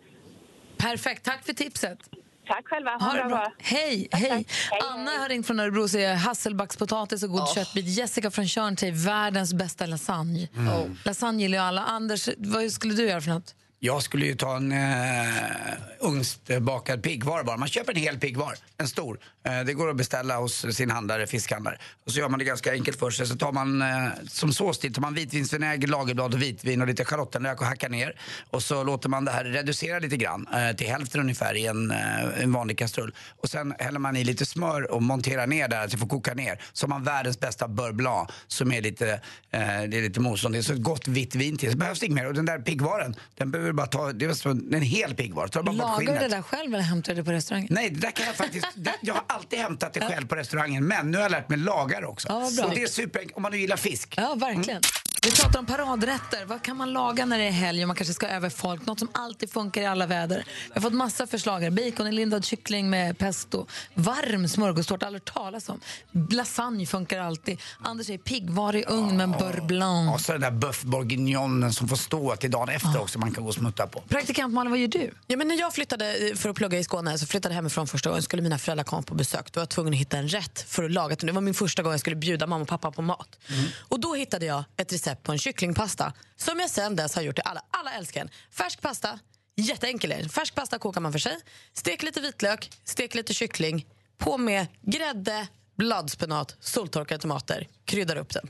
Perfekt, 0.80 1.24
tack 1.24 1.44
för 1.46 1.52
tipset. 1.52 1.98
Tack 2.46 2.68
själva, 2.68 2.90
Ha 2.90 3.12
det 3.12 3.20
en 3.20 3.28
bra. 3.28 3.38
dag. 3.38 3.52
Hej, 3.58 4.08
Tack, 4.10 4.20
hej. 4.20 4.46
tack. 4.70 4.82
Anna 4.90 5.10
har 5.10 5.28
ringt 5.28 5.46
från 5.46 5.60
Örebro 5.60 5.82
och 5.82 5.90
säger 5.90 6.14
hasselbackspotatis 6.14 7.22
och 7.22 7.30
god 7.30 7.48
köttbit. 7.54 7.86
Jessica 7.86 8.30
från 8.30 8.48
Tjörn 8.48 8.76
säger 8.76 8.92
världens 8.92 9.54
bästa 9.54 9.86
lasagne. 9.86 10.48
Lasagne 11.04 11.42
gillar 11.42 11.58
ju 11.58 11.64
alla. 11.64 11.84
Anders, 11.84 12.28
vad 12.38 12.72
skulle 12.72 12.94
du 12.94 13.08
göra 13.08 13.20
för 13.20 13.30
något? 13.30 13.54
Jag 13.82 14.02
skulle 14.02 14.26
ju 14.26 14.34
ta 14.34 14.56
en 14.56 14.72
eh, 14.72 15.28
ugnsbakad 16.00 17.02
piggvar 17.02 17.44
bara. 17.44 17.56
Man 17.56 17.68
köper 17.68 17.92
en 17.92 17.98
hel 17.98 18.18
piggvar, 18.18 18.54
en 18.78 18.88
stor. 18.88 19.18
Eh, 19.44 19.60
det 19.60 19.74
går 19.74 19.90
att 19.90 19.96
beställa 19.96 20.36
hos 20.36 20.76
sin 20.76 20.90
handlare, 20.90 21.26
fiskhandlare. 21.26 21.78
Och 22.06 22.12
så 22.12 22.18
gör 22.18 22.28
man 22.28 22.38
det 22.38 22.44
ganska 22.44 22.72
enkelt 22.72 22.98
för 22.98 23.10
sig. 23.10 23.26
Så 23.26 23.36
tar 23.36 23.52
man 23.52 23.82
eh, 23.82 24.08
som 24.28 24.52
sås 24.52 24.78
till 24.78 24.94
tar 24.94 25.02
man 25.02 25.14
vitvinsvinäger, 25.14 25.88
lagerblad 25.88 26.34
och 26.34 26.42
vitvin 26.42 26.80
och 26.80 26.86
lite 26.86 27.04
schalottenlök 27.04 27.60
och 27.60 27.66
hackar 27.66 27.88
ner. 27.88 28.16
Och 28.50 28.62
så 28.62 28.84
låter 28.84 29.08
man 29.08 29.24
det 29.24 29.30
här 29.30 29.44
reducera 29.44 29.98
lite 29.98 30.16
grann 30.16 30.46
eh, 30.54 30.76
till 30.76 30.86
hälften 30.86 31.20
ungefär 31.20 31.54
i 31.56 31.66
en, 31.66 31.90
eh, 31.90 32.42
en 32.42 32.52
vanlig 32.52 32.78
kastrull. 32.78 33.14
Och 33.42 33.48
sen 33.48 33.74
häller 33.78 33.98
man 33.98 34.16
i 34.16 34.24
lite 34.24 34.46
smör 34.46 34.90
och 34.90 35.02
monterar 35.02 35.46
ner 35.46 35.68
där 35.68 35.82
så 35.82 35.88
det 35.88 35.98
får 35.98 36.06
koka 36.06 36.34
ner. 36.34 36.62
Så 36.72 36.86
har 36.86 36.88
man 36.88 37.04
världens 37.04 37.40
bästa 37.40 37.68
beurre 37.68 37.92
blanc 37.92 38.28
som 38.46 38.72
är 38.72 38.82
lite, 38.82 39.10
eh, 39.50 39.60
det 39.60 39.98
är 39.98 40.02
lite 40.02 40.20
motstånd. 40.20 40.54
Det 40.54 40.58
är 40.58 40.62
så 40.62 40.72
ett 40.72 40.82
gott 40.82 41.08
vitt 41.08 41.34
vin 41.34 41.58
till. 41.58 41.70
Så 41.72 41.78
behövs 41.78 42.00
det 42.00 42.06
inget 42.06 42.16
mer. 42.16 42.26
Och 42.26 42.34
den 42.34 42.46
där 42.46 42.58
piggvaren, 42.58 43.14
den 43.36 43.50
behöver 43.50 43.69
bara 43.72 43.86
ta, 43.86 44.12
det 44.12 44.24
är 44.24 44.32
som 44.32 44.74
en 44.74 44.82
hel 44.82 45.14
piggvar. 45.14 45.72
Lagar 45.72 46.14
du 46.14 46.18
det 46.18 46.28
där 46.28 46.42
själv 46.42 46.74
eller 46.74 46.84
hämtar 46.84 47.14
du 47.14 47.20
det 47.20 47.24
på 47.24 47.32
restaurangen? 47.32 47.68
Nej, 47.70 47.90
det 47.90 48.00
där 48.00 48.10
kan 48.10 48.26
jag 48.26 48.34
faktiskt... 48.34 48.66
Det, 48.74 48.94
jag 49.00 49.14
har 49.14 49.24
alltid 49.26 49.58
hämtat 49.58 49.92
det 49.92 50.00
själv 50.00 50.26
på 50.26 50.36
restaurangen, 50.36 50.86
men 50.86 51.10
nu 51.10 51.16
har 51.16 51.22
jag 51.22 51.30
lärt 51.30 51.48
mig 51.48 51.58
laga 51.58 52.00
det 52.00 52.06
också. 52.06 52.28
Ja. 52.28 52.64
Och 52.64 52.74
det 52.74 52.82
är 52.82 52.86
superenkelt 52.86 53.36
om 53.36 53.42
man 53.42 53.52
nu 53.52 53.58
gillar 53.58 53.76
fisk. 53.76 54.14
Ja, 54.16 54.34
verkligen. 54.34 54.82
Vi 55.22 55.30
pratar 55.30 55.58
om 55.58 55.66
paradrätter. 55.66 56.44
Vad 56.44 56.62
kan 56.62 56.76
man 56.76 56.92
laga 56.92 57.24
när 57.24 57.38
det 57.38 57.44
är 57.44 57.50
helg 57.50 57.82
och 57.82 57.88
man 57.88 57.96
kanske 57.96 58.14
ska 58.14 58.26
över 58.28 58.50
folk? 58.50 58.86
Något 58.86 58.98
som 58.98 59.08
alltid 59.12 59.52
funkar 59.52 59.82
i 59.82 59.86
alla 59.86 60.06
väder. 60.06 60.44
Jag 60.68 60.74
har 60.74 60.80
fått 60.80 60.92
massa 60.92 61.26
förslag 61.26 61.60
här. 61.60 61.70
Baconinlindad 61.70 62.44
kyckling 62.44 62.90
med 62.90 63.18
pesto. 63.18 63.66
Varm 63.94 64.48
smörgåstårta, 64.48 65.06
aldrig 65.06 65.24
talas 65.24 65.68
om. 65.68 65.80
Lasagne 66.30 66.86
funkar 66.86 67.20
alltid. 67.20 67.60
Anders 67.82 68.06
säger 68.06 68.18
piggvar 68.18 68.76
i 68.76 68.84
ugn 68.88 69.16
med 69.16 69.24
en 69.24 69.32
beurre 69.32 69.60
blanc. 69.60 70.14
Och 70.14 70.20
så 70.20 70.32
den 70.32 70.40
där 70.40 70.50
boeuf 70.50 70.82
bourguignonen 70.82 71.72
som 71.72 71.88
får 71.88 71.96
stå 71.96 72.36
till 72.36 72.50
dagen 72.50 72.68
efter 72.68 73.00
också 73.00 73.18
man 73.18 73.32
kan 73.32 73.42
gå 73.42 73.48
och 73.48 73.54
smutta 73.54 73.86
på. 73.86 74.00
Praktikant 74.00 74.54
Malin, 74.54 74.70
vad 74.70 74.80
gör 74.80 74.88
du? 74.88 75.14
Ja, 75.26 75.36
men 75.36 75.48
när 75.48 75.58
jag 75.58 75.74
flyttade 75.74 76.14
eh, 76.16 76.34
för 76.34 76.48
att 76.48 76.56
plugga 76.56 76.78
i 76.78 76.84
Skåne, 76.84 77.18
så 77.18 77.26
flyttade 77.26 77.54
hemifrån 77.54 77.86
första 77.86 78.10
gången, 78.10 78.22
skulle 78.22 78.42
mina 78.42 78.58
föräldrar 78.58 78.84
komma 78.84 79.02
på 79.02 79.14
besök. 79.14 79.52
Då 79.52 79.58
var 79.58 79.62
jag 79.62 79.68
tvungen 79.68 79.94
att 79.94 80.00
hitta 80.00 80.18
en 80.18 80.28
rätt 80.28 80.64
för 80.68 80.84
att 80.84 80.90
laga. 80.90 81.16
Det 81.20 81.32
var 81.32 81.40
min 81.40 81.54
första 81.54 81.82
gång 81.82 81.92
jag 81.92 82.00
skulle 82.00 82.16
bjuda 82.16 82.46
mamma 82.46 82.62
och 82.62 82.68
pappa 82.68 82.90
på 82.90 83.02
mat. 83.02 83.38
Och 83.78 84.00
då 84.00 84.14
hittade 84.14 84.46
jag 84.46 84.64
ett 84.76 84.92
recept 84.92 85.09
på 85.14 85.32
en 85.32 85.38
kycklingpasta 85.38 86.12
som 86.36 86.60
jag 86.60 86.70
sen 86.70 86.96
dess 86.96 87.14
har 87.14 87.22
gjort 87.22 87.36
till 87.36 87.44
alla. 87.46 87.62
Alla 87.70 87.92
älskar 87.92 88.20
den. 88.20 88.30
Färsk 88.50 88.80
pasta, 88.80 89.18
jätteenkel 89.56 90.12
är 90.12 90.18
den. 90.18 90.28
Färsk 90.28 90.54
pasta 90.54 90.78
kokar 90.78 91.00
man 91.00 91.12
för 91.12 91.18
sig. 91.18 91.38
Stek 91.72 92.02
lite 92.02 92.20
vitlök, 92.20 92.70
stek 92.84 93.14
lite 93.14 93.34
kyckling. 93.34 93.86
På 94.18 94.38
med 94.38 94.66
grädde, 94.82 95.46
bladspenat, 95.76 96.56
soltorkade 96.60 97.20
tomater. 97.20 97.68
Kryddar 97.84 98.16
upp 98.16 98.34
den. 98.34 98.48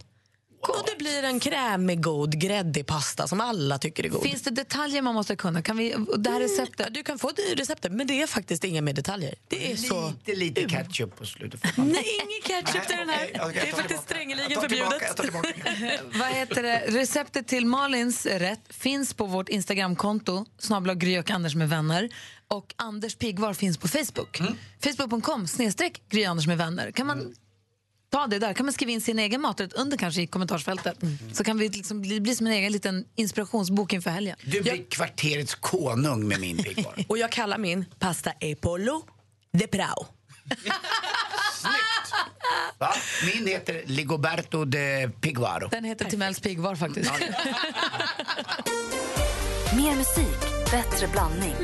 Och 0.60 0.84
det 0.86 0.98
blir 0.98 1.22
en 1.22 1.40
krämig, 1.40 2.02
god, 2.02 2.40
gräddig 2.40 2.86
pasta 2.86 3.28
som 3.28 3.40
alla 3.40 3.78
tycker 3.78 4.04
är 4.04 4.08
god. 4.08 4.22
Finns 4.22 4.42
det 4.42 4.50
detaljer 4.50 5.02
man 5.02 5.14
måste 5.14 5.36
kunna? 5.36 5.62
Kan 5.62 5.76
vi, 5.76 5.94
det 6.18 6.30
här 6.30 6.40
receptet? 6.40 6.86
Ja, 6.86 6.90
du 6.90 7.02
kan 7.02 7.18
få 7.18 7.30
det 7.36 7.42
receptet, 7.42 7.92
men 7.92 8.06
det 8.06 8.22
är 8.22 8.26
faktiskt 8.26 8.64
inga 8.64 8.82
mer 8.82 8.92
detaljer. 8.92 9.34
Det 9.48 9.72
är 9.72 9.76
så... 9.76 10.12
Lite, 10.24 10.40
lite 10.40 10.68
ketchup 10.68 11.16
på 11.16 11.26
slutet. 11.26 11.60
Nej, 11.76 11.86
ingen 11.86 12.42
ketchup 12.44 12.86
till 12.86 12.96
den 12.96 13.08
här. 13.08 13.30
Okej, 13.34 13.60
Det 13.62 13.68
är 13.68 13.72
faktiskt 13.72 14.02
strängeligen 14.02 14.60
förbjudet. 14.60 15.20
Vad 16.18 16.28
heter 16.28 16.62
det? 16.62 16.82
Receptet 16.86 17.46
till 17.48 17.66
Malins 17.66 18.26
rätt 18.26 18.60
finns 18.68 19.14
på 19.14 19.26
vårt 19.26 19.48
Instagramkonto, 19.48 20.44
snabla 20.58 20.94
Gry 20.94 21.18
och 21.18 21.30
Anders 21.30 21.54
med 21.54 21.68
vänner. 21.68 22.08
Och 22.48 22.74
Anders 22.76 23.14
Piggvar 23.14 23.54
finns 23.54 23.78
på 23.78 23.88
Facebook. 23.88 24.40
Facebook.com 24.80 25.46
snedstreck 25.46 26.02
Gry 26.08 26.24
Anders 26.24 26.46
med 26.46 26.58
vänner. 26.58 26.90
Kan 26.90 27.06
man 27.06 27.34
ta 28.10 28.26
det 28.26 28.38
där? 28.38 28.54
Kan 28.54 28.66
man 28.66 28.72
skriva 28.72 28.92
in 28.92 29.00
sin 29.00 29.18
egen 29.18 29.40
maträtt 29.40 29.72
under 29.72 29.96
kanske 29.96 30.22
i 30.22 30.26
kommentarsfältet? 30.26 30.98
Så 31.32 31.44
kan 31.44 31.58
vi 31.58 31.68
liksom 31.68 32.00
bli, 32.00 32.20
bli 32.20 32.34
som 32.36 32.46
en 32.46 32.52
egen 32.52 32.72
liten 32.72 33.04
inspirationsbok 33.16 33.92
inför 33.92 34.10
helgen. 34.10 34.36
Du 34.44 34.60
blir 34.60 34.90
kvarterets 34.90 35.54
konung 35.54 36.28
med 36.28 36.40
min 36.40 36.58
piggvar. 36.58 37.04
Och 37.08 37.18
jag 37.18 37.32
kallar 37.32 37.58
min 37.58 37.84
pasta 37.98 38.32
e 38.40 38.54
pollo 38.54 39.02
de 39.52 39.66
prao. 39.66 40.06
Va? 42.78 42.94
Min 43.34 43.46
heter 43.46 43.82
Ligoberto 43.86 44.64
de 44.64 45.08
Piguaro. 45.20 45.68
Den 45.68 45.84
heter 45.84 46.04
Timells 46.04 46.40
Piggvar 46.40 46.74
faktiskt. 46.74 47.10
Mer 49.76 49.96
musik, 49.96 50.40
bättre 50.70 51.08
blandning. 51.08 51.54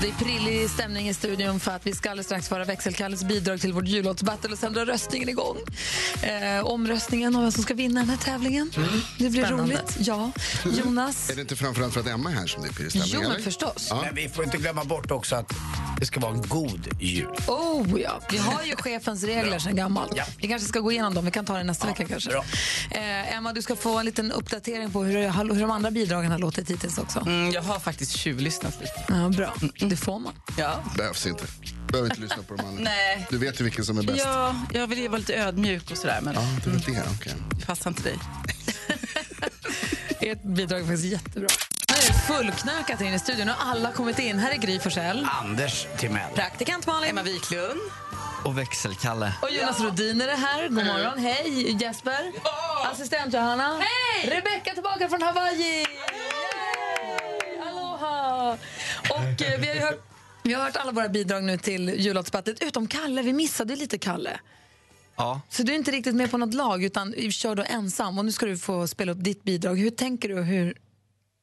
Det 0.00 0.08
är 0.08 0.12
prillig 0.12 0.70
stämning 0.70 1.08
i 1.08 1.14
studion 1.14 1.60
för 1.60 1.70
att 1.72 1.86
vi 1.86 1.92
ska 1.94 2.10
alldeles 2.10 2.26
strax 2.26 2.48
föra 2.48 2.64
växelkallets 2.64 3.24
bidrag 3.24 3.60
till 3.60 3.72
vårt 3.72 3.88
jullåtsbattle 3.88 4.52
och 4.52 4.58
sen 4.58 4.72
drar 4.72 4.86
röstningen 4.86 5.28
igång. 5.28 5.56
Eh, 6.22 6.66
omröstningen 6.66 7.36
om 7.36 7.42
vem 7.42 7.52
som 7.52 7.62
ska 7.62 7.74
vinna 7.74 8.00
den 8.00 8.10
här 8.10 8.16
tävlingen. 8.16 8.70
Det 9.18 9.30
blir 9.30 9.44
Spännande. 9.44 9.64
roligt. 9.74 9.96
Ja. 10.00 10.30
Jonas? 10.84 11.30
Är 11.30 11.34
det 11.34 11.40
inte 11.40 11.56
framförallt 11.56 11.94
för 11.94 12.00
att 12.00 12.06
Emma 12.06 12.30
är 12.30 12.34
här 12.34 12.46
som 12.46 12.62
det 12.62 12.68
är 12.68 12.72
pirrig 12.72 12.90
stämning? 12.90 13.10
Jo, 13.14 13.20
men 13.20 13.30
eller? 13.30 13.40
förstås. 13.44 13.86
Ja. 13.90 14.00
Men 14.04 14.14
vi 14.14 14.28
får 14.28 14.44
inte 14.44 14.56
glömma 14.56 14.84
bort 14.84 15.10
också 15.10 15.36
att 15.36 15.52
det 16.00 16.06
ska 16.06 16.20
vara 16.20 16.32
en 16.32 16.42
god 16.48 16.88
jul. 17.00 17.28
Oh 17.48 18.00
ja, 18.00 18.20
vi 18.30 18.38
har 18.38 18.62
ju 18.64 18.76
chefens 18.76 19.22
regler 19.24 19.58
sedan 19.58 19.76
gammalt. 19.76 20.12
Ja. 20.16 20.24
Vi 20.38 20.48
kanske 20.48 20.68
ska 20.68 20.80
gå 20.80 20.92
igenom 20.92 21.14
dem, 21.14 21.24
vi 21.24 21.30
kan 21.30 21.44
ta 21.44 21.56
det 21.58 21.64
nästa 21.64 21.86
Ja, 21.86 21.92
vecka 21.92 22.08
kanske. 22.08 22.30
bra. 22.30 22.44
Eh, 22.90 23.36
Emma, 23.36 23.52
du 23.52 23.62
ska 23.62 23.76
få 23.76 23.98
en 23.98 24.06
liten 24.06 24.32
uppdatering 24.32 24.90
på 24.90 25.04
hur, 25.04 25.52
hur 25.54 25.60
de 25.60 25.70
andra 25.70 25.90
bidragen 25.90 26.30
har 26.30 26.38
låtit 26.38 26.70
hittills 26.70 26.98
också. 26.98 27.18
Mm, 27.20 27.50
jag 27.52 27.62
har 27.62 27.78
faktiskt 27.78 28.12
tjuvlyssnat 28.12 28.74
lite. 28.80 28.92
Ja, 29.08 29.28
bra, 29.28 29.54
det 29.88 29.96
får 29.96 30.18
man. 30.18 30.32
Ja. 30.58 30.82
Behövs 30.96 31.26
inte. 31.26 31.44
Behöver 31.88 32.10
inte 32.10 32.20
lyssna 32.20 32.42
på 32.42 32.54
de 32.54 32.66
andra. 32.66 32.82
Nej. 32.82 33.26
Du 33.30 33.38
vet 33.38 33.60
ju 33.60 33.64
vilken 33.64 33.84
som 33.84 33.98
är 33.98 34.02
bäst. 34.02 34.18
Ja, 34.24 34.54
jag 34.72 34.86
vill 34.86 34.98
ju 34.98 35.08
vara 35.08 35.18
lite 35.18 35.34
ödmjuk 35.34 35.90
och 35.90 35.98
sådär, 35.98 36.20
men 36.22 36.34
Ja, 36.34 36.40
det 36.64 36.70
var 36.70 36.94
det. 36.94 37.02
Okej. 37.20 37.32
det 37.50 37.66
passar 37.66 37.90
inte 37.90 38.02
dig. 38.02 38.18
Ert 40.20 40.42
bidrag 40.42 40.80
är 40.80 40.84
faktiskt 40.84 41.04
jättebra. 41.04 41.48
Nu 41.88 41.94
är 41.94 42.06
det 42.06 42.18
fullknökat 42.18 43.00
in 43.00 43.14
i 43.14 43.18
studion 43.18 43.48
och 43.48 43.54
alla 43.66 43.88
har 43.88 43.92
kommit 43.94 44.18
in. 44.18 44.38
Här 44.38 44.50
är 44.50 44.56
Gry 44.56 44.78
Forssell. 44.80 45.28
Anders 45.42 45.86
Timell. 45.98 46.34
Praktikant 46.34 46.86
Malin. 46.86 47.10
Emma 47.10 47.22
Wiklund. 47.22 47.80
Och 48.44 48.58
växelkalle. 48.58 49.32
Och 49.42 49.50
Jonas 49.50 49.80
Rodiner 49.80 50.28
är 50.28 50.36
här. 50.36 50.62
God 50.68 50.84
morgon. 50.86 51.18
Hej, 51.18 51.76
Jesper. 51.82 52.32
Assistent 52.92 53.34
Johanna. 53.34 53.78
Hej! 53.78 54.30
Rebecka 54.30 54.74
tillbaka 54.74 55.08
från 55.08 55.22
Hawaii. 55.22 55.62
Yay! 55.62 55.86
Och 59.10 59.42
eh, 59.42 59.60
vi 59.60 59.66
har 59.68 59.74
ju 59.74 59.80
hört, 59.80 60.00
vi 60.42 60.52
har 60.52 60.64
hört 60.64 60.76
alla 60.76 60.92
våra 60.92 61.08
bidrag 61.08 61.44
nu 61.44 61.58
till 61.58 61.88
jullåtsbattet, 61.88 62.62
utom 62.62 62.86
Kalle. 62.86 63.22
Vi 63.22 63.32
missade 63.32 63.76
lite 63.76 63.98
Kalle. 63.98 64.40
Ja. 65.16 65.40
Så 65.48 65.62
du 65.62 65.72
är 65.72 65.76
inte 65.76 65.90
riktigt 65.90 66.14
med 66.14 66.30
på 66.30 66.38
något 66.38 66.54
lag, 66.54 66.84
utan 66.84 67.30
kör 67.32 67.54
då 67.54 67.64
ensam. 67.66 68.18
Och 68.18 68.24
nu 68.24 68.32
ska 68.32 68.46
du 68.46 68.58
få 68.58 68.88
spela 68.88 69.12
upp 69.12 69.24
ditt 69.24 69.42
bidrag. 69.42 69.76
Hur 69.78 69.90
tänker 69.90 70.28
du? 70.28 70.34
Hur... 70.42 70.78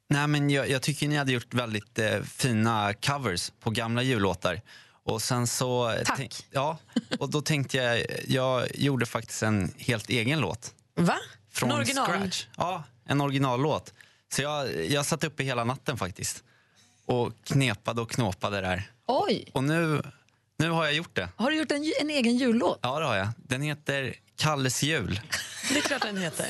Nej, 0.10 0.28
men 0.28 0.49
jag, 0.49 0.69
jag 0.69 0.82
tycker 0.82 1.08
ni 1.08 1.15
hade 1.15 1.32
gjort 1.32 1.54
väldigt 1.54 1.99
eh, 1.99 2.21
fina 2.21 2.93
covers 2.93 3.52
på 3.60 3.69
gamla 3.69 4.02
jullåtar. 4.04 4.62
Och 5.06 5.21
sen 5.21 5.47
så... 5.47 5.93
Tack. 6.06 6.17
tänk- 6.17 6.45
ja, 6.52 6.78
och 7.19 7.30
då 7.30 7.41
tänkte 7.41 7.78
jag, 7.78 8.06
jag 8.28 8.67
gjorde 8.76 9.06
faktiskt 9.06 9.43
en 9.43 9.73
helt 9.78 10.10
egen 10.10 10.39
låt. 10.39 10.73
Va? 10.95 11.17
Från 11.52 11.71
en 11.71 11.78
original? 11.78 12.08
scratch. 12.08 12.47
Ja, 12.58 12.84
en 13.06 13.21
originallåt. 13.21 13.93
Så 14.34 14.41
jag, 14.41 14.86
jag 14.86 15.06
satt 15.06 15.23
uppe 15.23 15.43
hela 15.43 15.63
natten 15.63 15.97
faktiskt. 15.97 16.43
Och 17.05 17.33
knepade 17.43 18.01
och 18.01 18.11
knåpade 18.11 18.61
där. 18.61 18.91
Oj! 19.07 19.45
Och 19.53 19.63
nu, 19.63 20.01
nu 20.57 20.69
har 20.69 20.83
jag 20.85 20.93
gjort 20.93 21.15
det. 21.15 21.29
Har 21.35 21.51
du 21.51 21.57
gjort 21.57 21.71
en, 21.71 21.93
en 22.01 22.09
egen 22.09 22.37
jullåt? 22.37 22.79
Ja, 22.81 22.99
det 22.99 23.05
har 23.05 23.15
jag. 23.15 23.27
Den 23.37 23.61
heter 23.61 24.13
Kalles 24.35 24.83
jul. 24.83 25.19
Det 25.71 25.77
är 25.77 25.81
klart 25.81 26.01
den 26.01 26.17
heter. 26.17 26.47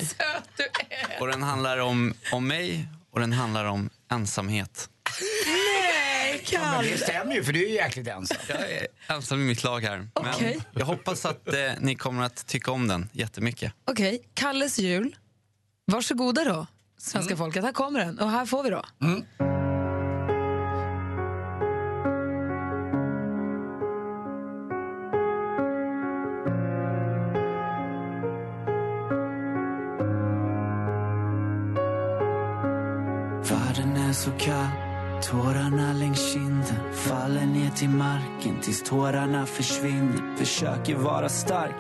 Och 1.20 1.28
den 1.28 1.44
handlar 1.44 1.78
om, 1.78 2.14
om 2.32 2.48
mig 2.48 2.88
och 3.12 3.20
den 3.20 3.34
handlar 3.34 3.66
om 3.66 3.90
ensamhet. 4.12 4.90
Nej, 5.48 6.44
Ja, 6.52 6.60
men 6.82 6.92
det 6.92 6.98
stämmer 6.98 7.36
ju, 7.36 7.44
för 7.44 7.54
du 7.54 7.64
är 7.64 7.68
ju 7.70 7.74
jäkligt 7.76 8.08
ensam. 8.08 8.38
Jag 8.50 8.58
är 8.72 8.88
ensam 9.08 9.42
i 9.42 9.44
mitt 9.44 9.64
lag 9.64 9.80
här. 9.82 10.08
Okej. 10.14 10.54
Men 10.72 10.80
jag 10.80 10.86
hoppas 10.86 11.26
att 11.26 11.48
eh, 11.54 11.54
ni 11.80 11.96
kommer 11.96 12.24
att 12.24 12.48
tycka 12.48 12.72
om 12.72 12.88
den 12.88 13.10
jättemycket. 13.12 13.74
Okej, 13.86 14.24
Kalles 14.34 14.80
jul. 14.80 15.16
Varsågoda 15.86 16.44
då, 16.44 16.68
svenska 16.98 17.34
Mm. 17.34 17.38
folket. 17.38 17.64
Här 17.64 17.72
kommer 17.72 18.00
den. 18.00 18.20
Och 18.20 18.32
här 18.32 18.46
får 18.46 18.64
vi 18.64 18.70
då. 18.70 18.86
Världen 19.00 19.53
är 34.48 34.94
tårarna 35.22 35.94
längs 35.94 36.34
kinden 36.34 36.94
faller 36.94 37.46
ner 37.46 37.70
till 37.70 37.90
marken 37.90 38.62
tills 38.62 38.84
tårarna 38.84 39.46
försvinner. 39.46 40.38
Försöker 40.38 40.96
vara 40.96 41.30
stark, 41.30 41.76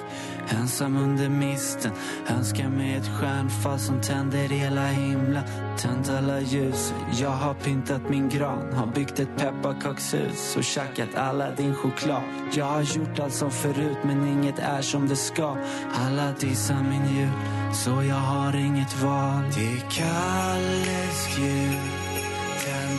ensam 0.47 0.97
under 0.97 1.29
misten. 1.29 1.91
Önskar 2.27 2.69
mig 2.69 2.95
ett 2.95 3.07
stjärnfall 3.07 3.79
som 3.79 4.01
tänder 4.01 4.47
hela 4.47 4.87
himlen. 4.87 5.43
Tänt 5.77 6.09
alla 6.09 6.39
ljus, 6.39 6.93
jag 7.13 7.29
har 7.29 7.53
pyntat 7.53 8.09
min 8.09 8.29
gran. 8.29 8.73
Har 8.73 8.87
byggt 8.87 9.19
ett 9.19 9.37
pepparkakshus 9.37 10.55
och 10.55 10.63
tjackat 10.63 11.15
alla 11.15 11.51
din 11.51 11.75
choklad. 11.75 12.21
Jag 12.53 12.65
har 12.65 12.81
gjort 12.81 13.19
allt 13.19 13.33
som 13.33 13.51
förut 13.51 13.97
men 14.03 14.27
inget 14.27 14.59
är 14.59 14.81
som 14.81 15.07
det 15.07 15.15
ska. 15.15 15.57
Alla 15.93 16.31
dissar 16.39 16.83
min 16.89 17.17
jul, 17.17 17.29
så 17.73 17.89
jag 17.89 18.15
har 18.15 18.55
inget 18.55 19.01
val. 19.01 19.43
Det 19.55 19.73
är 19.73 19.89
Kalles 19.89 21.37
jul, 21.37 22.02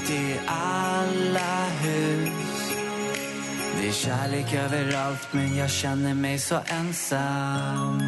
tänt 0.06 0.10
i 0.10 0.40
alla 0.46 1.66
hus. 1.82 2.74
Det 3.80 3.88
är 3.88 3.92
kärlek 3.92 4.54
överallt 4.54 5.28
men 5.32 5.56
jag 5.56 5.70
känner 5.70 6.14
mig 6.14 6.38
så 6.38 6.60
ensam. 6.66 8.02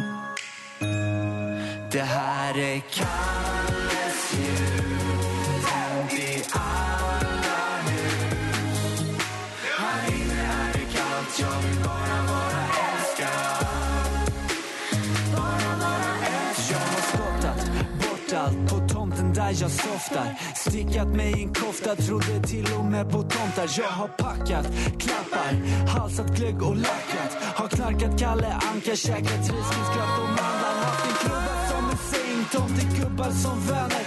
Det 1.91 2.01
här 2.01 2.57
är 2.57 2.79
Kalles 2.79 4.33
jul, 4.33 5.06
där 19.47 19.61
jag 19.61 19.71
softar. 19.71 20.35
Stickat 20.55 21.07
mig 21.07 21.39
i 21.39 21.43
en 21.43 21.53
kofta, 21.53 21.95
trodde 21.95 22.47
till 22.47 22.67
och 22.79 22.85
med 22.85 23.09
på 23.11 23.21
tomtar. 23.21 23.69
Jag 23.77 23.91
har 23.99 24.07
packat 24.07 24.65
klappar, 24.99 25.51
halsat 25.87 26.37
glögg 26.37 26.61
och 26.63 26.75
lackat. 26.75 27.31
Har 27.55 27.67
knarkat 27.67 28.19
Kalle 28.19 28.47
Anka, 28.71 28.95
käkat 28.95 29.39
risgrynsgröt 29.39 30.15
och 30.23 30.29
mandlar. 30.37 30.75
Haft 30.85 31.05
en 31.07 31.15
klubba 31.21 31.55
som 31.69 31.89
en 31.89 31.97
säng, 32.11 32.39
tomtegubbar 32.51 33.31
som 33.31 33.59
vänner. 33.67 34.05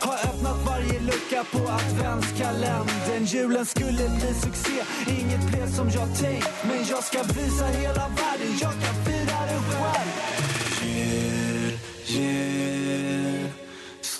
Har 0.00 0.14
öppnat 0.14 0.58
varje 0.66 1.00
lucka 1.00 1.44
på 1.52 1.58
adventskalendern. 1.58 3.24
Julen 3.24 3.66
skulle 3.66 4.08
bli 4.08 4.34
succé, 4.34 4.82
inget 5.06 5.44
blev 5.50 5.66
som 5.76 5.88
jag 5.90 6.18
tänkt. 6.18 6.48
Men 6.62 6.86
jag 6.90 7.04
ska 7.04 7.22
visa 7.22 7.66
hela 7.66 8.08
världen, 8.08 8.52
jag 8.60 8.72
kan 8.72 9.11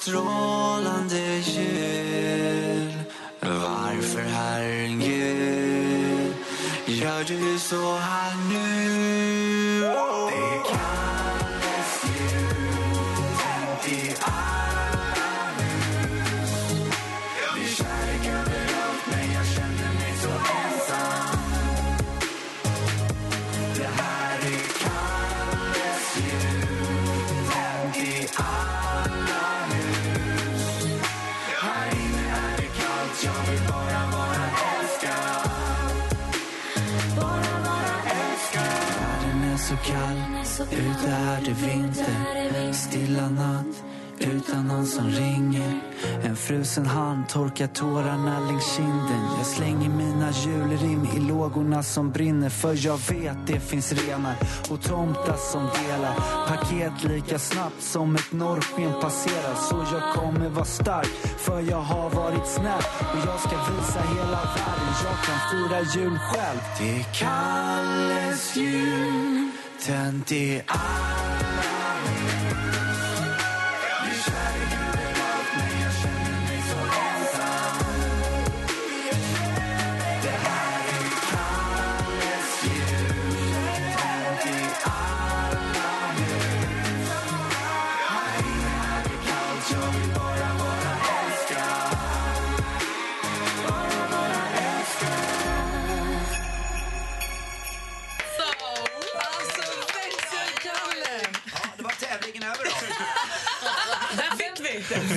strålande 0.02 1.38
jul. 1.38 2.92
Varför 3.40 4.22
Herren 4.22 5.00
Gud 5.00 6.34
gör 6.86 7.24
du 7.24 7.58
så 7.58 7.96
här 7.96 8.34
nu? 8.50 9.41
Alltså, 40.52 40.76
kall, 40.76 40.80
ute 40.80 41.10
är 41.10 41.40
det 41.44 41.66
vinter. 41.66 42.72
Stilla 42.72 43.28
natt, 43.28 43.84
utan 44.18 44.68
någon 44.68 44.86
som 44.86 45.08
ringer. 45.08 45.80
En 46.24 46.36
frusen 46.36 46.86
hand 46.86 47.28
torkar 47.28 47.66
tårarna 47.66 48.40
längs 48.40 48.76
kinden. 48.76 49.22
Jag 49.38 49.46
slänger 49.46 49.88
mina 49.88 50.30
julrim 50.30 51.08
i 51.16 51.20
lågorna 51.20 51.82
som 51.82 52.10
brinner. 52.10 52.48
För 52.48 52.86
jag 52.86 52.98
vet 53.10 53.36
det 53.46 53.60
finns 53.60 53.92
renar 53.92 54.34
och 54.70 54.82
tomtar 54.82 55.36
som 55.36 55.60
delar 55.62 56.14
paket 56.48 57.04
lika 57.04 57.38
snabbt 57.38 57.82
som 57.82 58.14
ett 58.14 58.32
norrsken 58.32 58.92
passerar. 59.00 59.54
Så 59.54 59.84
jag 59.92 60.14
kommer 60.14 60.48
vara 60.48 60.64
stark, 60.64 61.08
för 61.38 61.60
jag 61.60 61.80
har 61.80 62.10
varit 62.10 62.46
snäll. 62.46 62.82
Och 63.12 63.28
jag 63.28 63.40
ska 63.40 63.56
visa 63.56 64.00
hela 64.00 64.40
världen 64.54 64.92
jag 65.04 65.24
kan 65.24 65.38
fira 65.50 65.80
jul 65.80 66.18
själv. 66.18 66.60
Det 66.78 67.00
är 67.00 67.04
Kalles 67.12 68.56
jul, 68.56 69.31
tänt 69.86 70.32
i 70.32 70.62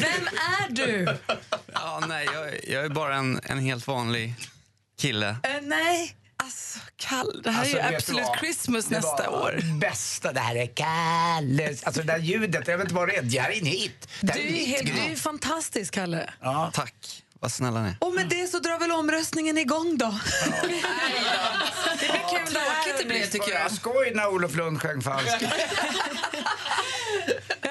Vem 0.02 0.28
är 0.28 0.70
du? 0.70 1.18
Ja, 1.74 2.04
nej, 2.08 2.28
jag, 2.34 2.60
jag 2.76 2.86
är 2.86 2.90
bara 2.90 3.16
en, 3.16 3.40
en 3.44 3.60
helt 3.60 3.88
vanlig 3.88 4.34
kille. 5.00 5.30
Eh, 5.44 5.50
nej. 5.62 6.16
Alltså, 6.38 6.80
Kalle, 6.98 7.42
det 7.44 7.52
här 7.52 7.60
Alltså, 7.62 7.78
är 7.78 7.90
ju 7.90 7.96
Absolute? 7.96 8.30
Christmas 8.40 8.86
Det 8.86 8.96
nästa 8.96 9.32
var 9.32 9.40
år. 9.42 9.80
bästa, 9.80 10.32
det 10.34 10.40
här 10.40 10.56
är 10.56 10.66
Kalles. 10.76 11.84
Alltså 11.84 12.02
det 12.02 12.08
där 12.14 12.18
ljudet, 12.20 12.68
jag 12.68 12.78
vet 12.78 12.84
inte 12.86 12.96
vad 12.96 13.08
det 13.08 13.16
är. 13.18 13.22
Det 13.22 13.40
här 13.40 13.50
är 13.52 13.60
en 13.60 13.66
hit. 13.66 14.08
Du 14.22 14.32
är, 14.32 14.38
hit, 14.44 14.68
helt, 14.68 14.86
du 14.96 15.12
är 15.12 15.16
fantastisk, 15.16 15.94
Kalle. 15.94 16.30
Ja. 16.42 16.72
Tack, 16.74 17.24
vad 17.40 17.52
snälla 17.52 17.82
ni. 17.82 17.92
Och 18.00 18.14
med 18.14 18.28
det 18.30 18.48
så 18.48 18.60
drar 18.60 18.80
väl 18.80 18.92
omröstningen 18.92 19.58
igång 19.58 19.98
då. 19.98 20.20
Det 20.46 20.60
blir 20.62 22.30
kul 22.38 22.48
Tråkigt 22.48 22.98
det 23.00 23.06
blir 23.06 23.26
tycker 23.28 23.52
jag. 23.52 23.72
Skoj 23.72 24.12
när 24.16 24.28
Olof 24.28 24.56
Lund 24.56 24.82
sjöng 24.82 25.02
falskt. 25.02 25.44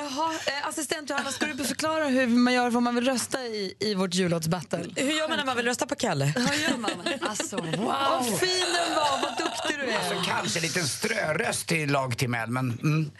Jag 0.04 0.12
Jaha, 0.12 0.32
eh, 0.32 0.68
assistent 0.68 1.10
Johanna, 1.10 1.30
ska 1.30 1.46
du 1.46 1.64
förklara 1.64 2.04
hur 2.04 2.26
man 2.26 2.54
gör 2.54 2.76
om 2.76 2.84
man 2.84 2.94
vill 2.94 3.04
rösta 3.04 3.42
i, 3.42 3.74
i 3.80 3.94
vårt 3.94 4.14
jullåtsbattle? 4.14 4.86
Hur 4.96 5.12
gör 5.12 5.28
man 5.28 5.36
när 5.38 5.44
man 5.44 5.56
vill 5.56 5.66
rösta 5.66 5.86
på 5.86 5.94
Kalle? 5.94 6.24
Hur 6.24 6.70
gör 6.70 6.76
man? 6.78 6.90
Alltså, 7.20 7.56
wow. 7.56 7.84
Vad 7.86 8.38
fin 8.38 8.66
den 8.74 8.96
var, 8.96 9.22
vad 9.22 9.38
duktig 9.38 9.78
du 9.78 9.92
är. 9.92 9.98
Alltså, 9.98 10.30
kanske 10.30 10.58
en 10.58 10.62
liten 10.62 10.88
ströröst 10.88 11.68
till 11.68 11.92
lag 11.92 12.18
Timell, 12.18 12.50
men... 12.50 12.78
Mm. 12.82 13.10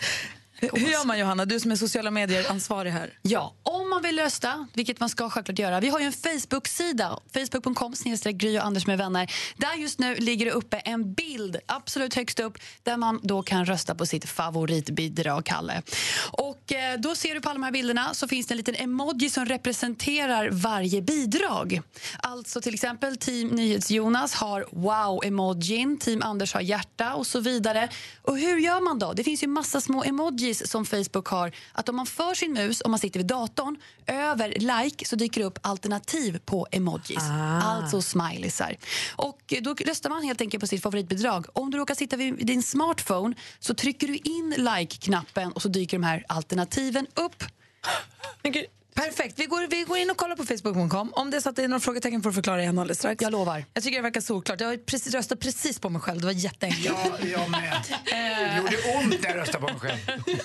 Hur 0.73 0.89
gör 0.89 1.05
man 1.05 1.19
Johanna, 1.19 1.45
du 1.45 1.61
som 1.61 1.71
är 1.71 1.77
sociala 1.77 2.11
medier-ansvarig 2.11 2.91
här? 2.91 3.19
Ja, 3.23 3.55
om 3.63 3.91
man 3.91 4.03
vill 4.03 4.19
rösta, 4.19 4.67
vilket 4.75 5.01
man 5.01 5.09
ska 5.09 5.31
självklart 5.31 5.59
göra. 5.59 5.81
Vi 5.81 5.89
har 5.89 6.01
ju 6.01 6.07
en 6.07 6.13
Facebook-sida, 6.13 7.19
facebook.com 7.35 7.95
Gry 8.33 8.59
och 8.59 8.65
Anders 8.65 8.87
med 8.87 8.99
vänner. 8.99 9.33
Där 9.57 9.75
just 9.75 9.99
nu 9.99 10.15
ligger 10.15 10.47
det 10.47 10.53
uppe 10.53 10.77
en 10.77 11.15
bild, 11.15 11.57
absolut 11.67 12.15
högst 12.15 12.41
upp, 12.41 12.59
där 12.83 12.97
man 12.97 13.21
då 13.23 13.43
kan 13.43 13.67
rösta 13.67 13.95
på 13.95 14.07
sitt 14.07 14.29
favoritbidrag, 14.29 15.45
Kalle. 15.45 15.83
Och 16.31 16.73
eh, 16.73 17.01
då 17.01 17.15
ser 17.15 17.35
du 17.35 17.41
på 17.41 17.49
alla 17.49 17.59
de 17.59 17.63
här 17.63 17.73
bilderna 17.73 18.15
så 18.15 18.29
finns 18.29 18.47
det 18.47 18.53
en 18.53 18.59
liten 18.59 18.75
emoji 18.75 19.31
som 19.31 19.47
representerar 19.47 20.51
varje 20.53 21.03
bidrag. 21.03 21.81
Alltså 22.19 22.61
till 22.61 22.75
exempel 22.75 23.17
Team 23.17 23.49
NyhetsJonas 23.49 24.35
har 24.35 24.67
wow-emojin, 24.71 25.99
Team 25.99 26.23
Anders 26.23 26.55
har 26.55 26.61
hjärta 26.61 27.15
och 27.15 27.27
så 27.27 27.41
vidare. 27.41 27.89
Och 28.23 28.39
hur 28.39 28.59
gör 28.59 28.81
man 28.81 28.99
då? 28.99 29.13
Det 29.13 29.25
finns 29.25 29.43
ju 29.43 29.47
massa 29.47 29.81
små 29.81 30.05
emojis 30.05 30.54
som 30.55 30.87
Facebook 30.87 31.29
har. 31.29 31.53
Att 31.73 31.89
om 31.89 31.97
man 31.97 32.07
för 32.07 32.35
sin 32.35 32.53
mus, 32.53 32.83
om 32.85 32.91
man 32.91 33.01
sitter 33.01 33.21
vid 33.21 33.27
datorn, 33.27 33.77
över 34.07 34.55
like 34.59 35.05
så 35.05 35.17
dyker 35.17 35.41
det 35.41 35.47
upp 35.47 35.59
alternativ 35.63 36.39
på 36.45 36.67
emojis. 36.71 37.23
Ah. 37.31 37.63
Alltså 37.63 38.03
smileysar. 38.03 38.77
Och 39.17 39.55
då 39.61 39.75
röstar 39.75 40.11
man 40.11 40.23
helt 40.23 40.41
enkelt 40.41 40.61
på 40.61 40.67
sitt 40.67 40.83
favoritbidrag. 40.83 41.47
Om 41.53 41.71
du 41.71 41.79
råkar 41.79 41.95
sitta 41.95 42.17
vid 42.17 42.47
din 42.47 42.63
smartphone 42.63 43.35
så 43.59 43.75
trycker 43.75 44.07
du 44.07 44.17
in 44.17 44.55
like-knappen 44.59 45.53
och 45.53 45.63
så 45.63 45.69
dyker 45.69 45.99
de 45.99 46.05
här 46.05 46.25
alternativen 46.29 47.07
upp. 47.15 47.45
Perfekt. 48.95 49.39
Vi 49.39 49.47
går, 49.47 49.67
vi 49.71 49.83
går 49.83 49.99
in 49.99 50.11
och 50.11 50.17
kollar 50.17 50.37
på 50.37 50.45
Facebook.com. 50.45 51.13
Om 51.15 51.31
det 51.31 51.37
är 51.37 51.41
så 51.41 51.49
att 51.49 51.57
det 51.57 51.65
är 51.65 51.69
några 51.69 51.81
frågetecken 51.81 52.23
får 52.23 52.31
du 52.31 52.35
förklara 52.35 52.63
igen 52.63 52.79
alldeles 52.79 52.99
strax. 52.99 53.23
Jag 53.23 53.33
lovar. 53.33 53.65
Jag 53.75 53.83
tycker 53.83 53.99
det 53.99 54.03
verkar 54.03 54.21
solklart. 54.21 54.61
Jag 54.61 54.69
har 54.69 54.77
precis, 54.77 55.15
röstat 55.15 55.41
precis 55.41 55.79
på 55.79 55.91
mig 55.91 56.01
själv. 56.01 56.21
Det 56.21 56.27
var 56.27 56.33
jätteenkelt. 56.33 56.85
Ja, 56.87 57.29
jag 57.29 57.51
med. 57.51 57.85
Det 58.05 58.57
gjorde 58.63 58.99
ont 58.99 59.23
när 59.23 59.29
jag 59.29 59.39
röstade 59.39 59.67
på 59.67 59.73
mig 59.73 59.81
själv. 59.81 59.99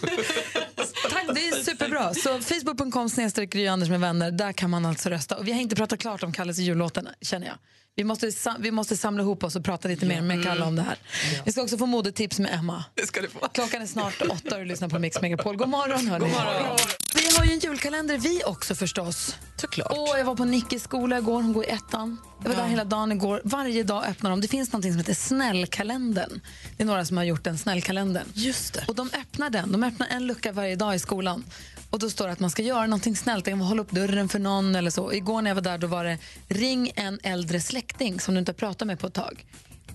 Tack, 1.12 1.26
det 1.36 1.48
är 1.48 1.64
superbra. 1.64 2.14
Så 2.14 2.40
Facebook.com 2.40 3.10
snedstreck 3.10 3.56
Anders 3.56 3.90
med 3.90 4.00
vänner. 4.00 4.32
Där 4.32 4.54
kan 4.54 4.70
man 4.70 4.86
alltså 4.86 5.10
rösta. 5.10 5.38
Och 5.38 5.48
vi 5.48 5.52
har 5.52 5.60
inte 5.60 5.76
pratat 5.76 6.00
klart 6.00 6.24
om 6.24 6.34
Kalles 6.34 6.58
jullåten, 6.58 7.08
känner 7.22 7.48
jag. 7.48 7.56
Vi 7.96 8.04
måste, 8.04 8.32
vi 8.60 8.72
måste 8.72 8.98
samla 8.98 9.24
ihop 9.24 9.44
oss 9.44 9.56
och 9.56 9.64
prata 9.64 9.88
lite 9.88 10.06
mer 10.06 10.22
med 10.22 10.44
Kalle 10.44 10.66
om 10.66 10.76
det 10.76 10.82
här. 10.82 10.98
Vi 11.46 11.52
ska 11.52 11.62
också 11.62 11.78
få 11.78 11.86
modetips 11.86 12.40
med 12.40 12.54
Emma. 12.54 12.84
Det 12.94 13.08
ska 13.08 13.22
du 13.22 13.30
få. 13.30 13.40
Klockan 13.40 13.82
är 13.82 13.86
snart 13.86 14.22
åtta 14.22 14.56
och 14.56 14.60
du 14.62 14.66
lyssnar 14.66 14.90
på 14.90 15.00
Mix 15.00 15.22
Megapol. 15.22 15.58
God 15.58 15.70
morgon, 15.70 16.08
hörni. 16.08 16.26
God 16.26 16.34
morgon. 16.34 16.78
Vi 17.14 17.38
har 17.38 17.46
ju 17.46 17.54
en 17.54 17.60
julkalender 17.60 18.18
vi 18.18 18.44
också 18.46 18.76
förstås. 18.76 19.36
Såklart. 19.56 19.92
Åh, 19.96 20.18
jag 20.18 20.26
var 20.26 20.36
på 20.36 20.46
Nickis 20.46 20.84
skola 20.84 21.18
igår, 21.18 21.42
hon 21.42 21.54
går 21.54 21.66
i 21.66 21.68
ettan. 21.68 22.18
Jag 22.44 22.50
var 22.50 22.56
där 22.56 22.68
hela 22.68 22.84
dagen 22.84 23.12
igår. 23.12 23.42
Varje 23.44 23.84
dag 23.84 24.06
öppnar 24.06 24.30
de. 24.30 24.42
Det 24.42 24.48
finns 24.48 24.72
något 24.74 24.84
som 24.84 24.98
heter 24.98 25.14
Snällkalendern. 25.14 26.42
Det 26.78 26.84
är 26.84 26.88
några 26.88 27.06
som 27.06 27.18
har 27.18 27.24
gjort 27.24 27.44
den 27.44 27.58
Snällkalendern. 27.58 28.28
Just 28.34 28.74
det. 28.74 28.86
Och 28.88 28.96
de 28.96 29.10
öppnar 29.14 29.50
den. 29.50 29.72
De 29.72 29.84
öppnar 29.84 30.08
en 30.08 30.28
lucka 30.28 30.52
varje 30.52 30.76
dag 30.76 30.96
i 30.96 31.00
skolan. 31.00 31.44
Och 31.90 32.00
då 32.00 32.10
står 32.10 32.26
det 32.26 32.34
att 32.34 32.40
man 32.40 32.50
ska 32.50 32.62
göra 32.62 32.86
någonting 32.86 33.16
snällt. 33.16 33.48
Hålla 33.48 33.82
upp 33.82 33.92
dörren 33.92 34.30
för 34.30 34.40
någon 34.40 34.76
eller 34.76 34.92
så. 34.92 35.14
Igår 35.14 35.42
när 35.42 35.50
jag 35.50 35.56
var 35.56 35.62
där 35.62 35.78
då 35.78 35.88
var 35.88 36.04
det 36.04 36.18
ring 36.48 36.92
en 36.96 37.20
äldre 37.24 37.62
släkting 37.62 38.20
som 38.20 38.34
du 38.34 38.40
inte 38.40 38.52
har 38.52 38.58
pratat 38.58 38.88
med 38.88 39.00
på 39.00 39.08
ett 39.08 39.14
tag. 39.14 39.46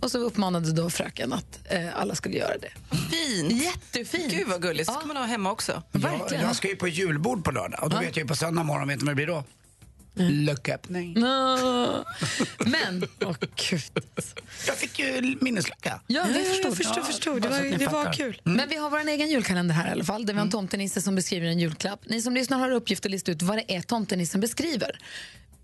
Och 0.05 0.11
så 0.11 0.19
uppmanade 0.19 0.73
då 0.73 0.91
fröken 0.91 1.33
att 1.33 1.59
eh, 1.65 1.97
alla 2.01 2.15
skulle 2.15 2.37
göra 2.37 2.59
det. 2.59 2.97
Fint. 3.11 3.53
Jättefint. 3.63 4.33
Gud 4.33 4.49
vad 4.49 4.63
gulligt. 4.63 4.87
Så 4.91 4.93
ska 4.99 5.07
man 5.07 5.17
ha 5.17 5.25
hemma 5.25 5.51
också. 5.53 5.83
Jag, 5.93 6.21
jag 6.43 6.57
ska 6.57 6.69
ju 6.69 6.77
på 6.77 6.89
julbord 6.89 7.45
på 7.45 7.51
lördag 7.51 7.83
och 7.83 7.91
då 7.91 7.97
vet 7.97 8.17
jag 8.17 8.23
ju 8.25 8.29
på 8.29 8.37
söndag 8.37 8.63
morgon, 8.63 8.89
vet 8.89 8.99
du 8.99 9.05
vad 9.07 9.11
det 9.13 9.17
blir 9.17 9.27
då? 9.27 9.45
Lucköppning. 10.17 11.15
Nå. 11.21 12.05
Men, 12.67 13.07
åh 13.25 13.35
gud. 13.71 13.83
Jag 14.67 14.77
fick 14.77 14.99
ju 14.99 15.37
minneslucka. 15.41 16.01
Ja, 16.07 16.27
Ja, 16.29 16.39
jag 16.39 16.47
förstod. 16.47 16.67
jag 16.67 16.77
förstår, 16.77 16.97
Ja, 16.99 17.05
förstår. 17.05 17.41
Det 17.41 17.49
var, 17.49 17.61
ni 17.61 17.77
det 17.77 17.87
var 17.87 18.13
kul. 18.13 18.41
Men 18.45 18.69
vi 18.69 18.77
har 18.77 18.91
vår 18.91 19.09
egen 19.09 19.29
julkalender 19.31 19.75
här 19.75 19.89
i 19.89 19.91
alla 19.91 20.05
fall, 20.05 20.27
där 20.27 20.33
vi 20.33 20.39
har 20.39 20.45
en 20.47 20.51
tomtenisse 20.53 21.01
som 21.03 21.15
beskriver 21.15 21.47
en 21.47 21.59
julklapp. 21.59 22.01
Ni 22.07 22.23
som 22.23 22.35
lyssnar 22.35 22.59
har 22.59 22.71
uppgift 22.71 23.05
att 23.07 23.11
lista 23.11 23.33
ut 23.33 23.43
vad 23.43 23.57
det 23.57 23.75
är 23.77 23.81
tomtenissen 23.83 24.41
beskriver. 24.41 24.99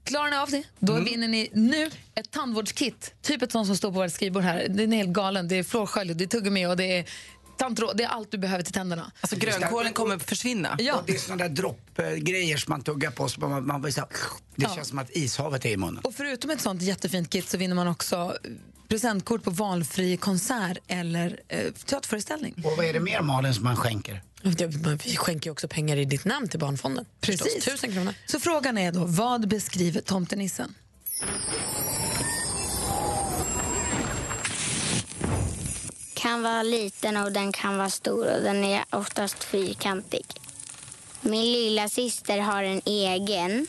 Klarar 0.04 0.30
ni 0.30 0.36
av 0.36 0.50
det, 0.50 0.62
då 0.78 0.92
vinner 1.00 1.28
ni 1.28 1.50
nu 1.52 1.90
ett 2.14 2.30
tandvårdskit. 2.30 3.14
Typ 3.22 3.42
ett 3.42 3.52
sånt 3.52 3.66
som 3.66 3.76
står 3.76 3.88
på 3.92 3.98
vårt 3.98 4.12
skrivbord 4.12 4.42
här. 4.42 4.66
Den 4.68 4.92
är 4.92 4.96
helt 4.96 5.10
galen. 5.10 5.48
Det 5.48 5.56
är 5.56 5.62
flårskölj, 5.62 6.14
det 6.14 6.24
är 6.24 6.28
tuggummi 6.28 6.66
och 6.66 6.76
det 6.76 6.98
är 6.98 7.04
tandtråd. 7.58 7.96
Det 7.96 8.04
är 8.04 8.08
allt 8.08 8.30
du 8.30 8.38
behöver 8.38 8.64
till 8.64 8.72
tänderna. 8.74 9.12
Alltså 9.20 9.36
grönkålen 9.36 9.92
kommer 9.92 10.18
försvinna. 10.18 10.76
Ja. 10.78 10.96
Och 10.96 11.02
det 11.06 11.12
är 11.14 11.18
såna 11.18 11.36
där 11.36 11.48
droppgrejer 11.48 12.56
som 12.56 12.70
man 12.70 12.82
tuggar 12.82 13.10
på 13.10 13.28
så 13.28 13.40
man, 13.40 13.66
man 13.66 13.92
så 13.92 14.00
här, 14.00 14.08
Det 14.54 14.62
Ja. 14.62 14.74
känns 14.74 14.88
som 14.88 14.98
att 14.98 15.10
ishavet 15.16 15.64
är 15.64 15.70
i 15.70 15.76
munnen. 15.76 16.00
Och 16.04 16.14
förutom 16.14 16.50
ett 16.50 16.60
sånt 16.60 16.82
jättefint 16.82 17.30
kit 17.30 17.48
så 17.48 17.58
vinner 17.58 17.74
man 17.74 17.88
också 17.88 18.36
presentkort 18.88 19.42
på 19.42 19.50
valfri 19.50 20.16
konsert 20.16 20.78
eller 20.86 21.40
eh, 21.48 21.58
teaterföreställning. 21.72 22.54
Och 22.64 22.76
vad 22.76 22.86
är 22.86 22.92
det 22.92 23.00
mer 23.00 23.20
Malin 23.20 23.54
som 23.54 23.64
man 23.64 23.76
skänker? 23.76 24.22
Vi 24.42 25.16
skänker 25.16 25.46
ju 25.46 25.52
också 25.52 25.68
pengar 25.68 25.96
i 25.96 26.04
ditt 26.04 26.24
namn 26.24 26.48
till 26.48 26.60
Barnfonden. 26.60 27.04
Precis. 27.20 27.64
Tusen 27.64 27.92
kronor. 27.92 28.14
Så 28.26 28.40
frågan 28.40 28.78
är 28.78 28.92
då, 28.92 29.04
vad 29.04 29.48
beskriver 29.48 30.00
tomtenissen? 30.00 30.74
kan 36.20 36.42
vara 36.42 36.62
liten 36.62 37.16
och 37.16 37.32
den 37.32 37.52
kan 37.52 37.76
vara 37.76 37.90
stor 37.90 38.36
och 38.36 38.42
den 38.42 38.64
är 38.64 38.84
oftast 38.90 39.44
fyrkantig. 39.44 40.26
Min 41.20 41.52
lilla 41.52 41.88
syster 41.88 42.38
har 42.38 42.62
en 42.62 42.80
egen. 42.84 43.66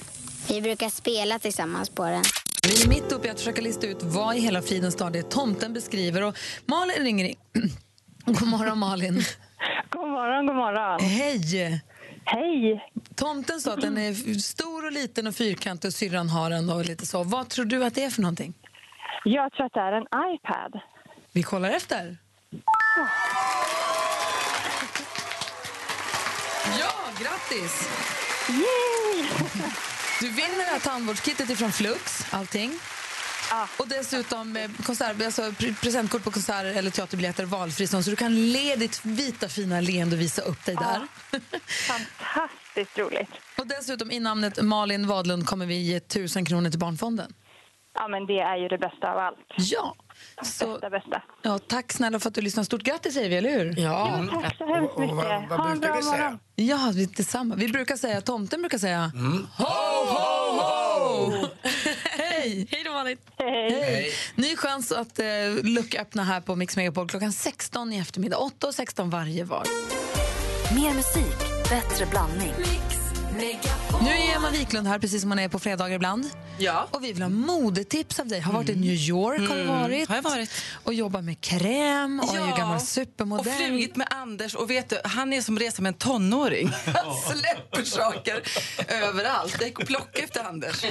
Vi 0.47 0.61
brukar 0.61 0.89
spela 0.89 1.39
tillsammans 1.39 1.89
på 1.89 2.03
den. 2.03 2.23
Vi 2.63 2.83
är 2.83 2.87
mitt 2.87 3.11
uppe 3.11 3.27
i 3.27 3.29
att 3.29 3.39
försöka 3.39 3.61
lista 3.61 3.87
ut 3.87 3.97
vad 4.01 4.35
i 4.35 4.39
hela 4.39 4.61
fridens 4.61 4.93
stad 4.93 5.13
det 5.13 5.29
tomten 5.29 5.73
beskriver. 5.73 6.21
Och 6.21 6.37
Malin 6.65 7.03
ringer 7.03 7.25
in. 7.25 7.35
God 8.25 8.47
morgon 8.47 8.77
Malin. 8.77 9.23
God 9.89 10.09
morgon, 10.09 10.45
god 10.47 10.55
morgon. 10.55 10.99
Hej! 10.99 11.81
Hej! 12.25 12.85
Tomten 13.15 13.61
sa 13.61 13.73
att 13.73 13.81
den 13.81 13.97
är 13.97 14.39
stor 14.39 14.85
och 14.85 14.91
liten 14.91 15.27
och 15.27 15.35
fyrkantig 15.35 15.87
och 15.87 15.93
syrran 15.93 16.29
har 16.29 16.49
den 16.49 16.69
och 16.69 16.85
lite 16.85 17.05
så. 17.05 17.23
Vad 17.23 17.49
tror 17.49 17.65
du 17.65 17.83
att 17.83 17.95
det 17.95 18.03
är 18.03 18.09
för 18.09 18.21
någonting? 18.21 18.53
Jag 19.23 19.53
tror 19.53 19.65
att 19.65 19.73
det 19.73 19.79
är 19.79 19.91
en 19.91 20.33
iPad. 20.35 20.79
Vi 21.31 21.43
kollar 21.43 21.69
efter. 21.69 22.17
Ja, 26.79 26.91
grattis! 27.19 27.89
Yay! 28.49 29.27
Du 30.21 30.29
vinner 30.29 30.57
det 30.57 30.71
här 30.71 30.79
tandvårdskittet 30.79 31.49
ifrån 31.49 31.71
Flux, 31.71 32.33
allting. 32.33 32.71
Och 33.79 33.87
dessutom 33.87 34.55
eh, 34.57 34.69
konsert, 34.85 35.21
alltså, 35.25 35.41
pre- 35.41 35.81
presentkort 35.81 36.23
på 36.23 36.31
konserter 36.31 36.73
eller 36.73 36.91
teaterbiljetter 36.91 37.45
valfri 37.45 37.87
så 37.87 37.97
du 38.01 38.15
kan 38.15 38.51
le 38.51 38.75
ditt 38.75 39.05
vita 39.05 39.47
fina 39.49 39.81
leende 39.81 40.15
och 40.15 40.21
visa 40.21 40.41
upp 40.41 40.65
dig 40.65 40.75
där. 40.75 41.07
Fantastiskt 41.87 42.97
roligt. 42.97 43.29
Och 43.57 43.67
dessutom 43.67 44.11
i 44.11 44.19
namnet 44.19 44.61
Malin 44.61 45.07
Wadlund 45.07 45.45
kommer 45.45 45.65
vi 45.65 45.75
ge 45.75 45.99
tusen 45.99 46.45
kronor 46.45 46.69
till 46.69 46.79
Barnfonden. 46.79 47.33
Ja, 47.93 48.07
men 48.07 48.25
det 48.25 48.39
är 48.39 48.57
ju 48.57 48.67
det 48.67 48.77
bästa 48.77 49.11
av 49.11 49.17
allt. 49.17 49.37
Ja. 49.57 49.95
Så, 50.43 50.71
Bästa, 50.73 50.89
bästa. 50.89 51.21
ja, 51.41 51.59
tack 51.59 51.91
snälla 51.91 52.19
för 52.19 52.27
att 52.29 52.35
du 52.35 52.41
lyssnade. 52.41 52.65
Stort 52.65 52.81
grattis 52.83 53.13
säger 53.13 53.29
vi, 53.29 53.35
eller 53.35 53.49
hur? 53.59 53.79
Ja. 53.79 54.25
Tack 54.41 54.57
så 54.57 54.73
hemskt 54.75 54.97
mycket. 54.97 55.15
ha 55.15 55.33
en 55.71 55.79
bra 55.79 56.01
morgon. 56.01 56.39
Ja, 56.55 56.91
vi, 56.95 57.05
detsamma. 57.05 57.55
Vi 57.55 57.67
brukar 57.67 57.95
säga, 57.97 58.21
tomten 58.21 58.61
brukar 58.61 58.77
säga 58.77 59.11
ho, 59.57 59.63
ho, 59.63 60.05
ho! 60.13 60.40
Hej! 62.41 62.67
Hej 62.71 62.83
då 62.85 62.91
Malin. 62.91 63.17
Hej! 63.37 64.11
Ny 64.35 64.55
chans 64.55 64.91
att 64.91 65.19
eh, 65.19 65.25
lucköppna 65.63 66.23
här 66.23 66.41
på 66.41 66.55
Mix 66.55 66.75
Megapol 66.75 67.09
klockan 67.09 67.33
16 67.33 67.93
i 67.93 67.97
eftermiddag. 67.97 68.37
8 68.37 68.67
och 68.67 68.75
16 68.75 69.09
varje 69.09 69.43
var. 69.43 69.63
Mer 70.75 70.93
musik, 70.93 71.69
bättre 71.69 72.05
blandning. 72.05 72.53
Nu 74.01 74.09
är 74.09 74.35
Emma 74.35 74.49
Wiklund 74.49 74.87
här, 74.87 74.99
precis 74.99 75.21
som 75.21 75.31
hon 75.31 75.39
är 75.39 75.49
på 75.49 75.59
fredagar 75.59 75.95
ibland. 75.95 76.29
Ja. 76.57 76.87
Och 76.91 77.03
vi 77.03 77.13
vill 77.13 77.21
ha 77.21 77.29
modetips 77.29 78.19
av 78.19 78.27
dig. 78.27 78.39
Har 78.39 78.53
varit 78.53 78.69
i 78.69 78.75
New 78.75 78.93
York, 78.93 79.39
har 79.49 79.55
du 79.55 79.61
Mm, 79.61 79.81
varit. 79.81 80.07
har 80.09 80.15
jag 80.15 80.23
varit. 80.23 80.49
Och 80.83 80.93
jobbat 80.93 81.23
med 81.23 81.41
kräm 81.41 82.19
och 82.19 82.35
är 82.35 82.45
ju 82.47 82.51
gammal 82.57 82.75
och 82.75 82.81
supermodell. 82.81 83.53
flugit 83.53 83.95
med 83.95 84.07
Anders. 84.11 84.55
Och 84.55 84.69
vet 84.69 84.89
du, 84.89 85.01
han 85.03 85.33
är 85.33 85.41
som 85.41 85.59
reser 85.59 85.81
med 85.83 85.89
en 85.89 85.93
tonåring. 85.97 86.67
Han 86.85 87.15
släpper 87.37 87.83
saker 87.83 88.41
överallt. 88.87 89.55
Jag 89.59 89.67
gick 89.67 89.79
och 89.79 89.87
plockade 89.87 90.23
efter 90.23 90.43
Anders. 90.43 90.85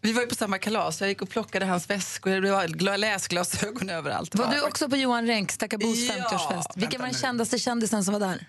Vi 0.00 0.12
var 0.12 0.20
ju 0.22 0.26
på 0.28 0.34
samma 0.34 0.58
kalas. 0.58 1.00
Jag 1.00 1.08
gick 1.08 1.22
och 1.22 1.30
plockade 1.30 1.66
hans 1.66 1.90
väskor. 1.90 2.30
Det 2.40 2.50
var 2.50 2.64
gla- 2.64 2.96
läsglasögon 2.96 3.90
överallt. 3.90 4.34
Var 4.34 4.46
du 4.54 4.62
också 4.62 4.88
på 4.88 4.96
Johan 4.96 5.26
Renck, 5.26 5.52
Stackabos 5.52 5.98
Ja. 5.98 6.14
50-årsfest? 6.14 6.66
Vilken 6.76 7.00
var 7.00 7.08
den 7.08 7.16
kändaste 7.16 7.58
kändisen 7.58 8.04
som 8.04 8.12
var 8.12 8.20
där? 8.20 8.46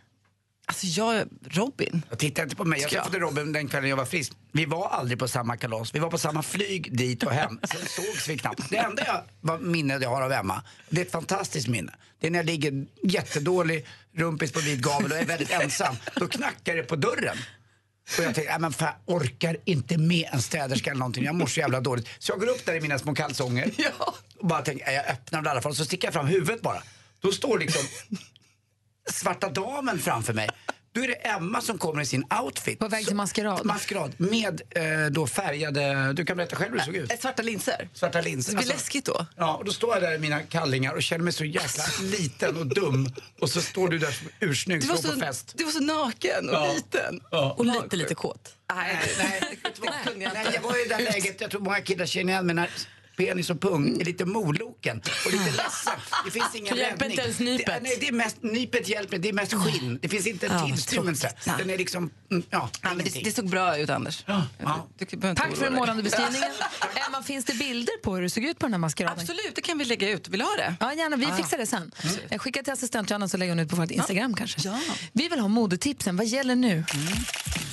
Alltså 0.71 0.87
jag, 0.87 1.27
Robin. 1.49 2.01
Jag 2.09 2.19
tittar 2.19 2.43
inte 2.43 2.55
på 2.55 2.65
mig. 2.65 2.81
Jag 2.81 2.89
träffade 2.89 3.19
Robin 3.19 3.51
den 3.53 3.67
kvällen 3.67 3.89
jag 3.89 3.97
var 3.97 4.05
frisk. 4.05 4.31
Vi 4.51 4.65
var 4.65 4.87
aldrig 4.89 5.19
på 5.19 5.27
samma 5.27 5.57
kalas. 5.57 5.95
Vi 5.95 5.99
var 5.99 6.09
på 6.09 6.17
samma 6.17 6.43
flyg 6.43 6.97
dit 6.97 7.23
och 7.23 7.31
hem. 7.31 7.59
Sen 7.63 7.81
sågs 7.87 8.29
vi 8.29 8.37
knappt. 8.37 8.69
Det 8.69 8.77
enda 8.77 9.23
jag, 9.41 9.61
minne 9.61 9.97
jag 10.01 10.09
har 10.09 10.21
av 10.21 10.31
Emma, 10.31 10.63
det 10.89 11.01
är 11.01 11.05
ett 11.05 11.11
fantastiskt 11.11 11.67
minne. 11.67 11.93
Det 12.19 12.27
är 12.27 12.31
när 12.31 12.39
jag 12.39 12.45
ligger 12.45 12.85
jättedålig, 13.03 13.85
rumpis 14.15 14.51
på 14.51 14.59
vid 14.59 14.83
gavel 14.83 15.11
och 15.11 15.17
är 15.17 15.25
väldigt 15.25 15.51
ensam. 15.51 15.95
Då 16.15 16.27
knackar 16.27 16.75
det 16.75 16.83
på 16.83 16.95
dörren. 16.95 17.37
Och 18.17 18.23
jag 18.23 18.35
tänkte, 18.35 18.51
nej 18.51 18.59
men 18.59 18.73
fan, 18.73 18.93
jag 19.05 19.15
orkar 19.15 19.57
inte 19.65 19.97
med 19.97 20.29
en 20.31 20.41
städerska 20.41 20.89
eller 20.89 20.99
någonting. 20.99 21.23
Jag 21.23 21.35
mår 21.35 21.47
så 21.47 21.59
jävla 21.59 21.79
dåligt. 21.81 22.07
Så 22.19 22.31
jag 22.31 22.39
går 22.39 22.47
upp 22.47 22.65
där 22.65 22.75
i 22.75 22.81
mina 22.81 22.99
små 22.99 23.15
kalsonger 23.15 23.71
och 24.39 24.47
bara 24.47 24.61
tänker, 24.61 24.85
"Nej, 24.85 24.95
jag 24.95 25.05
öppnar 25.07 25.45
i 25.45 25.49
alla 25.49 25.61
fall. 25.61 25.75
Så 25.75 25.85
sticker 25.85 26.07
jag 26.07 26.13
fram 26.13 26.27
huvudet 26.27 26.61
bara. 26.61 26.83
Då 27.21 27.31
står 27.31 27.59
liksom 27.59 27.81
svarta 29.09 29.49
damen 29.49 29.99
framför 29.99 30.33
mig. 30.33 30.49
Då 30.93 31.03
är 31.03 31.07
det 31.07 31.13
Emma 31.13 31.61
som 31.61 31.77
kommer 31.77 32.01
i 32.01 32.05
sin 32.05 32.23
outfit. 32.43 32.79
På 32.79 32.87
väg 32.87 33.05
till 33.05 33.15
maskerad? 33.15 33.65
Maskerad. 33.65 34.13
Med 34.17 34.61
eh, 34.69 34.83
då 35.11 35.27
färgade, 35.27 36.13
du 36.13 36.25
kan 36.25 36.37
berätta 36.37 36.55
själv 36.55 36.71
hur 36.71 36.77
det 36.79 36.85
såg 36.85 36.95
ut. 36.95 37.11
Äh, 37.11 37.17
Svarta 37.19 37.41
linser? 37.43 37.89
Svarta 37.93 38.21
linser. 38.21 38.51
Det 38.51 38.57
blir 38.57 38.67
läskigt 38.67 39.05
då. 39.05 39.25
Ja, 39.37 39.55
och 39.55 39.65
då 39.65 39.71
står 39.73 39.93
jag 39.93 40.01
där 40.03 40.15
i 40.15 40.17
mina 40.19 40.41
kallingar 40.41 40.93
och 40.93 41.03
känner 41.03 41.23
mig 41.23 41.33
så 41.33 41.45
jäkla 41.45 41.83
liten 42.01 42.57
och 42.57 42.67
dum. 42.67 43.07
Och 43.41 43.49
så 43.49 43.61
står 43.61 43.89
du 43.89 43.97
där 43.97 44.11
som 44.11 44.27
ursnygg, 44.39 44.81
Du 44.81 44.87
var, 44.87 44.95
står 44.95 45.09
på 45.09 45.15
så, 45.15 45.21
fest. 45.21 45.53
du 45.57 45.63
var 45.63 45.71
så 45.71 45.79
naken 45.79 46.49
och 46.49 46.55
Ja. 46.55 46.73
liten. 46.73 47.21
Ja. 47.31 47.55
Och 47.57 47.65
lite, 47.65 47.95
lite 47.95 48.15
kåt. 48.15 48.55
Nej, 48.75 48.99
nej, 49.17 49.59
nej, 50.33 50.47
jag 50.53 50.61
var 50.61 50.85
i 50.85 50.89
det 50.89 50.97
läget, 50.99 51.41
jag 51.41 51.51
tror 51.51 51.61
många 51.61 51.81
killar 51.81 52.05
känner 52.05 52.33
igen 52.33 52.45
mig 52.45 52.55
när 52.55 52.69
penis 53.17 53.49
och 53.49 53.61
pung 53.61 54.01
är 54.01 54.05
lite 54.05 54.25
moloken 54.25 55.01
och 55.25 55.31
lite 55.31 55.45
ledsen. 55.51 55.93
Det 56.25 56.31
finns 56.31 56.55
ingen 56.55 56.73
Så 56.73 56.79
hjälper 56.79 56.91
räddning. 56.97 57.11
inte 57.11 57.21
ens 57.23 57.39
nypet? 57.39 57.65
Det, 57.65 57.79
nej, 57.81 57.97
det 57.99 58.07
är 58.07 58.11
mest, 58.11 58.37
nypet 58.43 58.89
hjälper, 58.89 59.17
det 59.17 59.29
är 59.29 59.33
mest 59.33 59.53
skinn. 59.53 59.99
Det 60.01 60.09
finns 60.09 60.27
inte 60.27 60.47
en 60.47 60.53
Ja, 60.53 60.65
tillstymmelse. 60.65 61.27
tråkigt. 61.29 61.57
Den 61.57 61.69
är 61.69 61.77
liksom, 61.77 62.09
mm, 62.31 62.43
ja, 62.49 62.69
Ja, 62.81 62.93
men 62.93 63.05
det, 63.05 63.23
det 63.23 63.35
såg 63.35 63.49
bra 63.49 63.77
ut, 63.77 63.89
Anders. 63.89 64.23
ja. 64.27 64.43
Du, 64.97 65.05
du 65.05 65.15
inte 65.29 65.35
Tack 65.35 65.55
för 65.55 65.63
den 65.65 65.73
målande 65.73 66.03
beskrivningen. 66.03 66.49
Emma, 67.07 67.23
finns 67.23 67.45
det 67.45 67.53
bilder 67.53 67.97
på 68.03 68.15
hur 68.15 68.21
det 68.21 68.29
såg 68.29 68.43
ut 68.43 68.59
på 68.59 68.65
den 68.65 68.73
här 68.73 68.79
maskeraden? 68.79 69.19
Absolut, 69.19 69.51
det 69.55 69.61
kan 69.61 69.77
vi 69.77 69.85
lägga 69.85 70.09
ut. 70.09 70.27
Vill 70.29 70.39
du 70.39 70.45
ha 70.45 70.55
det? 70.55 70.75
Ja, 70.79 70.93
gärna. 70.93 71.15
Vi 71.15 71.25
Ah. 71.25 71.35
fixar 71.35 71.57
det 71.57 71.65
sen. 71.65 71.91
Jag 72.29 72.41
skickar 72.41 72.63
till 72.63 72.73
assistent 72.73 73.09
Johanna 73.09 73.27
så 73.27 73.37
lägger 73.37 73.51
hon 73.51 73.59
ut 73.59 73.69
på 73.69 73.75
vårt 73.75 73.91
Instagram 73.91 74.33
kanske. 74.35 74.79
Vi 75.13 75.27
vill 75.27 75.39
ha 75.39 75.47
modetipsen. 75.47 76.17
Vad 76.17 76.25
gäller 76.27 76.55
nu? 76.55 76.83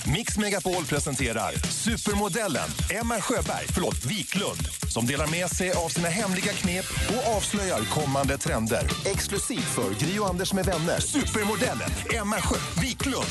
Mix 0.07 0.39
Megapol 0.39 0.85
presenterar 0.85 1.53
supermodellen 1.71 2.69
Emma 2.91 3.21
Sjöberg, 3.21 3.67
förlåt, 3.75 4.05
Wiklund 4.07 4.69
som 4.93 5.07
delar 5.07 5.27
med 5.31 5.51
sig 5.51 5.73
av 5.73 5.89
sina 5.89 6.09
hemliga 6.09 6.53
knep 6.53 6.85
och 7.09 7.37
avslöjar 7.37 7.81
kommande 7.85 8.39
trender. 8.39 8.91
Exklusivt 9.07 9.65
för 9.65 9.95
Gri 9.95 10.19
och 10.19 10.29
Anders 10.29 10.53
med 10.53 10.65
vänner. 10.65 11.01
Supermodellen 11.01 11.91
Emma 12.15 12.37
Sjö 12.37 12.57
Wiklund. 12.83 13.27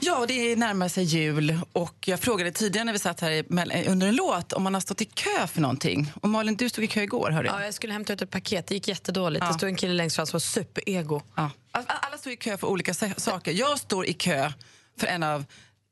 Ja, 0.00 0.24
det 0.28 0.56
närmar 0.56 0.88
sig 0.88 1.04
jul 1.04 1.58
och 1.72 1.94
jag 2.08 2.20
frågade 2.20 2.50
tidigare 2.52 2.84
när 2.84 2.92
vi 2.92 2.98
satt 2.98 3.20
här 3.20 3.44
under 3.88 4.06
en 4.06 4.16
låt 4.16 4.52
om 4.52 4.62
man 4.62 4.74
har 4.74 4.80
stått 4.80 5.00
i 5.00 5.04
kö 5.04 5.46
för 5.46 5.60
någonting. 5.60 6.12
Och 6.22 6.28
Malin, 6.28 6.56
du 6.56 6.68
stod 6.68 6.84
i 6.84 6.86
kö 6.86 7.02
igår, 7.02 7.30
hörde 7.30 7.48
jag. 7.48 7.60
Ja, 7.60 7.64
jag 7.64 7.74
skulle 7.74 7.92
hämta 7.92 8.12
ut 8.12 8.22
ett 8.22 8.30
paket. 8.30 8.66
Det 8.66 8.74
gick 8.74 8.88
jättedåligt. 8.88 9.44
Ja. 9.44 9.48
Det 9.48 9.54
stod 9.54 9.68
en 9.68 9.76
kille 9.76 9.92
längst 9.94 10.16
fram 10.16 10.26
som 10.26 10.32
var 10.34 10.40
superego. 10.40 11.20
Ja. 11.36 11.50
Alla 11.72 12.18
står 12.18 12.32
i 12.32 12.36
kö 12.36 12.56
för 12.56 12.66
olika 12.66 12.94
sa- 12.94 13.14
saker. 13.16 13.52
Jag 13.52 13.78
står 13.78 14.06
i 14.06 14.12
kö 14.12 14.52
för 15.00 15.06
en 15.06 15.22
av 15.22 15.44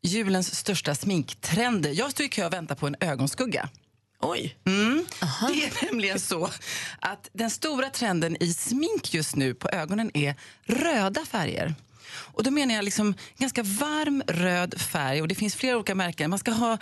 julens 0.02 0.54
största 0.54 0.94
sminktrender. 0.94 1.90
Jag 1.90 2.10
står 2.10 2.26
i 2.26 2.28
kö 2.28 2.46
och 2.46 2.52
väntar 2.52 2.74
på 2.74 2.86
en 2.86 2.96
ögonskugga. 3.00 3.68
Oj. 4.20 4.56
Mm. 4.64 5.06
Det 5.20 5.64
är 5.64 5.84
nämligen 5.84 6.20
så 6.20 6.50
att 7.00 7.30
den 7.32 7.50
stora 7.50 7.90
trenden 7.90 8.42
i 8.42 8.54
smink 8.54 9.14
just 9.14 9.36
nu 9.36 9.54
på 9.54 9.68
ögonen 9.68 10.10
är 10.14 10.34
röda 10.64 11.24
färger. 11.24 11.74
Och 12.16 12.42
då 12.42 12.50
menar 12.50 12.74
jag 12.74 12.84
liksom 12.84 13.14
ganska 13.38 13.62
varm 13.62 14.22
röd 14.26 14.80
färg 14.80 15.22
och 15.22 15.28
det 15.28 15.34
finns 15.34 15.54
flera 15.54 15.76
olika 15.76 15.94
märken. 15.94 16.30
Man 16.30 16.38
ska 16.38 16.50
ha 16.50 16.78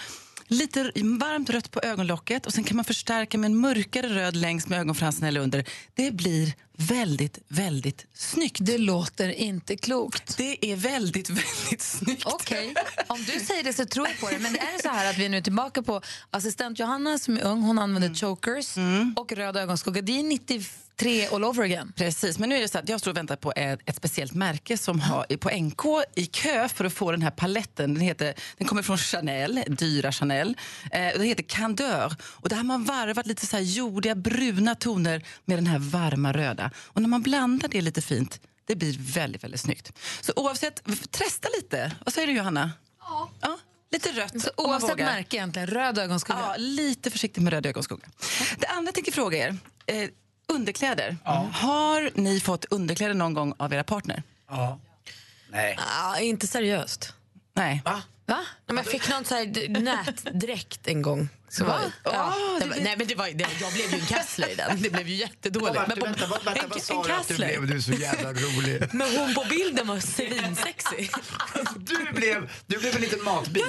lite 0.53 0.93
varmt 1.21 1.51
rött 1.51 1.71
på 1.71 1.81
ögonlocket 1.83 2.47
och 2.47 2.53
sen 2.55 2.65
kan 2.65 2.77
man 2.77 2.85
förstärka 2.85 3.39
med 3.39 3.49
en 3.49 3.57
mörkare 3.57 4.09
röd 4.09 4.37
längs 4.37 4.67
med 4.69 4.81
ögonfransarna 4.81 5.29
eller 5.29 5.41
under. 5.41 5.65
Det 5.95 6.11
blir 6.11 6.53
väldigt, 6.77 7.39
väldigt 7.49 8.07
snyggt. 8.15 8.59
Det 8.61 8.79
låter 8.79 9.29
inte 9.29 9.77
klokt. 9.77 10.37
Det 10.37 10.73
är 10.73 10.77
väldigt, 10.77 11.31
väldigt 11.31 11.83
snyggt. 11.83 12.23
Okej, 12.27 12.75
om 13.07 13.19
du 13.25 13.41
säger 13.41 13.63
det 13.65 13.73
så 13.73 13.85
tror 13.87 14.09
jag 14.09 14.21
på 14.21 14.31
det. 14.31 14.39
Men 14.39 14.55
är 14.55 14.77
det 14.77 14.83
så 14.83 14.89
här 14.89 15.11
att 15.11 15.19
vi 15.19 15.25
är 15.25 15.29
nu 15.29 15.43
tillbaka 15.43 15.83
på 15.83 16.01
assistent 16.31 16.79
Johanna 16.79 17.19
som 17.19 17.37
är 17.37 17.43
ung, 17.43 17.61
hon 17.63 17.79
använder 17.79 18.09
Mm. 18.09 18.15
chokers 18.21 18.75
och 19.17 19.33
röd 19.33 19.57
ögonskugga. 19.57 20.03
Det 20.03 20.19
är 20.19 20.23
93 20.99 21.27
all 21.27 21.45
over 21.45 21.65
again. 21.65 21.93
Precis, 21.97 22.39
men 22.39 22.49
nu 22.49 22.57
är 22.57 22.61
det 22.61 22.69
så 22.69 22.79
att 22.79 22.89
jag 22.89 23.01
står 23.01 23.11
och 23.11 23.17
väntar 23.17 23.37
på 23.37 23.53
ett, 23.57 23.81
ett 23.87 23.97
speciellt 23.97 24.35
märke 24.35 24.79
som 24.79 25.01
har 25.01 25.37
på 25.37 25.51
NK 25.51 26.05
i 26.15 26.27
kö 26.27 26.69
för 26.69 26.85
att 26.85 26.93
få 26.93 27.11
den 27.11 27.23
här 27.23 27.31
paletten. 27.31 27.95
Den, 27.95 28.03
heter, 28.03 28.35
den 28.59 28.67
kommer 28.67 28.83
från 28.83 28.99
Chanel, 28.99 29.65
dyra 29.69 30.13
Chanel. 30.13 30.57
Eh, 30.93 31.13
den 31.13 31.23
heter 31.23 31.43
Candeur. 31.43 32.17
Och 32.23 32.49
där 32.49 32.57
har 32.57 32.65
man 32.65 32.85
varvat 32.85 33.27
lite 33.27 33.47
så 33.47 33.57
här 33.57 33.65
jordiga 33.65 34.15
bruna 34.15 34.75
toner 34.75 35.27
med 35.45 35.59
den 35.59 35.67
här 35.67 35.79
varma 35.79 36.33
röda. 36.33 36.71
Och 36.77 37.03
när 37.03 37.09
man 37.09 37.23
blandar 37.23 37.69
det 37.69 37.81
lite 37.81 38.03
fint, 38.03 38.41
det 38.65 38.77
blir 38.77 38.97
väldigt, 38.99 39.45
väldigt 39.45 39.61
snyggt. 39.61 39.93
Så 40.21 40.33
oavsett, 40.37 40.83
testa 41.11 41.49
lite. 41.57 41.93
Vad 42.05 42.15
säger 42.15 42.27
du 42.27 42.35
Johanna? 42.35 42.71
Ja. 43.41 43.59
lite 43.93 44.13
rött 44.13 44.43
Så 44.43 44.51
oavsett 44.57 44.99
märke 44.99 45.37
egentligen, 45.37 45.69
röd 45.69 45.99
ögonskugga. 45.99 46.39
Ja, 46.41 46.55
lite 46.59 47.11
försiktig 47.11 47.43
med 47.43 47.53
röd 47.53 47.67
ögonskugga. 47.67 48.09
Det 48.59 48.67
andra 48.67 48.89
jag 48.89 48.95
tänkte 48.95 49.13
fråga 49.13 49.39
er, 49.39 49.57
eh, 49.87 50.09
underkläder. 50.55 51.17
Har 51.53 52.11
ni 52.21 52.41
fått 52.41 52.65
underkläder 52.65 53.15
någon 53.15 53.35
gång 53.35 53.55
av 53.59 53.73
era 53.73 53.85
partner? 53.85 54.23
Ja. 54.49 54.79
Nej. 55.51 55.79
Ja, 55.79 56.19
inte 56.19 56.47
seriöst. 56.47 57.13
Nej. 57.55 57.83
Va? 57.85 58.03
Va? 58.27 58.39
Men 58.67 58.77
jag 58.77 58.87
fick 58.87 59.09
någon 59.11 59.25
så 59.25 59.35
här 59.35 59.47
d- 59.47 59.69
nätdräkt 59.69 60.87
en 60.89 61.03
gång. 61.03 61.29
Så 61.53 61.65
Va? 61.65 61.71
var, 62.05 62.13
ja, 62.13 62.35
det 62.59 62.65
det 62.65 62.67
var, 62.67 62.75
blir- 62.75 62.85
nej, 62.85 62.95
men 62.99 63.07
det 63.07 63.15
var, 63.15 63.27
det, 63.31 63.47
jag 63.61 63.73
blev 63.73 63.91
ju 63.95 63.99
en 64.01 64.07
kassler 64.07 64.49
i 64.49 64.55
den. 64.55 64.83
Det 64.83 64.91
blev 64.91 65.09
ju 65.09 65.15
jättedåligt. 65.15 65.75
Men, 65.89 65.99
på, 65.99 66.05
vänta, 66.05 66.27
vänta, 66.27 66.45
vänta, 66.45 66.61
en, 66.65 66.69
vad 66.71 66.83
sa 66.83 66.95
en 67.03 67.07
du 67.09 67.13
att 67.13 67.29
du 67.29 67.35
blev? 67.35 67.67
Du 67.67 67.77
är 67.77 67.81
så 67.81 67.93
jävla 67.93 68.33
rolig. 68.33 68.83
Men 68.93 69.17
hon 69.17 69.35
på 69.35 69.45
bilden 69.51 69.87
var 69.87 70.01
svinsexig. 70.01 71.11
Du 71.77 72.13
blev, 72.13 72.51
du 72.67 72.79
blev 72.79 72.95
en 72.97 73.01
liten 73.01 73.25
matbit. 73.25 73.65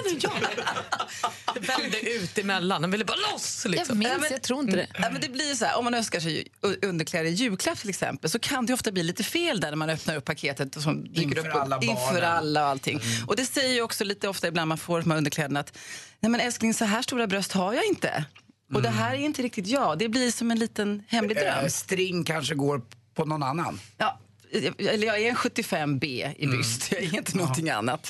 Det 1.54 1.60
vände 1.60 2.00
ut 2.10 2.38
emellan. 2.38 2.82
Den 2.82 2.92
ville 2.92 3.06
bara 3.06 3.18
loss. 3.32 3.66
Liksom. 3.66 3.86
Jag 3.90 3.98
minns, 3.98 4.12
Ja, 4.12 4.18
men- 4.20 4.32
jag 4.32 4.42
tror 4.42 4.60
inte 4.60 4.76
det. 4.76 4.88
Ja, 4.94 5.10
men 5.12 5.22
det 5.22 5.30
blir 5.30 5.54
så 5.56 5.66
här, 5.66 5.78
om 5.78 5.84
man 5.84 5.94
önskar 5.94 6.20
sig 6.20 6.48
underkläder 6.82 7.30
i 7.30 7.34
julklapp 7.34 7.78
till 7.80 7.90
exempel 7.90 8.30
så 8.30 8.40
kan 8.40 8.66
det 8.66 8.74
ofta 8.74 8.92
bli 8.92 9.04
lite 9.04 9.24
fel 9.24 9.60
där 9.60 9.70
när 9.70 9.76
man 9.78 9.90
öppnar 9.90 10.16
upp 10.16 10.26
paketet 10.26 10.82
som 10.82 11.04
dyker 11.14 11.22
Inför 11.22 11.48
upp 11.50 11.56
alla 11.56 11.80
inför 11.82 11.96
barnen. 12.14 12.24
alla 12.24 12.62
och 12.64 12.68
allting. 12.70 13.02
Och 13.28 13.36
det 13.36 13.46
säger 13.46 13.74
ju 13.74 13.82
också 13.82 14.04
lite 14.04 14.28
ofta 14.28 14.48
ibland 14.48 14.70
man 14.70 14.78
får 14.78 15.02
de 15.02 15.12
här 15.12 15.18
underkläderna 15.18 15.60
att 15.60 15.78
nej 16.24 16.30
men 16.32 16.40
älskling 16.42 16.74
så 16.74 16.86
här 16.86 17.02
stora 17.02 17.28
bröst 17.28 17.52
har 17.52 17.74
jag 17.74 17.86
inte. 17.86 18.26
Och 18.74 18.82
det 18.82 18.90
här 18.90 19.14
är 19.14 19.18
inte 19.18 19.42
riktigt 19.42 19.68
jag. 19.68 20.00
Det 20.00 20.10
blir 20.10 20.32
som 20.32 20.52
en 20.52 20.60
liten 20.60 21.04
hemlig 21.08 21.38
dröm. 21.38 21.64
Eh, 21.64 21.68
string 21.70 22.24
kanske 22.24 22.56
går 22.56 22.82
på 23.14 23.26
någon 23.26 23.44
annan. 23.44 23.80
Ja, 23.98 24.20
jag- 24.52 24.82
eller 24.94 25.08
jag 25.08 25.20
är 25.22 25.30
en 25.30 25.36
75B 25.36 26.34
i 26.38 26.48
byst. 26.48 26.92
Jag 26.92 27.02
är 27.04 27.16
inte 27.16 27.38
någonting 27.38 27.70
annat. 27.70 28.10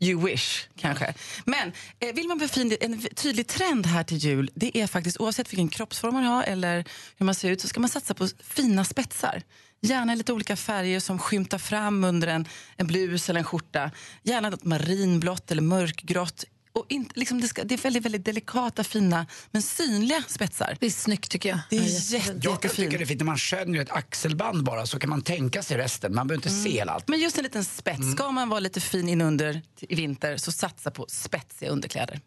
You 0.00 0.24
wish, 0.26 0.66
kanske. 0.78 1.14
Men 1.44 1.72
eh, 2.00 2.14
vill 2.14 2.28
man 2.28 2.38
befina 2.38 2.74
en 2.80 3.02
tydlig 3.02 3.46
trend 3.46 3.86
här 3.86 4.04
till 4.04 4.16
jul, 4.16 4.50
det 4.54 4.78
är 4.78 4.86
faktiskt 4.86 5.16
oavsett 5.20 5.52
vilken 5.52 5.68
kroppsform 5.68 6.14
man 6.14 6.24
har 6.24 6.42
eller 6.42 6.84
hur 7.16 7.26
man 7.26 7.34
ser 7.34 7.50
ut, 7.50 7.60
så 7.60 7.68
ska 7.68 7.80
man 7.80 7.88
satsa 7.88 8.14
på 8.14 8.28
fina 8.44 8.84
spetsar. 8.84 9.42
Gärna 9.80 10.14
lite 10.14 10.32
olika 10.32 10.56
färger 10.56 11.00
som 11.00 11.18
skymtar 11.18 11.58
fram 11.58 12.04
under 12.04 12.28
en, 12.28 12.48
en 12.76 12.86
blus 12.86 13.28
eller 13.30 13.40
en 13.40 13.44
skjorta. 13.44 13.90
Gärna 14.22 14.50
något 14.50 14.64
marinblått 14.64 15.50
eller 15.50 15.62
mörkgrått. 15.62 16.44
Och 16.74 16.86
inte, 16.88 17.20
liksom 17.20 17.40
det, 17.40 17.48
ska, 17.48 17.64
det 17.64 17.74
är 17.74 17.78
väldigt, 17.78 18.04
väldigt 18.04 18.24
delikata, 18.24 18.84
fina, 18.84 19.26
men 19.50 19.62
synliga 19.62 20.22
spetsar. 20.28 20.76
Det 20.80 20.86
är 20.86 20.90
snyggt 20.90 21.30
tycker 21.30 21.48
jag. 21.48 21.58
Det 21.70 21.76
är 21.76 21.80
Ja, 21.80 22.18
jätte, 22.18 22.38
Jag 22.42 22.62
kan 22.62 22.70
tycka 22.70 22.98
det 22.98 23.04
är 23.04 23.06
fint 23.06 23.20
när 23.20 23.24
man 23.24 23.38
skönjer 23.38 23.82
ett 23.82 23.90
axelband 23.90 24.64
bara 24.64 24.86
så 24.86 24.98
kan 24.98 25.10
man 25.10 25.22
tänka 25.22 25.62
sig 25.62 25.76
resten. 25.78 26.14
Man 26.14 26.26
behöver 26.26 26.46
inte 26.46 26.62
se 26.62 26.80
allt. 26.80 27.08
Men 27.08 27.20
just 27.20 27.38
en 27.38 27.44
liten 27.44 27.64
spets. 27.64 28.12
Ska 28.12 28.30
man 28.30 28.48
vara 28.48 28.60
lite 28.60 28.80
fin 28.80 29.08
inunder 29.08 29.62
i 29.80 29.94
vinter 29.94 30.36
så 30.36 30.52
satsa 30.52 30.90
på 30.90 31.06
spetsiga 31.08 31.70
underkläder. 31.70 32.20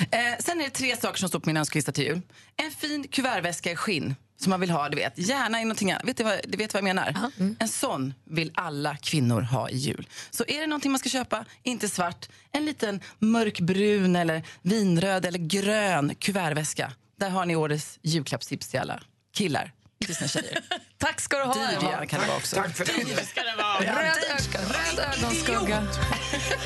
Eh, 0.00 0.18
sen 0.40 0.60
är 0.60 0.64
det 0.64 0.70
tre 0.70 0.96
saker 0.96 1.18
som 1.18 1.28
står 1.28 1.40
på 1.40 1.48
min 1.48 1.56
önskelista 1.56 1.92
till 1.92 2.04
jul. 2.04 2.20
En 2.56 2.70
fin 2.70 3.08
kuvertväska 3.08 3.72
i 3.72 3.76
skinn 3.76 4.14
som 4.40 4.50
man 4.50 4.60
vill 4.60 4.70
ha, 4.70 4.88
du 4.88 4.96
vet. 4.96 5.18
Gärna 5.18 5.60
i 5.60 5.64
någonting 5.64 5.92
annat. 5.92 6.04
Vet 6.04 6.16
du 6.16 6.24
vad, 6.24 6.40
du 6.44 6.58
vet 6.58 6.74
vad 6.74 6.78
jag 6.78 6.84
menar? 6.84 7.30
En 7.58 7.68
sån 7.68 8.14
vill 8.24 8.50
alla 8.54 8.96
kvinnor 8.96 9.40
ha 9.40 9.68
i 9.68 9.76
jul. 9.76 10.08
Så 10.30 10.44
är 10.48 10.60
det 10.60 10.66
någonting 10.66 10.90
man 10.92 10.98
ska 10.98 11.08
köpa, 11.08 11.44
inte 11.62 11.88
svart, 11.88 12.28
en 12.52 12.64
liten 12.64 13.00
mörkbrun 13.18 14.16
eller 14.16 14.42
vinröd 14.62 15.26
eller 15.26 15.38
grön 15.38 16.14
kuvertväska. 16.14 16.92
Där 17.20 17.30
har 17.30 17.46
ni 17.46 17.56
årets 17.56 17.98
julklappstips 18.02 18.68
till 18.68 18.80
alla 18.80 19.00
killar, 19.34 19.72
till 20.06 20.16
sina 20.16 20.28
tjejer. 20.28 20.58
Tack 20.98 21.20
ska 21.20 21.36
du 21.36 21.44
ha. 21.44 21.54
Dyr 21.54 21.78
Emma. 21.78 21.90
gärna 21.90 22.06
kan 22.06 22.20
det 22.20 22.26
vara 22.26 22.36
också. 22.36 22.56
Tack 22.56 22.76
för 22.76 22.84
det. 22.84 22.92
Röd, 22.92 23.86
röd 23.86 25.14
ögonskugga, 25.18 25.86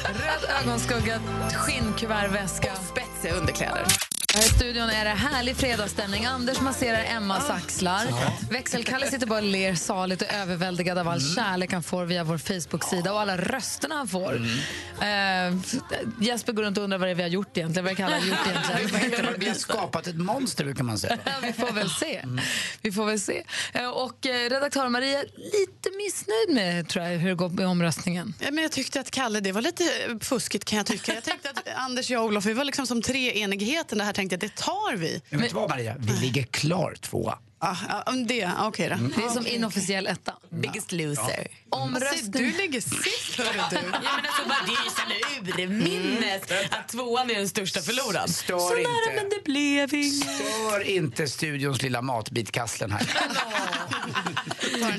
röd 0.04 0.60
ögonskugga, 0.60 1.20
skinnkuvertväska. 1.54 2.74
Spetsiga 2.74 3.34
underkläder. 3.34 4.11
Här 4.34 4.40
i 4.40 4.48
studion 4.48 4.90
är 4.90 5.04
det 5.04 5.10
härlig 5.10 5.56
fredagsstämning. 5.56 6.24
Anders 6.24 6.60
masserar 6.60 7.04
Emmas 7.04 7.50
axlar. 7.50 8.02
Växelkalle 8.52 9.06
sitter 9.10 9.26
bara 9.26 9.38
och 9.38 9.44
ler 9.44 9.74
saligt 9.74 10.22
och 10.22 10.28
överväldigad 10.32 10.98
av 10.98 11.08
all 11.08 11.20
kärlek 11.34 11.72
han 11.72 11.82
får 11.82 12.04
via 12.04 12.24
vår 12.24 12.38
Facebook-sida 12.38 13.12
och 13.12 13.20
alla 13.20 13.36
rösterna 13.36 13.94
han 13.94 14.08
får. 14.08 14.34
Eh, 15.00 15.56
Jesper 16.20 16.52
går 16.52 16.62
runt 16.62 16.78
och 16.78 16.84
undrar 16.84 16.98
vad 16.98 17.08
det 17.08 17.12
är 17.12 17.14
vi 17.14 17.22
har 17.22 17.28
gjort 17.30 17.56
egentligen. 17.56 17.84
Vad 17.84 17.96
Kalle 17.96 18.14
har 18.16 18.26
gjort 18.26 18.38
egentligen. 18.46 19.34
Vi 19.38 19.48
har 19.48 19.54
skapat 19.54 20.06
ett 20.06 20.16
monster 20.16 20.64
brukar 20.64 20.84
man 20.84 20.98
säga. 20.98 21.18
Ja, 21.24 21.32
vi 21.42 21.52
får 21.52 21.72
väl 21.72 21.90
se. 21.90 22.24
Vi 22.82 22.92
får 22.92 23.06
väl 23.06 23.20
se. 23.20 23.44
Eh, 23.72 23.88
Och 23.88 24.26
eh, 24.26 24.50
redaktör 24.50 24.88
Maria, 24.88 25.18
lite 25.36 25.90
missnöjd 25.96 26.50
med 26.50 26.88
tror 26.88 27.04
jag, 27.04 27.18
hur 27.18 27.28
det 27.28 27.34
går 27.34 27.48
med 27.48 27.66
omröstningen. 27.66 28.34
Ja, 28.38 28.50
Men 28.50 28.62
jag 28.62 28.72
tyckte 28.72 29.00
att 29.00 29.10
Kalle, 29.10 29.40
det 29.40 29.52
var 29.52 29.62
lite 29.62 29.84
fuskigt 30.20 30.64
kan 30.64 30.76
jag 30.76 30.86
tycka. 30.86 31.14
Jag 31.14 31.24
tänkte 31.24 31.50
att 31.50 31.68
Anders, 31.76 32.10
jag 32.10 32.22
och 32.22 32.28
Olof, 32.28 32.44
vi 32.44 32.52
var 32.52 32.64
liksom 32.64 32.86
som 32.86 33.02
treenigheten. 33.02 33.98
Det 33.98 34.04
här 34.04 34.12
tänkte 34.28 34.46
jag, 34.46 34.50
det 34.50 34.62
tar 34.62 34.96
vi. 34.96 35.22
Men 35.30 35.40
vet 35.40 35.48
du 35.50 35.54
vad 35.54 35.70
Maria? 35.70 35.96
Vi 35.98 36.12
ligger 36.12 36.42
klar 36.42 36.94
tvåa. 37.00 37.38
Ah, 37.58 37.76
ja, 37.88 38.02
om 38.06 38.26
det, 38.26 38.44
ah, 38.44 38.66
okej 38.66 38.88
då. 38.88 38.96
Det 39.20 39.26
är 39.26 39.28
som 39.30 39.46
inofficiell 39.46 40.06
etta. 40.06 40.34
Biggest 40.50 40.92
loser. 40.92 41.46
Omröstning. 41.70 42.30
Du 42.32 42.52
ligger 42.52 42.80
sist, 42.80 43.38
hörru 43.38 43.60
du. 43.70 43.76
Ja, 43.76 43.82
men 43.82 43.94
alltså, 43.94 44.48
bara, 44.48 44.58
det 44.66 44.72
är 44.72 45.64
ju 45.64 45.64
urminnes 45.66 46.42
att 46.70 46.88
tvåan 46.88 47.30
är 47.30 47.34
den 47.34 47.48
största 47.48 47.80
förloraren. 47.80 48.28
Stör 48.28 48.58
Så 48.58 48.68
nära, 48.68 48.78
inte. 48.80 49.12
men 49.16 49.28
det 49.30 49.44
blev 49.44 49.94
inget. 49.94 50.34
Stör 50.34 50.82
inte 50.88 51.28
studions 51.28 51.82
lilla 51.82 52.02
matbitkasslen 52.02 52.90
här. 52.92 53.02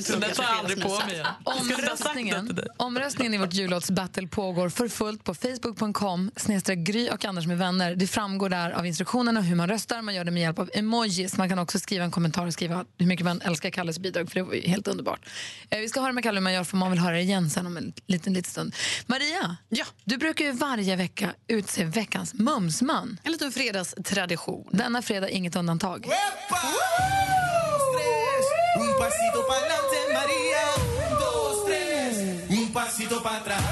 Så 0.04 0.16
den 0.16 0.32
tar 0.32 0.44
jag 0.44 0.54
aldrig 0.54 0.82
på 0.82 0.90
mig 0.90 1.14
igen. 1.14 1.26
Omröstningen, 1.44 2.60
omröstningen 2.78 3.34
i 3.34 3.38
vårt 3.38 3.54
jullåtsbattle 3.54 4.28
pågår 4.28 4.70
för 4.70 4.88
fullt 4.88 5.24
på 5.24 5.34
facebook.com 5.34 6.32
snedstreck 6.36 6.80
Gry 6.80 7.10
och 7.10 7.26
Anders 7.26 7.48
med 7.48 7.58
vänner. 7.58 7.96
Det 7.96 8.08
framgår 8.08 8.50
där 8.50 8.72
av 8.72 8.86
instruktionerna 8.86 9.42
hur 9.42 9.56
man 9.56 9.68
röstar. 9.68 10.02
Man 10.02 10.16
gör 10.16 10.24
det 10.24 10.32
med 10.32 10.42
hjälp 10.44 10.60
av 10.60 10.70
emojis. 10.74 11.38
Man 11.38 11.50
kan 11.50 11.60
också 11.60 11.80
skriva 11.80 12.04
en 12.06 12.12
kommentar 12.12 12.46
och 12.48 12.54
skriva 12.54 12.86
hur 12.98 13.06
mycket 13.06 13.26
man 13.26 13.42
älskar 13.42 13.70
Kalles 13.70 14.00
bidrag 14.00 14.30
för 14.30 14.36
det 14.36 14.44
var 14.44 14.54
ju 14.54 14.62
helt 14.62 14.88
underbart. 14.88 15.26
Eh, 15.70 15.80
Vi 15.80 15.90
ska 15.90 16.02
höra 16.02 16.12
med 16.12 16.24
Kalle 16.24 16.38
hur 16.40 16.44
man 16.44 16.54
gör 16.54 16.64
för 16.64 16.78
man 16.78 16.92
vill 16.92 17.00
höra 17.00 17.16
det 17.16 17.22
igen 17.22 17.50
sen 17.50 17.68
om 17.68 17.78
en 17.78 17.94
liten, 18.08 18.34
liten 18.34 18.52
stund. 18.52 18.76
Maria, 19.06 19.58
ja. 19.70 19.86
du 20.04 20.18
brukar 20.18 20.46
ju 20.46 20.52
varje 20.52 20.96
vecka 20.96 21.34
utse 21.48 21.86
veckans 21.86 22.34
mumsman. 22.34 23.20
En 23.24 23.32
liten 23.32 23.52
fredagstradition. 23.52 24.68
Denna 24.72 25.02
fredag 25.02 25.30
inget 25.30 25.56
undantag. 25.56 26.06
Un 26.06 27.33
pasito 29.04 29.40
pa'lante, 29.50 30.00
María. 30.18 30.64
Un, 31.04 31.12
dos, 31.24 31.66
tres. 31.68 32.14
Un 32.60 32.68
pasito 32.74 33.16
para 33.24 33.38
atrás. 33.38 33.64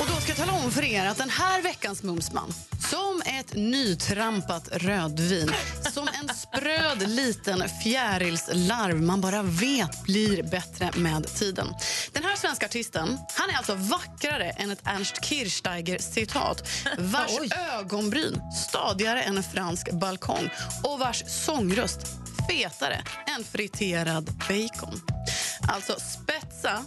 Och 0.00 0.06
då 0.10 0.14
ska 0.20 0.28
jag 0.28 0.38
tala 0.38 0.52
om 0.52 0.70
för 0.70 0.84
er 0.84 1.06
att 1.06 1.16
den 1.16 1.30
här 1.30 1.62
veckans 1.62 2.02
Mumsman, 2.02 2.54
som 2.90 3.22
ett 3.26 3.54
nytrampat 3.54 4.68
rödvin, 4.72 5.52
som 5.92 6.08
en 6.08 6.34
spröd 6.34 7.10
liten 7.10 7.68
fjärilslarv. 7.82 9.02
Man 9.02 9.20
bara 9.20 9.42
vet 9.42 10.02
blir 10.02 10.42
bättre 10.42 10.90
med 10.96 11.34
tiden. 11.34 11.74
Den 12.12 12.24
här 12.24 12.36
svenska 12.36 12.66
artisten, 12.66 13.18
han 13.34 13.50
är 13.50 13.56
alltså 13.56 13.74
vackrare 13.74 14.50
än 14.50 14.70
ett 14.70 14.82
Ernst 14.84 15.24
Kirchsteiger-citat, 15.24 16.68
vars 16.98 17.52
ögonbryn 17.78 18.40
stadigare 18.68 19.22
än 19.22 19.36
en 19.36 19.42
fransk 19.42 19.92
balkong. 19.92 20.50
Och 20.82 20.98
vars 20.98 21.24
sångröst 21.26 22.00
fetare 22.48 23.02
än 23.36 23.44
friterad 23.44 24.24
bacon. 24.24 25.00
Alltså 25.68 25.92
spetsa, 26.00 26.84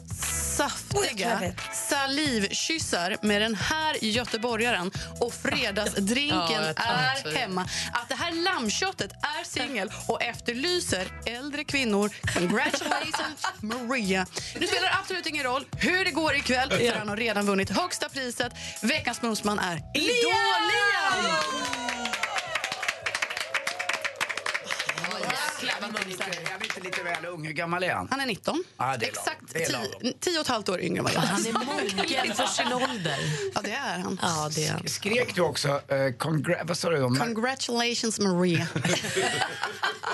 saftiga 0.57 1.53
salivkyssar 1.89 3.17
med 3.21 3.41
den 3.41 3.55
här 3.55 4.03
göteborgaren 4.03 4.91
och 5.19 5.33
fredagsdrinken 5.33 5.84
Ja, 5.85 6.51
jag 6.51 6.75
tar 6.75 7.31
är 7.31 7.37
hemma. 7.37 7.61
Att 7.93 8.09
det 8.09 8.15
här 8.15 8.31
lammköttet 8.31 9.11
är 9.11 9.43
singel 9.43 9.91
och 10.07 10.21
efterlyser 10.21 11.07
äldre 11.25 11.63
kvinnor. 11.63 12.11
Congratulations, 12.33 13.47
Maria. 13.61 14.25
Nu 14.59 14.67
spelar 14.67 14.83
det 14.89 14.95
absolut 14.99 15.25
ingen 15.25 15.43
roll 15.43 15.65
hur 15.77 16.05
det 16.05 16.11
går 16.11 16.35
ikväll 16.35 16.69
för 16.69 16.95
han 16.97 17.09
har 17.09 17.17
redan 17.17 17.45
vunnit 17.45 17.69
högsta 17.69 18.09
priset. 18.09 18.53
Veckans 18.81 19.21
mumsman 19.21 19.59
är 19.59 19.77
Idol-Liam! 19.77 21.65
Jag 25.61 26.61
är 26.61 26.63
inte 26.63 26.79
lite 26.83 27.03
väl 27.03 27.25
ung. 27.25 27.45
Hur 27.45 27.53
gammal 27.53 27.83
är 27.83 27.93
han? 27.93 28.07
Han 28.11 28.19
är 28.19 28.25
19. 28.25 28.63
Ja, 28.77 28.95
det 28.99 29.05
är 29.05 29.09
Exakt. 29.09 29.41
Det 29.53 29.63
är 29.63 29.71
lagom. 29.71 29.87
tio, 30.01 30.13
tio 30.19 30.37
och 30.39 30.41
ett 30.41 30.47
halvt 30.47 30.69
år 30.69 30.81
yngre 30.81 30.97
än 30.97 31.03
vad 31.03 31.13
jag 31.13 31.19
Han 31.19 31.45
är 31.45 31.53
mogen 31.53 32.35
för 32.35 32.45
sin 32.45 32.73
ålder. 32.73 33.17
Ja, 33.55 33.61
det 33.63 33.71
är 33.71 33.99
han. 33.99 34.19
Ja, 34.21 34.49
det 34.55 34.65
är 34.67 34.71
han. 34.71 34.87
Skrek 34.87 35.35
du 35.35 35.41
också, 35.41 35.67
uh, 35.67 35.95
congra- 36.17 36.67
vad 36.67 36.77
sa 36.77 36.89
du? 36.89 37.01
Om? 37.03 37.15
Congratulations, 37.15 38.19
Maria. 38.19 38.67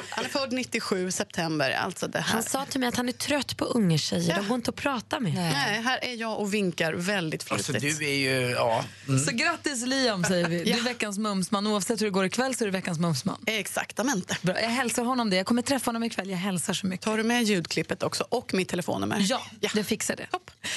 han 0.09 0.25
är 0.25 0.29
född 0.29 0.51
97 0.51 1.11
september. 1.11 1.71
Alltså 1.71 2.07
det 2.07 2.19
här. 2.19 2.33
Han 2.33 2.43
sa 2.43 2.65
till 2.65 2.79
mig 2.79 2.89
att 2.89 2.95
han 2.95 3.07
är 3.09 3.13
trött 3.13 3.57
på 3.57 3.65
unga 3.65 3.97
tjejer. 3.97 4.35
De 4.35 4.47
går 4.47 4.55
inte 4.55 4.69
att 4.69 4.75
prata 4.75 5.19
med. 5.19 5.33
Nej, 5.33 5.81
här 5.81 5.99
är 6.03 6.13
jag 6.13 6.39
och 6.39 6.53
vinkar 6.53 6.93
väldigt 6.93 7.43
flitigt. 7.43 7.69
Alltså 7.69 7.87
du 8.01 8.07
är 8.07 8.15
ju, 8.15 8.49
ja. 8.51 8.83
Mm. 9.07 9.19
Så 9.25 9.31
grattis 9.31 9.85
Liam 9.85 10.23
säger 10.23 10.47
vi. 10.49 10.63
Du 10.63 10.71
är 10.71 10.81
veckans 10.81 11.17
mumsman. 11.17 11.67
Oavsett 11.67 12.01
hur 12.01 12.05
det 12.05 12.11
går 12.11 12.25
ikväll 12.25 12.55
så 12.55 12.63
är 12.63 12.65
du 12.65 12.71
veckans 12.71 12.99
mumsman. 12.99 13.37
Exaktamente. 13.45 14.37
Bra. 14.41 14.61
Jag 14.61 14.69
hälsar 14.69 15.03
honom 15.11 15.29
det. 15.29 15.35
Jag 15.35 15.45
kommer 15.45 15.61
träffa 15.61 15.89
honom 15.89 16.03
ikväll. 16.03 16.29
Jag 16.29 16.37
hälsar 16.37 16.73
så 16.73 16.87
mycket. 16.87 17.05
Tar 17.05 17.17
du 17.17 17.23
med 17.23 17.43
ljudklippet 17.43 18.03
också 18.03 18.25
och 18.29 18.53
mitt 18.53 18.69
telefonnummer? 18.69 19.17
Ja, 19.29 19.41
det 19.73 19.83
fixar 19.83 20.15
det. 20.15 20.27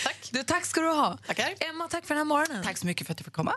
Tack. 0.04 0.28
Du, 0.30 0.42
tack 0.42 0.64
ska 0.64 0.80
du 0.80 0.88
ha. 0.88 1.18
Tackar. 1.26 1.54
Emma, 1.60 1.88
tack 1.88 2.06
för 2.06 2.14
den 2.14 2.18
här 2.18 2.24
morgonen. 2.24 2.64
Tack 2.64 2.78
så 2.78 2.86
mycket 2.86 3.06
för 3.06 3.12
att 3.12 3.18
du 3.18 3.24
fick 3.24 3.32
komma. 3.32 3.54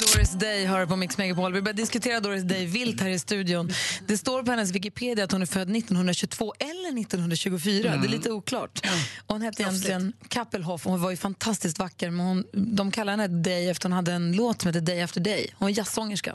Doris 0.00 0.30
Day 0.30 0.66
hör 0.66 0.86
på 0.86 0.96
Mix 0.96 1.18
Megapol. 1.18 1.52
Vi 1.52 1.62
börjar 1.62 1.76
diskutera 1.76 2.20
Doris 2.20 2.42
Day 2.42 2.66
vilt 2.66 3.00
här 3.00 3.08
i 3.08 3.18
studion. 3.18 3.72
Det 4.06 4.18
står 4.18 4.42
på 4.42 4.50
hennes 4.50 4.70
Wikipedia 4.70 5.24
att 5.24 5.32
hon 5.32 5.42
är 5.42 5.46
född 5.46 5.76
1922 5.76 6.54
eller 6.58 7.00
1924. 7.00 7.96
Det 7.96 8.06
är 8.06 8.10
lite 8.10 8.30
oklart. 8.30 8.86
Och 9.26 9.34
hon 9.34 9.42
hette 9.42 9.62
egentligen 9.62 10.12
Kappelhoff 10.28 10.86
och 10.86 10.92
hon 10.92 11.02
var 11.02 11.10
ju 11.10 11.16
fantastiskt 11.16 11.78
vacker. 11.78 12.10
Men 12.10 12.26
hon, 12.26 12.44
de 12.52 12.90
kallar 12.90 13.12
henne 13.12 13.28
Day 13.28 13.68
efter 13.70 13.88
hon 13.88 13.92
hade 13.92 14.12
en 14.12 14.32
låt 14.32 14.62
som 14.62 14.68
heter 14.68 14.80
Day 14.80 15.02
After 15.02 15.20
Day. 15.20 15.50
Hon 15.54 15.66
var 15.66 15.78
jazzsångerska. 15.78 16.34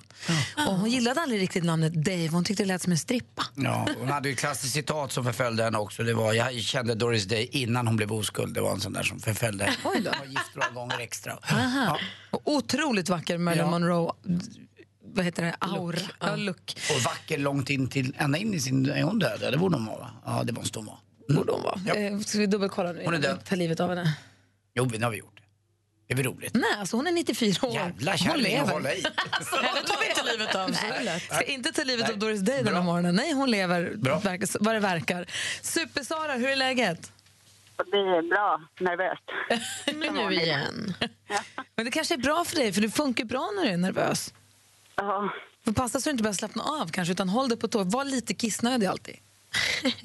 Och 0.68 0.76
hon 0.76 0.90
gillade 0.90 1.22
aldrig 1.22 1.42
riktigt 1.42 1.64
namnet 1.64 1.94
Dave. 1.94 2.28
Hon 2.28 2.44
tyckte 2.44 2.64
det 2.64 2.68
lät 2.68 2.82
som 2.82 2.92
en 2.92 2.98
strippa. 2.98 3.46
Ja, 3.56 3.88
hon 4.00 4.10
hade 4.10 4.30
ju 4.30 4.36
klassiskt 4.36 4.74
citat 4.74 5.12
som 5.12 5.24
förföljde 5.24 5.64
henne 5.64 5.78
också. 5.78 6.04
Det 6.04 6.14
var, 6.14 6.34
jag 6.34 6.62
kände 6.62 6.96
Doris 6.96 7.26
Day 7.26 7.50
innan 7.52 7.88
hon 7.88 7.96
blev 7.96 8.14
oskuld. 8.14 8.54
Det 8.54 8.62
var 8.62 8.72
en 8.72 8.82
sån 8.82 8.94
där 8.94 9.04
som 9.04 9.20
förföljde 9.20 9.64
henne. 9.64 9.78
Hon 9.84 10.04
var 10.04 10.26
gift 10.26 10.56
några 10.56 10.70
gånger 10.70 11.00
extra. 11.00 11.40
Aha. 11.52 12.00
Och 12.30 12.42
otroligt 12.46 13.10
vacker 13.10 13.38
Marilyn 13.56 13.66
Ja. 13.66 13.80
Monroe. 13.80 14.12
Vad 15.14 15.26
heter 15.26 15.44
det? 15.44 15.56
Aura. 15.60 16.00
Ja. 16.20 16.36
look. 16.36 16.78
Och 16.96 17.02
vacker 17.02 17.38
långt 17.38 17.70
in 17.70 17.90
till, 17.90 18.16
ända 18.18 18.38
in 18.38 18.54
i 18.54 18.60
sin, 18.60 18.90
är 18.90 19.04
hon 19.04 19.20
död? 19.20 19.40
Ja, 19.42 19.52
det 19.52 19.58
borde 19.58 19.76
hon 19.76 19.86
vara 19.86 19.98
va? 19.98 20.10
Ja, 20.26 20.44
det 20.44 20.54
måste 20.54 20.80
hon 20.80 20.86
vara. 20.86 20.98
Borde 21.30 21.52
hon 21.52 21.62
vara. 21.64 22.00
Eh, 22.00 22.20
ska 22.20 22.38
vi 22.38 22.46
dubbelkolla 22.46 22.92
nu? 22.92 23.06
Hon 23.06 23.14
är 23.14 23.20
död. 23.20 23.46
tar 23.46 23.56
livet 23.56 23.80
av 23.80 23.90
henne? 23.90 24.18
Jo, 24.76 24.86
det 24.86 25.04
har 25.04 25.12
vi 25.12 25.18
gjort. 25.18 25.32
Det 26.08 26.14
är 26.14 26.18
väl 26.18 26.26
roligt? 26.26 26.54
Nej, 26.54 26.64
alltså 26.80 26.98
hon 26.98 27.08
är 27.08 27.12
94 27.12 27.68
år. 27.68 27.74
Jävla 27.74 28.18
kärring 28.18 28.58
att 28.58 28.70
hålla 28.70 28.94
i. 28.94 29.02
Henne 29.02 29.82
tar 29.88 30.00
vi 30.00 30.10
inte 30.10 30.32
livet 30.32 30.56
av. 30.56 30.72
Nej. 30.72 31.20
Ska 31.20 31.42
inte 31.42 31.72
ta 31.72 31.84
livet 31.84 32.10
av 32.10 32.18
Doris 32.20 32.42
Day 32.42 32.64
den 32.64 32.76
här 32.76 32.84
morgonen. 32.84 33.16
Nej, 33.16 33.34
hon 33.34 33.52
lever 33.52 33.82
verkar, 34.24 34.64
vad 34.64 34.76
det 34.76 34.80
verkar. 34.80 35.26
Super-Sara, 35.62 36.34
hur 36.34 36.50
är 36.50 36.56
läget? 36.56 37.12
Det 37.78 37.98
är 37.98 38.30
bra. 38.30 38.62
Nervöst. 38.80 39.24
Men 39.96 40.14
nu 40.30 40.34
igen. 40.36 40.94
Men 41.76 41.86
det 41.86 41.92
kanske 41.92 42.14
är 42.14 42.18
bra 42.18 42.46
för 42.46 42.56
dig, 42.56 42.74
för 42.74 42.82
det 42.82 42.90
funkar 42.90 43.26
bra 43.26 43.50
när 43.56 43.64
du 43.66 43.70
är 43.70 43.78
nervös. 43.78 44.34
Ja. 44.96 45.30
Får 45.66 45.72
passa 45.72 46.00
så 46.00 46.10
du 46.10 46.12
inte 46.12 46.24
börjar 46.24 46.34
slappna 46.34 46.64
av 46.64 46.92
kanske, 46.92 47.12
utan 47.12 47.30
håll 47.30 47.50
dig 47.50 47.58
på 47.58 47.68
tå. 47.68 47.84
Var 47.84 48.06
lite 48.06 48.34
kissnödig 48.34 48.88
alltid. 48.88 49.16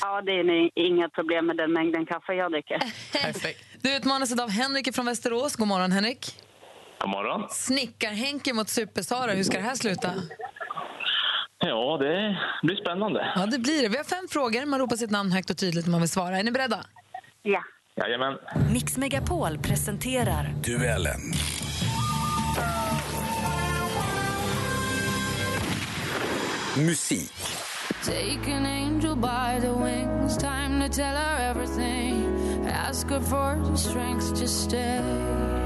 Ja, 0.00 0.22
det 0.22 0.32
är 0.32 0.70
inga 0.78 1.08
problem 1.08 1.46
med 1.46 1.56
den 1.56 1.72
mängden 1.72 2.06
kaffe 2.06 2.32
jag 2.34 2.52
dricker. 2.52 2.78
Perfekt. 3.12 3.64
Du 3.80 3.96
utmanas 3.96 4.32
idag 4.32 4.44
av 4.44 4.50
Henrik 4.50 4.94
från 4.94 5.06
Västerås. 5.06 5.56
God 5.56 5.68
morgon 5.68 5.92
Henrik. 5.92 6.42
God 6.98 7.10
morgon. 7.10 7.48
Snickar-Henke 7.50 8.52
mot 8.52 8.68
Super-Sara. 8.68 9.32
Hur 9.32 9.44
ska 9.44 9.56
det 9.56 9.62
här 9.64 9.74
sluta? 9.74 10.14
Ja, 11.60 11.96
det 11.98 12.36
blir 12.62 12.76
spännande. 12.76 13.32
Ja, 13.36 13.46
det 13.46 13.58
blir 13.58 13.82
det. 13.82 13.88
Vi 13.88 13.96
har 13.96 14.04
fem 14.04 14.28
frågor. 14.30 14.66
Man 14.66 14.80
ropar 14.80 14.96
sitt 14.96 15.10
namn 15.10 15.32
högt 15.32 15.50
och 15.50 15.56
tydligt 15.56 15.86
när 15.86 15.90
man 15.90 16.00
vill 16.00 16.10
svara. 16.10 16.38
Är 16.38 16.42
ni 16.42 16.50
beredda? 16.50 16.84
Ja. 17.42 17.64
Jajamän. 17.96 18.38
Mix 18.72 18.96
Megapol 18.96 19.58
presenterar 19.58 20.54
Duellen. 20.64 21.20
Musik. 26.76 27.32
Take 28.04 28.52
an 28.52 28.66
angel 28.66 29.16
by 29.16 29.60
the 29.60 29.72
wings, 29.84 30.38
time 30.38 30.88
to 30.88 30.88
tell 30.94 31.16
her 31.16 31.50
everything. 31.50 32.24
Ask 32.88 33.08
her 33.08 33.20
for 33.20 33.70
the 33.70 33.76
strength 33.76 34.40
to 34.40 34.48
stay. 34.48 35.59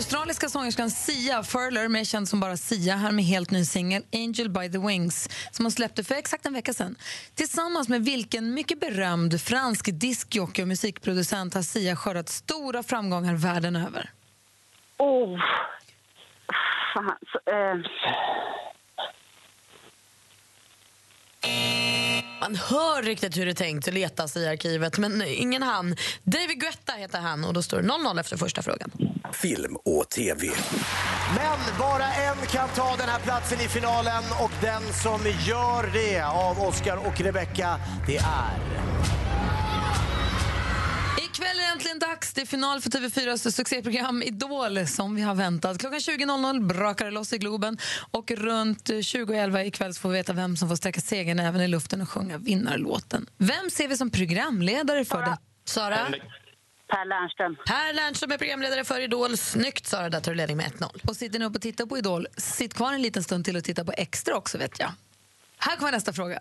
Australiska 0.00 0.48
sångerskan 0.48 0.90
Sia 0.90 1.42
Furler, 1.42 1.88
mer 1.88 2.04
känd 2.04 2.28
som 2.28 2.40
bara 2.40 2.56
Sia, 2.56 2.96
här 2.96 3.12
med 3.12 3.24
helt 3.24 3.50
ny 3.50 3.64
singel 3.64 4.02
Angel 4.12 4.50
by 4.50 4.72
the 4.72 4.78
Wings 4.78 5.28
som 5.50 5.64
hon 5.64 5.72
släppte 5.72 6.04
för 6.04 6.14
exakt 6.14 6.46
en 6.46 6.52
vecka 6.52 6.72
sedan. 6.72 6.96
Tillsammans 7.34 7.88
med 7.88 8.04
vilken 8.04 8.54
mycket 8.54 8.80
berömd 8.80 9.40
fransk 9.40 9.88
diskjockey 9.92 10.62
och 10.62 10.68
musikproducent 10.68 11.54
har 11.54 11.62
Sia 11.62 11.96
skördat 11.96 12.28
stora 12.28 12.82
framgångar 12.82 13.34
världen 13.34 13.76
över. 13.76 14.10
Oh. 14.98 15.38
Fan. 16.94 17.16
Så, 17.32 17.50
eh. 17.50 17.76
Man 22.40 22.56
hör 22.56 23.02
riktigt 23.02 23.36
hur 23.36 23.44
det 23.44 23.52
är 23.52 23.54
tänkt 23.54 23.88
att 23.88 23.94
letas 23.94 24.36
i 24.36 24.48
arkivet, 24.48 24.98
men 24.98 25.22
ingen 25.26 25.62
han. 25.62 25.96
David 26.22 26.60
Guetta 26.60 26.92
heter 26.92 27.18
han 27.18 27.44
och 27.44 27.54
då 27.54 27.62
står 27.62 27.82
det 27.82 27.88
0-0 27.88 28.20
efter 28.20 28.36
första 28.36 28.62
frågan. 28.62 28.90
Film 29.32 29.76
och 29.76 30.08
TV. 30.08 30.50
Men 31.36 31.78
bara 31.78 32.04
en 32.04 32.46
kan 32.46 32.68
ta 32.68 32.96
den 32.96 33.08
här 33.08 33.18
platsen 33.18 33.60
i 33.60 33.68
finalen 33.68 34.22
och 34.42 34.50
den 34.60 34.82
som 35.02 35.20
gör 35.48 35.90
det 35.92 36.22
av 36.22 36.60
Oscar 36.60 37.06
och 37.06 37.20
Rebecca, 37.20 37.80
det 38.06 38.16
är... 38.16 39.19
Äntligen 41.80 41.98
dags. 41.98 42.32
Det 42.32 42.40
är 42.40 42.46
final 42.46 42.80
för 42.80 42.90
TV4s 42.90 43.50
succéprogram 43.50 44.22
Idol 44.22 44.86
som 44.86 45.14
vi 45.14 45.22
har 45.22 45.34
väntat. 45.34 45.78
Klockan 45.78 45.98
20.00 45.98 46.66
brakar 46.66 47.04
det 47.04 47.10
loss 47.10 47.32
i 47.32 47.38
Globen 47.38 47.78
och 48.10 48.30
runt 48.30 48.88
20.11 48.88 49.64
ikväll 49.64 49.94
så 49.94 50.00
får 50.00 50.08
vi 50.08 50.14
veta 50.14 50.32
vem 50.32 50.56
som 50.56 50.68
får 50.68 50.76
sträcka 50.76 51.00
segern 51.00 51.38
även 51.38 51.60
i 51.60 51.68
luften 51.68 52.00
och 52.00 52.08
sjunga 52.08 52.38
vinnarlåten. 52.38 53.26
Vem 53.38 53.70
ser 53.70 53.88
vi 53.88 53.96
som 53.96 54.10
programledare 54.10 55.04
för 55.04 55.22
det? 55.22 55.38
Sara? 55.64 55.96
Per 56.88 57.04
Lernström. 57.04 57.56
Per 57.66 57.92
Lernström 57.92 58.32
är 58.32 58.38
programledare 58.38 58.84
för 58.84 59.00
Idol. 59.00 59.36
Snyggt 59.36 59.86
Sara, 59.86 60.10
där 60.10 60.20
tar 60.20 60.32
du 60.32 60.36
ledning 60.36 60.56
med 60.56 60.72
1-0. 60.72 61.08
Och 61.08 61.16
sitter 61.16 61.38
ni 61.38 61.44
upp 61.44 61.56
och 61.56 61.62
tittar 61.62 61.86
på 61.86 61.98
Idol, 61.98 62.26
sitt 62.36 62.74
kvar 62.74 62.92
en 62.92 63.02
liten 63.02 63.22
stund 63.22 63.44
till 63.44 63.56
och 63.56 63.64
titta 63.64 63.84
på 63.84 63.92
Extra 63.96 64.36
också 64.36 64.58
vet 64.58 64.80
jag. 64.80 64.92
Här 65.58 65.76
kommer 65.76 65.92
nästa 65.92 66.12
fråga. 66.12 66.40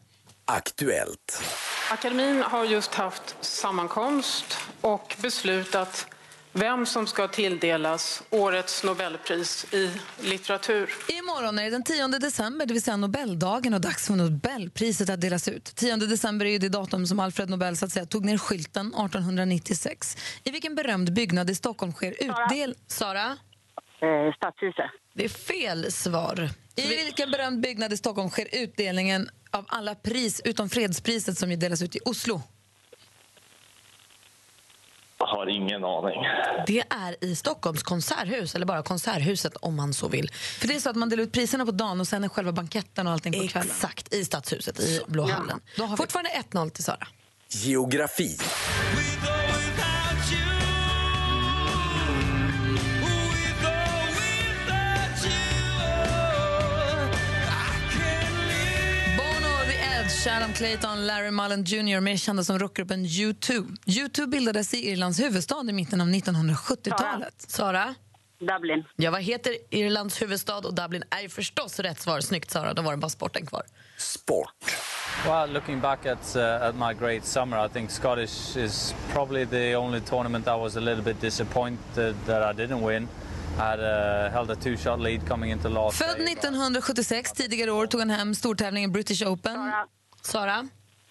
Aktuellt. 0.52 1.44
Akademin 1.92 2.42
har 2.42 2.66
just 2.66 2.96
haft 2.96 3.36
sammankomst 3.42 4.58
och 4.82 5.16
beslutat 5.22 6.08
vem 6.54 6.86
som 6.86 7.08
ska 7.08 7.28
tilldelas 7.28 8.24
årets 8.30 8.84
Nobelpris 8.84 9.74
i 9.74 9.92
litteratur. 10.22 10.90
Imorgon 11.08 11.60
är 11.60 11.64
det 11.64 11.70
den 11.70 11.84
10 11.84 12.08
december, 12.08 12.66
det 12.66 12.74
vill 12.74 12.84
säga 12.84 12.98
Nobeldagen 12.98 13.74
och 13.74 13.82
dags 13.82 14.08
för 14.08 14.14
Nobelpriset 14.14 15.10
att 15.10 15.22
delas 15.22 15.48
ut. 15.48 15.76
10 15.76 15.96
december 15.96 16.46
är 16.46 16.50
ju 16.50 16.58
det 16.58 16.70
datum 16.70 17.06
som 17.08 17.20
Alfred 17.20 17.50
Nobel 17.50 17.78
så 17.78 17.86
att 17.86 17.92
säga, 17.92 18.06
tog 18.06 18.26
ner 18.26 18.38
skylten 18.38 18.88
1896. 18.88 20.18
I 20.44 20.52
vilken 20.52 20.76
berömd 20.76 21.14
byggnad 21.14 21.50
i 21.50 21.56
Stockholm 21.56 21.92
sker 21.92 22.12
utdel... 22.12 22.76
Sara? 22.88 23.38
Eh, 24.02 24.34
Stadshuset. 24.36 24.92
Det 25.14 25.26
är 25.26 25.30
fel 25.30 25.92
svar. 25.92 26.50
I 26.76 26.88
vilken 26.88 27.32
berömd 27.32 27.62
byggnad 27.62 27.94
i 27.94 27.98
Stockholm 27.98 28.30
sker 28.30 28.48
utdelningen 28.52 29.30
av 29.52 29.66
alla 29.68 29.96
pris 29.96 30.42
utom 30.46 30.70
fredspriset 30.70 31.38
som 31.38 31.52
ju 31.52 31.58
delas 31.58 31.82
ut 31.82 31.96
i 31.96 32.00
Oslo? 32.06 32.42
Jag 35.20 35.28
har 35.28 35.48
ingen 35.48 35.84
aning. 35.84 36.24
Det 36.68 36.84
är 36.90 37.24
i 37.24 37.36
Stockholms 37.36 37.84
konserthus, 37.84 38.56
eller 38.56 38.66
bara 38.66 38.84
Konserthuset 38.84 39.56
om 39.56 39.76
man 39.76 39.94
så 39.94 40.08
vill. 40.08 40.32
För 40.34 40.68
det 40.68 40.76
är 40.76 40.80
så 40.80 40.90
att 40.90 40.96
man 40.96 41.10
delar 41.10 41.24
ut 41.24 41.32
priserna 41.32 41.66
på 41.66 41.72
dagen 41.72 42.00
och 42.00 42.08
sen 42.08 42.24
är 42.24 42.30
själva 42.30 42.52
banketten 42.52 43.08
och 43.08 43.14
allting 43.14 43.34
på 43.34 43.48
kvällen. 43.48 43.70
Exakt, 43.70 44.14
i 44.14 44.26
Stadshuset, 44.26 44.80
i 44.80 45.02
Blå 45.08 45.24
hallen. 45.24 45.60
Fortfarande 45.98 46.30
1-0 46.52 46.70
till 46.70 46.84
Sara. 46.84 47.08
Geografi. 47.50 48.38
Sharon 60.24 60.54
Clayton, 60.54 61.08
Larry 61.08 61.32
Mullen 61.32 61.64
Jr. 61.64 62.00
mer 62.00 62.18
kända 62.18 62.44
som 62.44 62.60
rockgruppen 62.60 63.06
U2. 63.06 63.78
U2 63.86 64.28
bildades 64.28 64.74
i 64.74 64.90
Irlands 64.92 65.20
huvudstad 65.20 65.70
i 65.70 65.74
mitten 65.74 66.02
av 66.02 66.08
1970-talet. 66.08 67.34
Sara? 67.38 67.96
Dublin. 68.40 68.84
Ja, 68.96 69.12
vad 69.12 69.22
heter 69.22 69.54
Irlands 69.70 70.22
huvudstad? 70.22 70.58
Och 70.58 70.74
Dublin 70.74 71.04
är 71.10 71.22
ju 71.22 71.30
förstås 71.30 71.80
rätt 71.80 72.02
svar. 72.02 72.20
Snyggt 72.20 72.52
Sara, 72.52 72.74
då 72.74 72.82
var 72.82 72.92
det 72.92 72.98
bara 72.98 73.10
sporten 73.10 73.46
kvar. 73.46 73.64
Well, 75.26 75.54
looking 75.54 75.80
back 75.82 76.06
at 76.06 76.36
uh, 76.36 76.68
at 76.68 76.76
my 76.76 76.94
great 76.94 77.26
summer, 77.26 77.66
I 77.66 77.70
think 77.70 77.92
Scottish 77.92 78.58
is 78.58 78.96
probably 79.14 79.46
the 79.46 79.76
only 79.76 80.02
tournament 80.02 80.48
I 80.48 80.50
was 80.50 80.78
a 80.78 80.80
little 80.80 81.04
bit 81.04 81.22
disappointed 81.22 82.16
that 82.26 82.56
I 82.56 82.62
didn't 82.62 82.88
win. 82.88 83.08
I 83.58 83.62
had 83.62 83.80
uh, 83.80 84.32
held 84.32 84.52
a 84.52 84.56
two-shot 84.56 85.00
lead 85.00 85.28
coming 85.28 85.52
into 85.52 85.70
last 85.70 85.98
Född 85.98 86.22
1976, 86.22 87.32
tidigare 87.32 87.72
år 87.72 87.88
tog 87.88 88.02
han 88.02 88.10
hem 88.10 88.36
stortävlingen 88.36 88.92
British 88.92 89.28
Open. 89.28 89.54
Sara? 89.54 89.88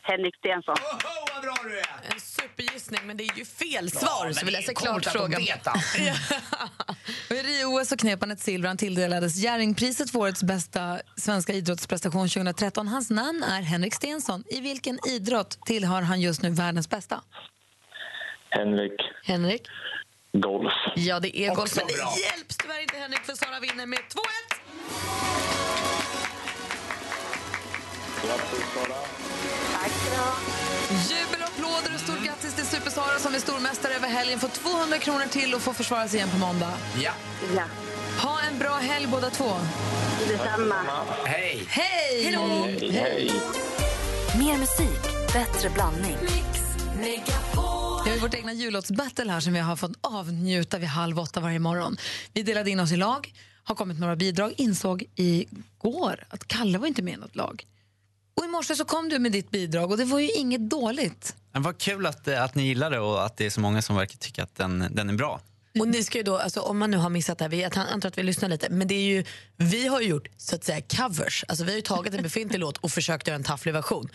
Henrik 0.02 0.36
Stenson. 0.36 0.74
En 2.14 2.20
supergissning, 2.20 3.00
men 3.04 3.16
det 3.16 3.24
är 3.24 3.38
ju 3.38 3.44
fel 3.44 3.90
Bra, 3.92 4.00
svar. 4.00 4.32
så 4.32 4.44
vi 4.46 4.50
det 4.50 4.56
är 4.56 4.60
läser 4.60 4.72
coolt 4.74 5.02
klart 5.02 5.12
frågan. 5.12 5.42
I 7.30 7.34
Rio 7.42 7.84
så 7.84 7.96
knep 7.96 8.20
han 8.20 8.30
ett 8.30 8.40
silver. 8.40 8.68
Han 8.68 8.76
tilldelades 8.76 9.36
Jerringpriset 9.36 10.10
för 10.10 10.18
årets 10.18 10.42
bästa 10.42 11.00
svenska 11.16 11.52
idrottsprestation 11.52 12.28
2013. 12.28 12.88
Hans 12.88 13.10
namn 13.10 13.42
är 13.42 13.62
Henrik 13.62 13.94
Stensson. 13.94 14.44
I 14.48 14.60
vilken 14.60 14.98
idrott 15.08 15.58
tillhör 15.66 16.02
han 16.02 16.20
just 16.20 16.42
nu 16.42 16.50
världens 16.50 16.90
bästa? 16.90 17.20
Henrik. 18.50 19.00
Henrik? 19.24 19.62
Golf. 20.32 20.72
Ja, 20.96 21.20
det 21.20 21.38
är 21.38 21.54
golf. 21.54 21.76
Men 21.76 21.86
det 21.86 21.94
bra. 21.94 22.12
hjälps 22.32 22.56
tyvärr 22.56 22.80
inte 22.82 22.96
Henrik, 22.96 23.20
för 23.20 23.32
Sara 23.34 23.60
vinner 23.60 23.86
med 23.86 23.98
2-1. 23.98 24.02
Tack 28.20 29.90
ska 29.92 30.10
du 30.10 30.16
ha. 30.16 30.34
Jubel 31.08 31.40
och 31.42 31.48
applåder 31.48 31.94
och 31.94 32.00
stort 32.00 32.24
grattis 32.24 32.54
till 32.54 32.66
Super-Sara 32.66 33.18
som 33.18 33.34
är 33.34 33.38
stormästare 33.38 33.94
över 33.94 34.08
helgen. 34.08 34.40
Får 34.40 34.48
200 34.48 34.98
kronor 34.98 35.24
till 35.30 35.54
och 35.54 35.62
får 35.62 35.72
försvara 35.72 36.08
sig 36.08 36.16
igen 36.16 36.30
på 36.30 36.38
måndag. 36.38 36.72
Ja. 37.02 37.12
Ja. 37.56 37.64
Ha 38.22 38.40
en 38.40 38.58
bra 38.58 38.74
helg 38.74 39.06
båda 39.06 39.30
två. 39.30 39.52
Detsamma. 40.28 40.74
Hej! 41.24 41.64
Hej! 41.68 42.34
Hej, 42.34 42.90
hej. 42.92 43.30
Mer 44.38 44.58
musik, 44.58 45.32
bättre 45.32 45.70
blandning. 45.70 46.16
Vi 48.04 48.10
har 48.10 48.18
vårt 48.20 48.34
egna 48.34 48.52
jullåtsbattle 48.52 49.32
här 49.32 49.40
som 49.40 49.52
vi 49.52 49.58
har 49.58 49.76
fått 49.76 49.92
avnjuta 50.00 50.78
vid 50.78 50.88
halv 50.88 51.18
åtta 51.18 51.40
varje 51.40 51.58
morgon. 51.58 51.96
Vi 52.32 52.42
delade 52.42 52.70
in 52.70 52.80
oss 52.80 52.92
i 52.92 52.96
lag, 52.96 53.32
har 53.64 53.74
kommit 53.74 53.96
med 53.96 54.00
några 54.00 54.16
bidrag, 54.16 54.54
insåg 54.56 55.04
igår 55.14 56.24
att 56.28 56.48
Kalle 56.48 56.78
var 56.78 56.86
inte 56.86 57.02
med 57.02 57.14
i 57.14 57.16
något 57.16 57.36
lag. 57.36 57.66
Och 58.38 58.44
i 58.44 58.48
morse 58.48 58.74
så 58.74 58.84
kom 58.84 59.08
du 59.08 59.18
med 59.18 59.32
ditt 59.32 59.50
bidrag 59.50 59.90
och 59.90 59.96
det 59.96 60.04
var 60.04 60.18
ju 60.18 60.30
inget 60.30 60.70
dåligt. 60.70 61.36
Men 61.52 61.62
vad 61.62 61.78
kul 61.78 62.06
att, 62.06 62.28
eh, 62.28 62.42
att 62.42 62.54
ni 62.54 62.62
gillar 62.62 62.90
det 62.90 63.00
och 63.00 63.24
att 63.24 63.36
det 63.36 63.46
är 63.46 63.50
så 63.50 63.60
många 63.60 63.82
som 63.82 63.96
verkar 63.96 64.16
tycka 64.18 64.42
att 64.42 64.54
den, 64.56 64.84
den 64.90 65.08
är 65.08 65.14
bra. 65.14 65.40
Och 65.80 65.88
ni 65.88 66.04
ska 66.04 66.18
ju 66.18 66.24
då, 66.24 66.38
alltså, 66.38 66.60
om 66.60 66.78
man 66.78 66.90
nu 66.90 66.96
har 66.96 67.10
missat 67.10 67.38
det 67.38 67.44
här, 67.44 67.48
vi, 67.50 67.62
jag 67.62 67.78
antar 67.78 68.08
att 68.08 68.18
vi 68.18 68.22
lyssnar 68.22 68.48
lite, 68.48 68.68
men 68.70 68.88
det 68.88 68.94
är 68.94 69.02
ju, 69.02 69.24
vi 69.56 69.86
har 69.88 70.00
ju 70.00 70.08
gjort 70.08 70.28
så 70.36 70.54
att 70.54 70.64
säga 70.64 70.80
covers. 70.96 71.44
Alltså, 71.48 71.64
vi 71.64 71.70
har 71.70 71.76
ju 71.76 71.82
tagit 71.82 72.14
en 72.14 72.22
befintlig 72.22 72.58
låt 72.60 72.76
och 72.78 72.90
försökt 72.92 73.26
göra 73.26 73.36
en 73.36 73.44
tafflig 73.44 73.72
version. 73.72 74.08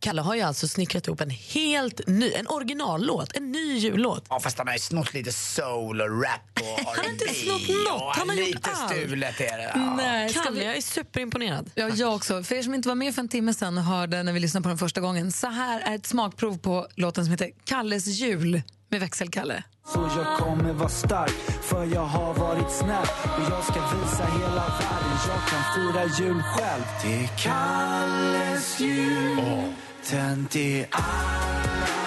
Kalle 0.00 0.22
har 0.22 0.34
ju 0.34 0.40
alltså 0.42 0.68
snickrat 0.68 1.06
ihop 1.06 1.20
en 1.20 1.30
helt 1.30 2.06
ny, 2.06 2.32
en 2.32 2.46
originallåt, 2.48 3.36
en 3.36 3.52
ny 3.52 3.78
jullåt. 3.78 4.24
Ja, 4.28 4.40
fast 4.40 4.58
han 4.58 4.66
har 4.66 4.74
ju 4.74 4.80
snott 4.80 5.14
lite 5.14 5.32
soul 5.32 6.00
och 6.00 6.22
rap 6.22 6.40
och 6.60 6.66
R&B. 6.66 6.84
Han 6.96 7.04
har 7.04 7.12
inte 7.12 7.34
snott 7.34 7.68
något, 7.90 8.16
han 8.16 8.28
har 8.28 8.36
gjort 8.36 8.46
lite 8.46 8.70
allt. 8.70 8.92
stulet 8.92 9.40
är 9.40 9.58
det. 9.58 9.72
Ja. 9.74 9.94
Nej, 9.96 10.28
ska 10.28 10.42
Kalle, 10.42 10.60
vi- 10.60 10.66
jag 10.66 10.76
är 10.76 10.80
superimponerad. 10.80 11.70
Ja, 11.74 11.88
jag 11.88 12.14
också. 12.14 12.42
För 12.42 12.54
er 12.54 12.62
som 12.62 12.74
inte 12.74 12.88
var 12.88 12.94
med 12.94 13.14
för 13.14 13.22
en 13.22 13.28
timme 13.28 13.54
sedan 13.54 13.78
och 13.78 13.84
hörde 13.84 14.22
när 14.22 14.32
vi 14.32 14.40
lyssnade 14.40 14.62
på 14.62 14.68
den 14.68 14.78
första 14.78 15.00
gången. 15.00 15.32
Så 15.32 15.46
här 15.46 15.80
är 15.80 15.94
ett 15.94 16.06
smakprov 16.06 16.58
på 16.58 16.86
låten 16.94 17.24
som 17.24 17.30
heter 17.32 17.50
Kalles 17.64 18.06
jul 18.06 18.62
med 18.88 19.00
växelkalle. 19.00 19.62
Så 19.86 20.10
jag 20.16 20.38
kommer 20.38 20.72
vara 20.72 20.88
stark, 20.88 21.30
för 21.62 21.84
jag 21.84 22.04
har 22.04 22.34
varit 22.34 22.70
snäll. 22.70 23.06
Och 23.24 23.52
jag 23.52 23.64
ska 23.64 23.80
visa 23.80 24.24
hela 24.24 24.64
världen, 24.78 25.18
jag 25.28 25.40
kan 25.48 25.62
fira 25.74 26.04
jul 26.04 26.42
själv. 26.42 26.82
Det 27.02 27.24
är 27.24 27.28
Kalles 27.38 28.80
jul, 28.80 29.72
tänd 30.10 30.56
i 30.56 30.86
alla 30.90 31.97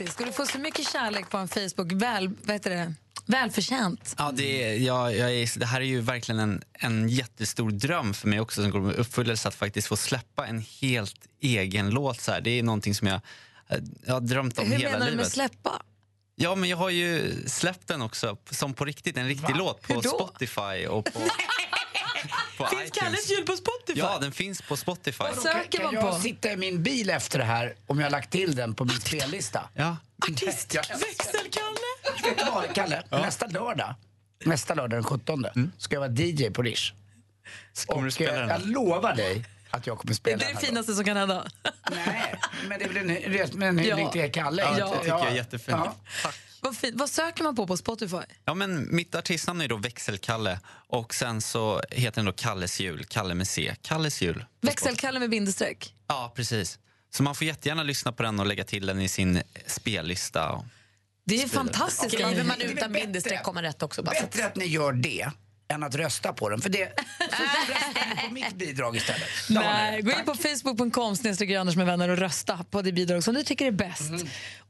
fantastisk. 0.00 0.20
Och 0.20 0.26
du 0.26 0.32
får 0.32 0.44
så 0.52 0.58
mycket 0.58 0.88
kärlek 0.92 1.30
på 1.30 1.38
en 1.38 1.48
Facebook. 1.48 1.92
Väl, 1.92 2.28
vad 2.42 2.54
heter 2.54 2.70
det? 2.70 2.94
Välförtjänt. 3.26 4.14
Ja, 4.18 4.32
det, 4.34 4.62
är, 4.64 4.78
jag, 4.78 5.16
jag 5.16 5.32
är, 5.34 5.58
det 5.58 5.66
här 5.66 5.80
är 5.80 5.84
ju 5.84 6.00
verkligen 6.00 6.40
en, 6.40 6.62
en 6.72 7.08
jättestor 7.08 7.70
dröm 7.70 8.14
för 8.14 8.28
mig 8.28 8.40
också 8.40 8.62
som 8.62 8.70
går 8.70 8.80
med 8.80 8.94
uppfyllelse 8.94 9.48
att 9.48 9.54
faktiskt 9.54 9.88
få 9.88 9.96
släppa 9.96 10.46
en 10.46 10.64
helt 10.80 11.16
egen 11.40 11.90
låt. 11.90 12.20
Så 12.20 12.32
här. 12.32 12.40
Det 12.40 12.50
är 12.50 12.62
någonting 12.62 12.94
som 12.94 13.08
jag, 13.08 13.20
jag 14.06 14.14
har 14.14 14.20
drömt 14.20 14.58
om 14.58 14.66
Hur 14.66 14.76
hela 14.78 14.90
menar 14.90 14.98
du 14.98 15.10
livet. 15.10 15.16
med 15.16 15.32
släppa? 15.32 15.82
Ja, 16.36 16.54
men 16.54 16.68
jag 16.68 16.76
har 16.76 16.90
ju 16.90 17.34
släppt 17.46 17.88
den 17.88 18.02
också 18.02 18.36
som 18.50 18.74
på 18.74 18.84
riktigt, 18.84 19.16
en 19.16 19.28
riktig 19.28 19.56
låt 19.56 19.82
på 19.82 19.94
Hur? 19.94 20.02
Spotify 20.02 20.86
och 20.88 21.04
på... 21.04 21.20
på 22.56 22.66
Finns 22.66 22.82
iTunes. 22.82 22.98
Kalles 22.98 23.30
jul 23.30 23.46
på 23.46 23.56
Spotify? 23.56 24.00
Ja, 24.00 24.18
den 24.20 24.32
finns 24.32 24.62
på 24.62 24.76
Spotify. 24.76 25.24
kan, 25.42 25.64
kan 25.70 25.92
jag 25.94 26.20
sitta 26.20 26.52
i 26.52 26.56
min 26.56 26.82
bil 26.82 27.10
efter 27.10 27.38
det 27.38 27.44
här 27.44 27.74
om 27.86 27.98
jag 27.98 28.06
har 28.06 28.10
lagt 28.10 28.30
till 28.30 28.54
den 28.54 28.74
på 28.74 28.84
min 28.84 29.00
spellista? 29.00 29.68
Ja. 29.74 29.96
Artist, 30.22 30.74
Växel-Kalle! 30.74 32.24
Vet 32.24 32.38
du 32.38 32.44
vad, 32.44 32.74
Kalle? 32.74 33.02
Nästa 33.10 33.46
lördag, 33.46 33.94
nästa 34.44 34.74
lördag 34.74 34.90
den 34.90 35.04
17 35.04 35.46
ska 35.78 35.94
jag 35.96 36.00
vara 36.00 36.12
DJ 36.12 36.50
på 36.50 36.62
Rish. 36.62 36.92
Kommer 37.86 38.04
du 38.04 38.10
spela 38.10 38.32
eh, 38.32 38.38
den 38.38 38.48
jag 38.48 38.60
då? 38.60 38.66
lovar 38.66 39.14
dig 39.14 39.44
att 39.70 39.86
jag 39.86 39.98
kommer 39.98 40.08
Det 40.10 40.14
spela 40.14 40.36
är 40.36 40.38
den 40.38 40.48
det 40.48 40.54
här 40.60 40.66
finaste 40.66 40.94
som 40.94 41.04
kan 41.04 41.16
hända. 41.16 41.46
Men 42.68 42.78
det 42.78 42.84
är 42.84 42.88
väl 42.88 42.96
en, 43.62 43.78
hyllning 43.78 44.04
Ja. 44.06 44.12
till 44.12 44.32
Kalle. 44.32 44.62
Ja, 44.62 44.86
det 44.88 44.96
tycker 44.98 45.08
jag 45.08 45.26
är 45.26 45.34
jättefint. 45.34 45.78
Ja. 46.24 46.30
Vad, 46.60 46.76
fint. 46.76 46.96
Vad 46.96 47.10
söker 47.10 47.42
man 47.44 47.56
på 47.56 47.66
på 47.66 47.76
Spotify? 47.76 48.16
Ja, 48.44 48.54
men 48.54 48.96
mitt 48.96 49.14
artistnamn 49.14 49.60
är 49.60 49.68
då 49.68 49.76
Växelkalle 49.76 50.60
och 50.88 51.14
sen 51.14 51.40
så 51.40 51.82
heter 51.90 52.16
den 52.16 52.24
då 52.24 52.32
Kalles 52.32 52.80
jul, 52.80 53.04
Kalle 53.04 53.34
med 53.34 53.48
C. 53.48 53.74
Kalles 53.82 54.22
jul. 54.22 54.44
Växelkalle 54.60 55.20
med 55.20 55.30
bindestreck. 55.30 55.94
Ja, 56.06 56.32
precis. 56.36 56.78
Så 57.10 57.22
man 57.22 57.34
får 57.34 57.46
jättegärna 57.46 57.82
lyssna 57.82 58.12
på 58.12 58.22
den 58.22 58.40
och 58.40 58.46
lägga 58.46 58.64
till 58.64 58.86
den 58.86 59.00
i 59.00 59.08
sin 59.08 59.42
spellista. 59.66 60.52
Och 60.52 60.64
Det 61.24 61.42
är 61.42 61.48
fantastiskt. 61.48 62.14
Skriver 62.14 62.44
man 62.44 62.60
utan 62.60 62.92
bindestreck 62.92 63.42
kommer 63.42 63.62
rätt 63.62 63.82
också. 63.82 64.02
Bara. 64.02 64.20
Bättre 64.20 64.46
att 64.46 64.56
ni 64.56 64.66
gör 64.66 64.92
det 64.92 65.30
än 65.70 65.82
att 65.82 65.94
rösta 65.94 66.32
på 66.32 66.48
den. 66.48 66.60
För 66.60 66.68
det, 66.70 66.92
så 67.18 68.28
på 68.28 68.34
mitt 68.34 68.54
bidrag 68.54 68.96
istället. 68.96 69.28
Nej, 69.48 70.02
gå 70.02 70.10
in 70.10 70.24
på 70.24 70.34
facebook.com 70.34 71.16
Anders 71.60 71.76
med 71.76 71.86
vänner 71.86 72.08
och 72.08 72.18
rösta 72.18 72.64
på 72.70 72.82
det 72.82 72.92
bidrag 72.92 73.24
som 73.24 73.34
du 73.34 73.42
tycker 73.42 73.66
är 73.66 73.70
bäst. 73.70 74.10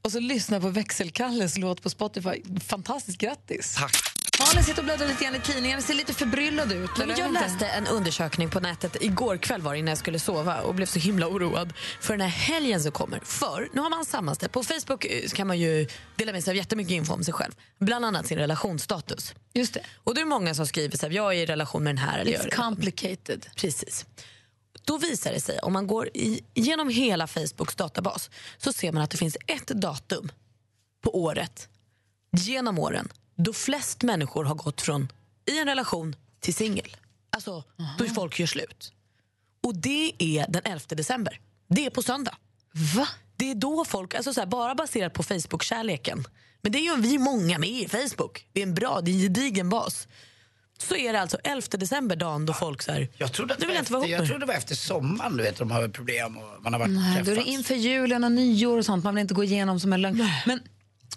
Och 0.03 0.13
så 0.13 0.21
lyssna 0.21 0.61
på 0.61 0.69
Växelkalles 0.69 1.59
låt 1.59 1.83
på 1.83 1.91
Spotify. 1.91 2.43
Fantastiskt, 2.67 3.19
grattis! 3.19 3.75
Tack. 3.75 4.20
Malin 4.51 4.65
sitter 4.65 4.81
och 4.81 4.85
bläddrar 4.85 5.09
lite 5.09 5.25
grann 5.25 5.35
i 5.35 5.41
tidningen. 5.41 5.83
ser 5.83 5.95
lite 5.95 6.15
förbryllad 6.15 6.73
ut. 6.73 6.91
Men 6.99 7.09
jag 7.17 7.33
läste 7.33 7.67
en 7.67 7.87
undersökning 7.87 8.51
på 8.51 8.61
nätet 8.61 8.97
igår 9.01 9.37
kväll 9.37 9.63
var 9.63 9.73
det, 9.73 9.79
innan 9.79 9.89
jag 9.89 9.99
skulle 9.99 10.19
sova 10.19 10.61
och 10.61 10.75
blev 10.75 10.87
så 10.87 10.99
himla 10.99 11.29
oroad 11.29 11.73
för 12.01 12.15
den 12.15 12.21
här 12.21 12.29
helgen 12.29 12.81
som 12.81 12.93
kommer. 12.93 13.21
För 13.25 13.69
nu 13.73 13.81
har 13.81 13.91
man 13.91 14.05
sammanställt, 14.05 14.53
på 14.53 14.63
Facebook 14.63 15.05
eh, 15.05 15.29
kan 15.29 15.47
man 15.47 15.59
ju 15.59 15.87
dela 16.17 16.33
med 16.33 16.45
sig 16.45 16.51
av 16.51 16.57
jättemycket 16.57 16.93
info 16.93 17.15
om 17.15 17.25
sig 17.25 17.35
själv. 17.35 17.53
Bland 17.79 18.05
annat 18.05 18.27
sin 18.27 18.39
relationsstatus. 18.39 19.35
Just 19.55 19.75
det. 19.75 19.83
Och 20.05 20.15
det 20.15 20.21
är 20.21 20.25
många 20.25 20.55
som 20.55 20.67
skriver 20.67 20.97
så 20.97 21.07
här, 21.07 21.13
jag 21.13 21.35
är 21.35 21.39
i 21.39 21.47
relation 21.47 21.85
med 21.85 21.95
den 21.95 22.05
här. 22.05 22.19
Eller 22.19 22.33
It's 22.33 22.55
complicated. 22.55 23.47
Precis. 23.57 24.07
Då 24.85 24.99
visar 24.99 25.33
det 25.33 25.41
sig, 25.41 25.59
om 25.59 25.73
man 25.73 25.87
går 25.87 26.09
i, 26.15 26.41
genom 26.55 26.89
hela 26.89 27.27
Facebooks 27.27 27.75
databas 27.75 28.31
så 28.59 28.73
ser 28.73 28.93
man 28.93 29.03
att 29.03 29.11
det 29.11 29.17
finns 29.17 29.37
ett 29.47 29.67
datum 29.67 30.33
på 31.03 31.23
året, 31.23 31.69
genom 32.33 32.79
åren, 32.79 33.09
då 33.41 33.53
flest 33.53 34.03
människor 34.03 34.45
har 34.45 34.55
gått 34.55 34.81
från 34.81 35.13
i 35.47 35.59
en 35.59 35.67
relation 35.67 36.17
till 36.41 36.55
singel. 36.55 36.97
Alltså, 37.31 37.65
då 37.99 38.05
folk 38.05 38.39
gör 38.39 38.47
slut. 38.47 38.93
Och 39.63 39.75
det 39.75 40.13
är 40.19 40.47
den 40.49 40.63
11 40.65 40.81
december. 40.89 41.41
Det 41.69 41.87
är 41.87 41.91
på 41.91 42.03
söndag. 42.03 42.37
Va? 42.97 43.09
Det 43.37 43.51
är 43.51 43.55
då 43.55 43.85
folk, 43.85 44.15
alltså 44.15 44.35
så 44.35 44.41
här, 44.41 44.47
bara 44.47 44.75
baserat 44.75 45.13
på 45.13 45.23
Facebook-kärleken. 45.23 46.25
Men 46.63 46.73
det 46.73 46.79
är 46.79 46.97
ju 46.97 46.97
vi 46.97 47.19
många 47.19 47.59
med 47.59 47.69
i 47.69 47.89
Facebook. 47.89 48.47
Det 48.53 48.61
är 48.61 48.67
en 48.67 48.75
bra, 48.75 49.01
det 49.01 49.11
är 49.11 49.15
en 49.15 49.21
gedigen 49.21 49.69
bas. 49.69 50.09
Så 50.79 50.97
är 50.97 51.13
det 51.13 51.21
alltså 51.21 51.39
11 51.45 51.67
december, 51.71 52.17
dagen 52.17 52.47
då 52.47 52.53
folk 52.53 52.83
så 52.83 52.93
här, 52.93 53.09
Jag 53.17 53.33
trodde, 53.33 53.55
att 53.55 53.61
det 53.61 53.67
var 53.67 53.73
vara 53.73 53.83
efter, 53.83 53.95
ihop 53.95 54.09
jag 54.09 54.27
trodde 54.27 54.41
det 54.41 54.47
var 54.47 54.55
efter 54.55 54.75
sommaren, 54.75 55.37
du 55.37 55.43
vet, 55.43 55.57
de 55.57 55.71
har 55.71 55.89
problem 55.89 56.37
och 56.37 56.63
man 56.63 56.73
har 56.73 56.81
varit 56.81 56.93
Nej, 56.93 57.23
då 57.25 57.31
är 57.31 57.37
det 57.37 57.45
inför 57.45 57.75
julen 57.75 58.25
och 58.25 58.33
nyår 58.33 58.79
och 58.79 58.85
sånt. 58.85 59.05
Man 59.05 59.15
vill 59.15 59.23
inte 59.23 59.35
gå 59.35 59.45
igenom 59.45 59.81
som 59.81 59.93
en 59.93 60.03
lögn. 60.03 60.29
Men 60.47 60.61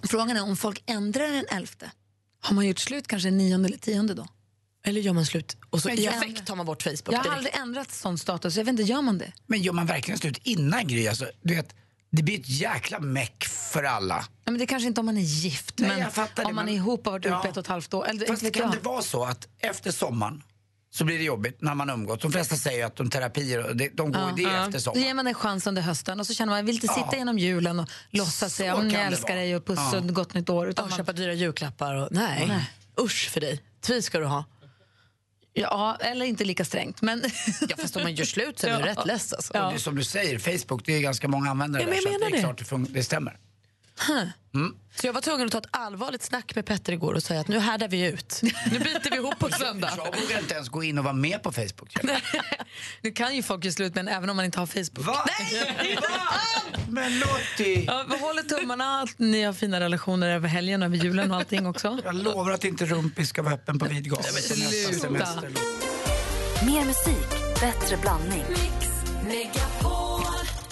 frågan 0.04 0.38
är 0.38 0.44
om 0.44 0.58
folk 0.58 0.84
ändrar 0.86 1.28
den 1.28 1.46
elfte. 1.50 1.92
Har 2.44 2.56
man 2.56 2.68
gjort 2.68 2.80
slut 2.80 3.08
kanske 3.08 3.32
nionde 3.32 3.68
eller 3.68 3.78
tionde 3.78 4.14
då? 4.14 4.28
Eller 4.86 5.02
gör 5.02 5.14
man 5.14 5.26
slut 5.26 5.58
och 5.70 5.82
så 5.82 5.90
i 5.90 6.06
jag- 6.06 6.14
affekt 6.16 6.46
tar 6.46 6.56
man 6.56 6.66
bort 6.66 6.84
Facebook 6.84 7.14
Jag 7.14 7.18
har 7.18 7.24
direkt. 7.24 7.38
aldrig 7.38 7.56
ändrat 7.56 7.92
sån 7.92 8.18
status. 8.18 8.56
Jag 8.58 8.64
vet 8.66 8.72
inte, 8.72 8.84
gör 8.84 9.02
man 9.02 9.18
det? 9.18 9.32
Men 9.48 9.62
gör 9.62 9.74
man 9.74 9.86
verkligen 9.86 10.18
slut 10.18 10.38
innan 10.44 10.88
Gry? 10.88 11.08
Alltså, 11.08 11.26
du 11.42 11.56
vet, 11.56 11.76
det 12.12 12.24
blir 12.24 12.40
ett 12.40 12.50
jäkla 12.50 13.00
meck 13.00 13.46
för 13.46 13.84
alla. 13.84 14.26
Ja, 14.46 14.52
men 14.52 14.60
det 14.60 14.66
kanske 14.66 14.88
inte 14.88 15.00
om 15.00 15.06
man 15.06 15.18
är 15.18 15.22
gift, 15.22 15.74
Nej, 15.80 15.90
men 15.90 16.00
jag 16.00 16.14
fattar 16.14 16.44
det, 16.44 16.50
om 16.50 16.56
man 16.56 16.66
men- 16.66 16.74
är 16.74 16.78
ihop 16.78 17.00
och 17.00 17.06
har 17.06 17.12
varit 17.20 17.26
ihop 17.26 17.40
Ja. 17.44 17.50
ett 17.50 17.58
och 17.58 17.62
ett 17.64 17.68
halvt 17.68 17.94
år. 17.94 18.08
Eller, 18.08 18.26
Fast 18.26 18.42
kan 18.54 18.64
jag. 18.64 18.72
det 18.72 18.80
vara 18.80 19.02
så 19.02 19.24
att 19.26 19.48
efter 19.60 19.92
sommaren 19.92 20.44
så 20.96 21.04
blir 21.06 21.18
det 21.18 21.24
jobbigt 21.24 21.62
när 21.62 21.76
man 21.76 21.90
umgås? 21.90 22.20
De 22.22 22.32
flesta 22.32 22.56
säger 22.56 22.86
att 22.86 22.96
de 22.96 23.10
terapier, 23.10 23.66
och 23.70 23.76
det- 23.76 23.90
de 23.98 24.12
går 24.12 24.22
ju 24.38 24.46
det 24.46 24.52
efter 24.52 24.72
Då 24.72 24.80
sommaren. 24.80 25.04
ger 25.04 25.14
man 25.14 25.28
en 25.28 25.34
chans 25.34 25.68
under 25.68 25.82
hösten 25.82 26.20
och 26.20 26.28
så 26.28 26.34
känner 26.34 26.50
man 26.50 26.58
jag 26.58 26.66
vill 26.66 26.76
inte 26.76 26.88
sitta 26.88 27.08
Ja. 27.12 27.18
genom 27.18 27.38
julen 27.40 27.80
och 27.80 27.90
låtsas 28.10 28.56
säga 28.56 28.74
kan 28.76 28.92
jag 28.92 29.06
älskar 29.06 29.28
vara. 29.34 29.40
dig 29.40 29.56
och 29.56 29.66
puss 29.66 29.80
Ja. 29.94 29.98
och 29.98 30.08
gott 30.14 30.34
nytt 30.34 30.50
år. 30.50 30.68
Utan 30.70 30.84
Och 30.86 30.90
man, 30.92 30.98
köpa 30.98 31.12
dyra 31.14 31.34
julklappar 31.34 31.94
och 31.96 32.08
nej. 32.12 32.46
Nej. 32.48 32.72
Usch 33.02 33.30
för 33.30 33.42
dig. 33.42 33.62
Tvi 33.82 34.02
ska 34.02 34.20
du 34.20 34.26
ha. 34.26 34.44
ja, 35.54 35.98
eller 36.00 36.26
inte 36.26 36.44
lika 36.46 36.66
strängt. 36.66 37.02
Men 37.02 37.24
Ja, 37.70 37.76
fast 37.78 37.96
om 37.96 38.04
man 38.04 38.16
gör 38.16 38.26
slut 38.26 38.60
så 38.60 38.68
är 38.68 38.72
man 38.72 38.80
Ja. 38.82 38.88
rätt 38.88 39.06
less 39.06 39.34
alltså. 39.34 39.54
Och 39.54 39.70
det 39.70 39.76
är 39.76 39.80
som 39.80 39.96
du 39.96 40.04
säger, 40.04 40.40
Facebook, 40.40 40.86
det 40.86 40.94
är 40.96 41.00
ganska 41.02 41.28
många 41.28 41.50
användare 41.52 41.84
Ja, 41.84 41.90
men 41.90 41.96
där. 41.96 42.02
Så 42.02 42.16
att 42.16 42.20
det 42.22 42.26
är 42.28 42.32
det. 42.32 42.40
klart 42.40 42.58
det, 42.58 42.64
fun- 42.64 42.88
det 42.94 43.04
stämmer. 43.04 43.38
Så 44.96 45.08
jag 45.08 45.14
var 45.14 45.22
tvungen 45.22 45.46
att 45.46 45.52
ta 45.52 45.58
ett 45.58 45.68
allvarligt 45.72 46.24
snack 46.24 46.56
med 46.56 46.66
Petter 46.66 46.94
igår 46.94 47.14
och 47.14 47.24
säga 47.24 47.40
att 47.40 47.48
nu 47.48 47.60
härdar 47.60 47.88
vi 47.88 48.06
ut. 48.08 48.40
Nu 48.72 48.80
biter 48.80 49.12
vi 49.12 49.18
ihop 49.18 49.40
på 49.40 49.50
söndag. 49.60 49.94
Jag 49.98 50.22
vågar 50.22 50.40
inte 50.40 50.54
ens 50.54 50.70
gå 50.70 50.84
in 50.84 50.98
och 50.98 51.04
vara 51.04 51.14
med 51.14 51.44
på 51.44 51.52
Facebook. 51.52 51.96
nu 53.02 53.12
kan 53.12 53.36
ju 53.36 53.44
folk 53.44 53.64
göra 53.66 53.74
slut 53.74 53.96
med 53.96 54.02
en 54.02 54.08
även 54.08 54.30
om 54.30 54.36
man 54.36 54.46
inte 54.46 54.60
har 54.60 54.66
Facebook. 54.66 55.06
Va? 55.06 55.26
Nej! 55.40 55.98
Men 56.90 57.20
Lottie! 57.20 57.84
Ja, 57.88 58.06
vi 58.10 58.20
håller 58.20 58.42
tummarna 58.42 59.02
att 59.02 59.20
ni 59.20 59.44
har 59.44 59.54
fina 59.54 59.80
relationer 59.80 60.30
över 60.30 60.48
helgen 60.48 60.82
och 60.82 60.86
över 60.86 60.98
julen 60.98 61.32
och 61.32 61.38
allting 61.38 61.68
också. 61.68 62.00
Jag 62.04 62.16
lovar 62.16 62.52
att 62.52 62.64
inte 62.64 62.86
Rumpis 62.86 63.30
ska 63.30 63.42
vara 63.42 63.54
öppen 63.54 63.80
på 63.80 63.86
vid 63.86 64.10
gata. 64.10 64.24
sluta. 64.24 65.42
Mer 66.66 66.86
musik, 66.86 67.60
bättre 67.62 67.98
blandning. 67.98 68.44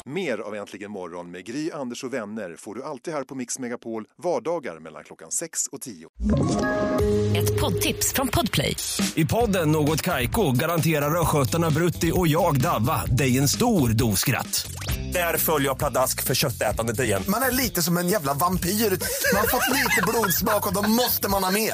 Mer 0.06 0.38
av 0.38 0.56
Äntligen 0.56 0.92
morgon 0.92 1.32
med 1.32 1.46
Gry, 1.46 1.72
Anders 1.72 2.04
och 2.04 2.14
vänner 2.14 2.56
får 2.56 2.76
du 2.76 2.84
alltid 2.84 3.14
här 3.14 3.24
på 3.24 3.36
Mix 3.36 3.60
Megapol 3.60 4.06
vardagar 4.24 4.80
mellan 4.80 5.04
klockan 5.04 5.32
6 5.32 5.68
och 5.68 5.82
10. 5.82 6.08
Ett 7.38 7.60
poddtips 7.62 8.14
från 8.14 8.28
Podplay. 8.28 8.76
I 9.16 9.26
podden 9.26 9.72
Något 9.72 10.02
Kaiko 10.02 10.52
garanterar 10.52 11.22
östgötarna 11.22 11.70
Brutti 11.70 12.12
och 12.16 12.28
jag, 12.28 12.62
Davva, 12.62 13.06
dig 13.06 13.38
en 13.38 13.48
stor 13.48 13.90
dos 13.90 14.20
skratt. 14.20 14.72
Där 15.14 15.38
följer 15.38 15.68
jag 15.70 15.78
pladask 15.78 16.24
för 16.24 16.36
köttätandet 16.36 17.00
igen. 17.00 17.24
Man 17.28 17.42
är 17.42 17.52
lite 17.52 17.82
som 17.82 17.98
en 17.98 18.08
jävla 18.08 18.34
vampyr. 18.34 18.70
Man 18.70 19.40
har 19.40 19.48
fått 19.48 19.76
lite 19.76 20.02
blodsmak 20.08 20.68
och 20.68 20.74
då 20.74 20.90
måste 20.90 21.30
man 21.30 21.44
ha 21.44 21.52
mer. 21.52 21.74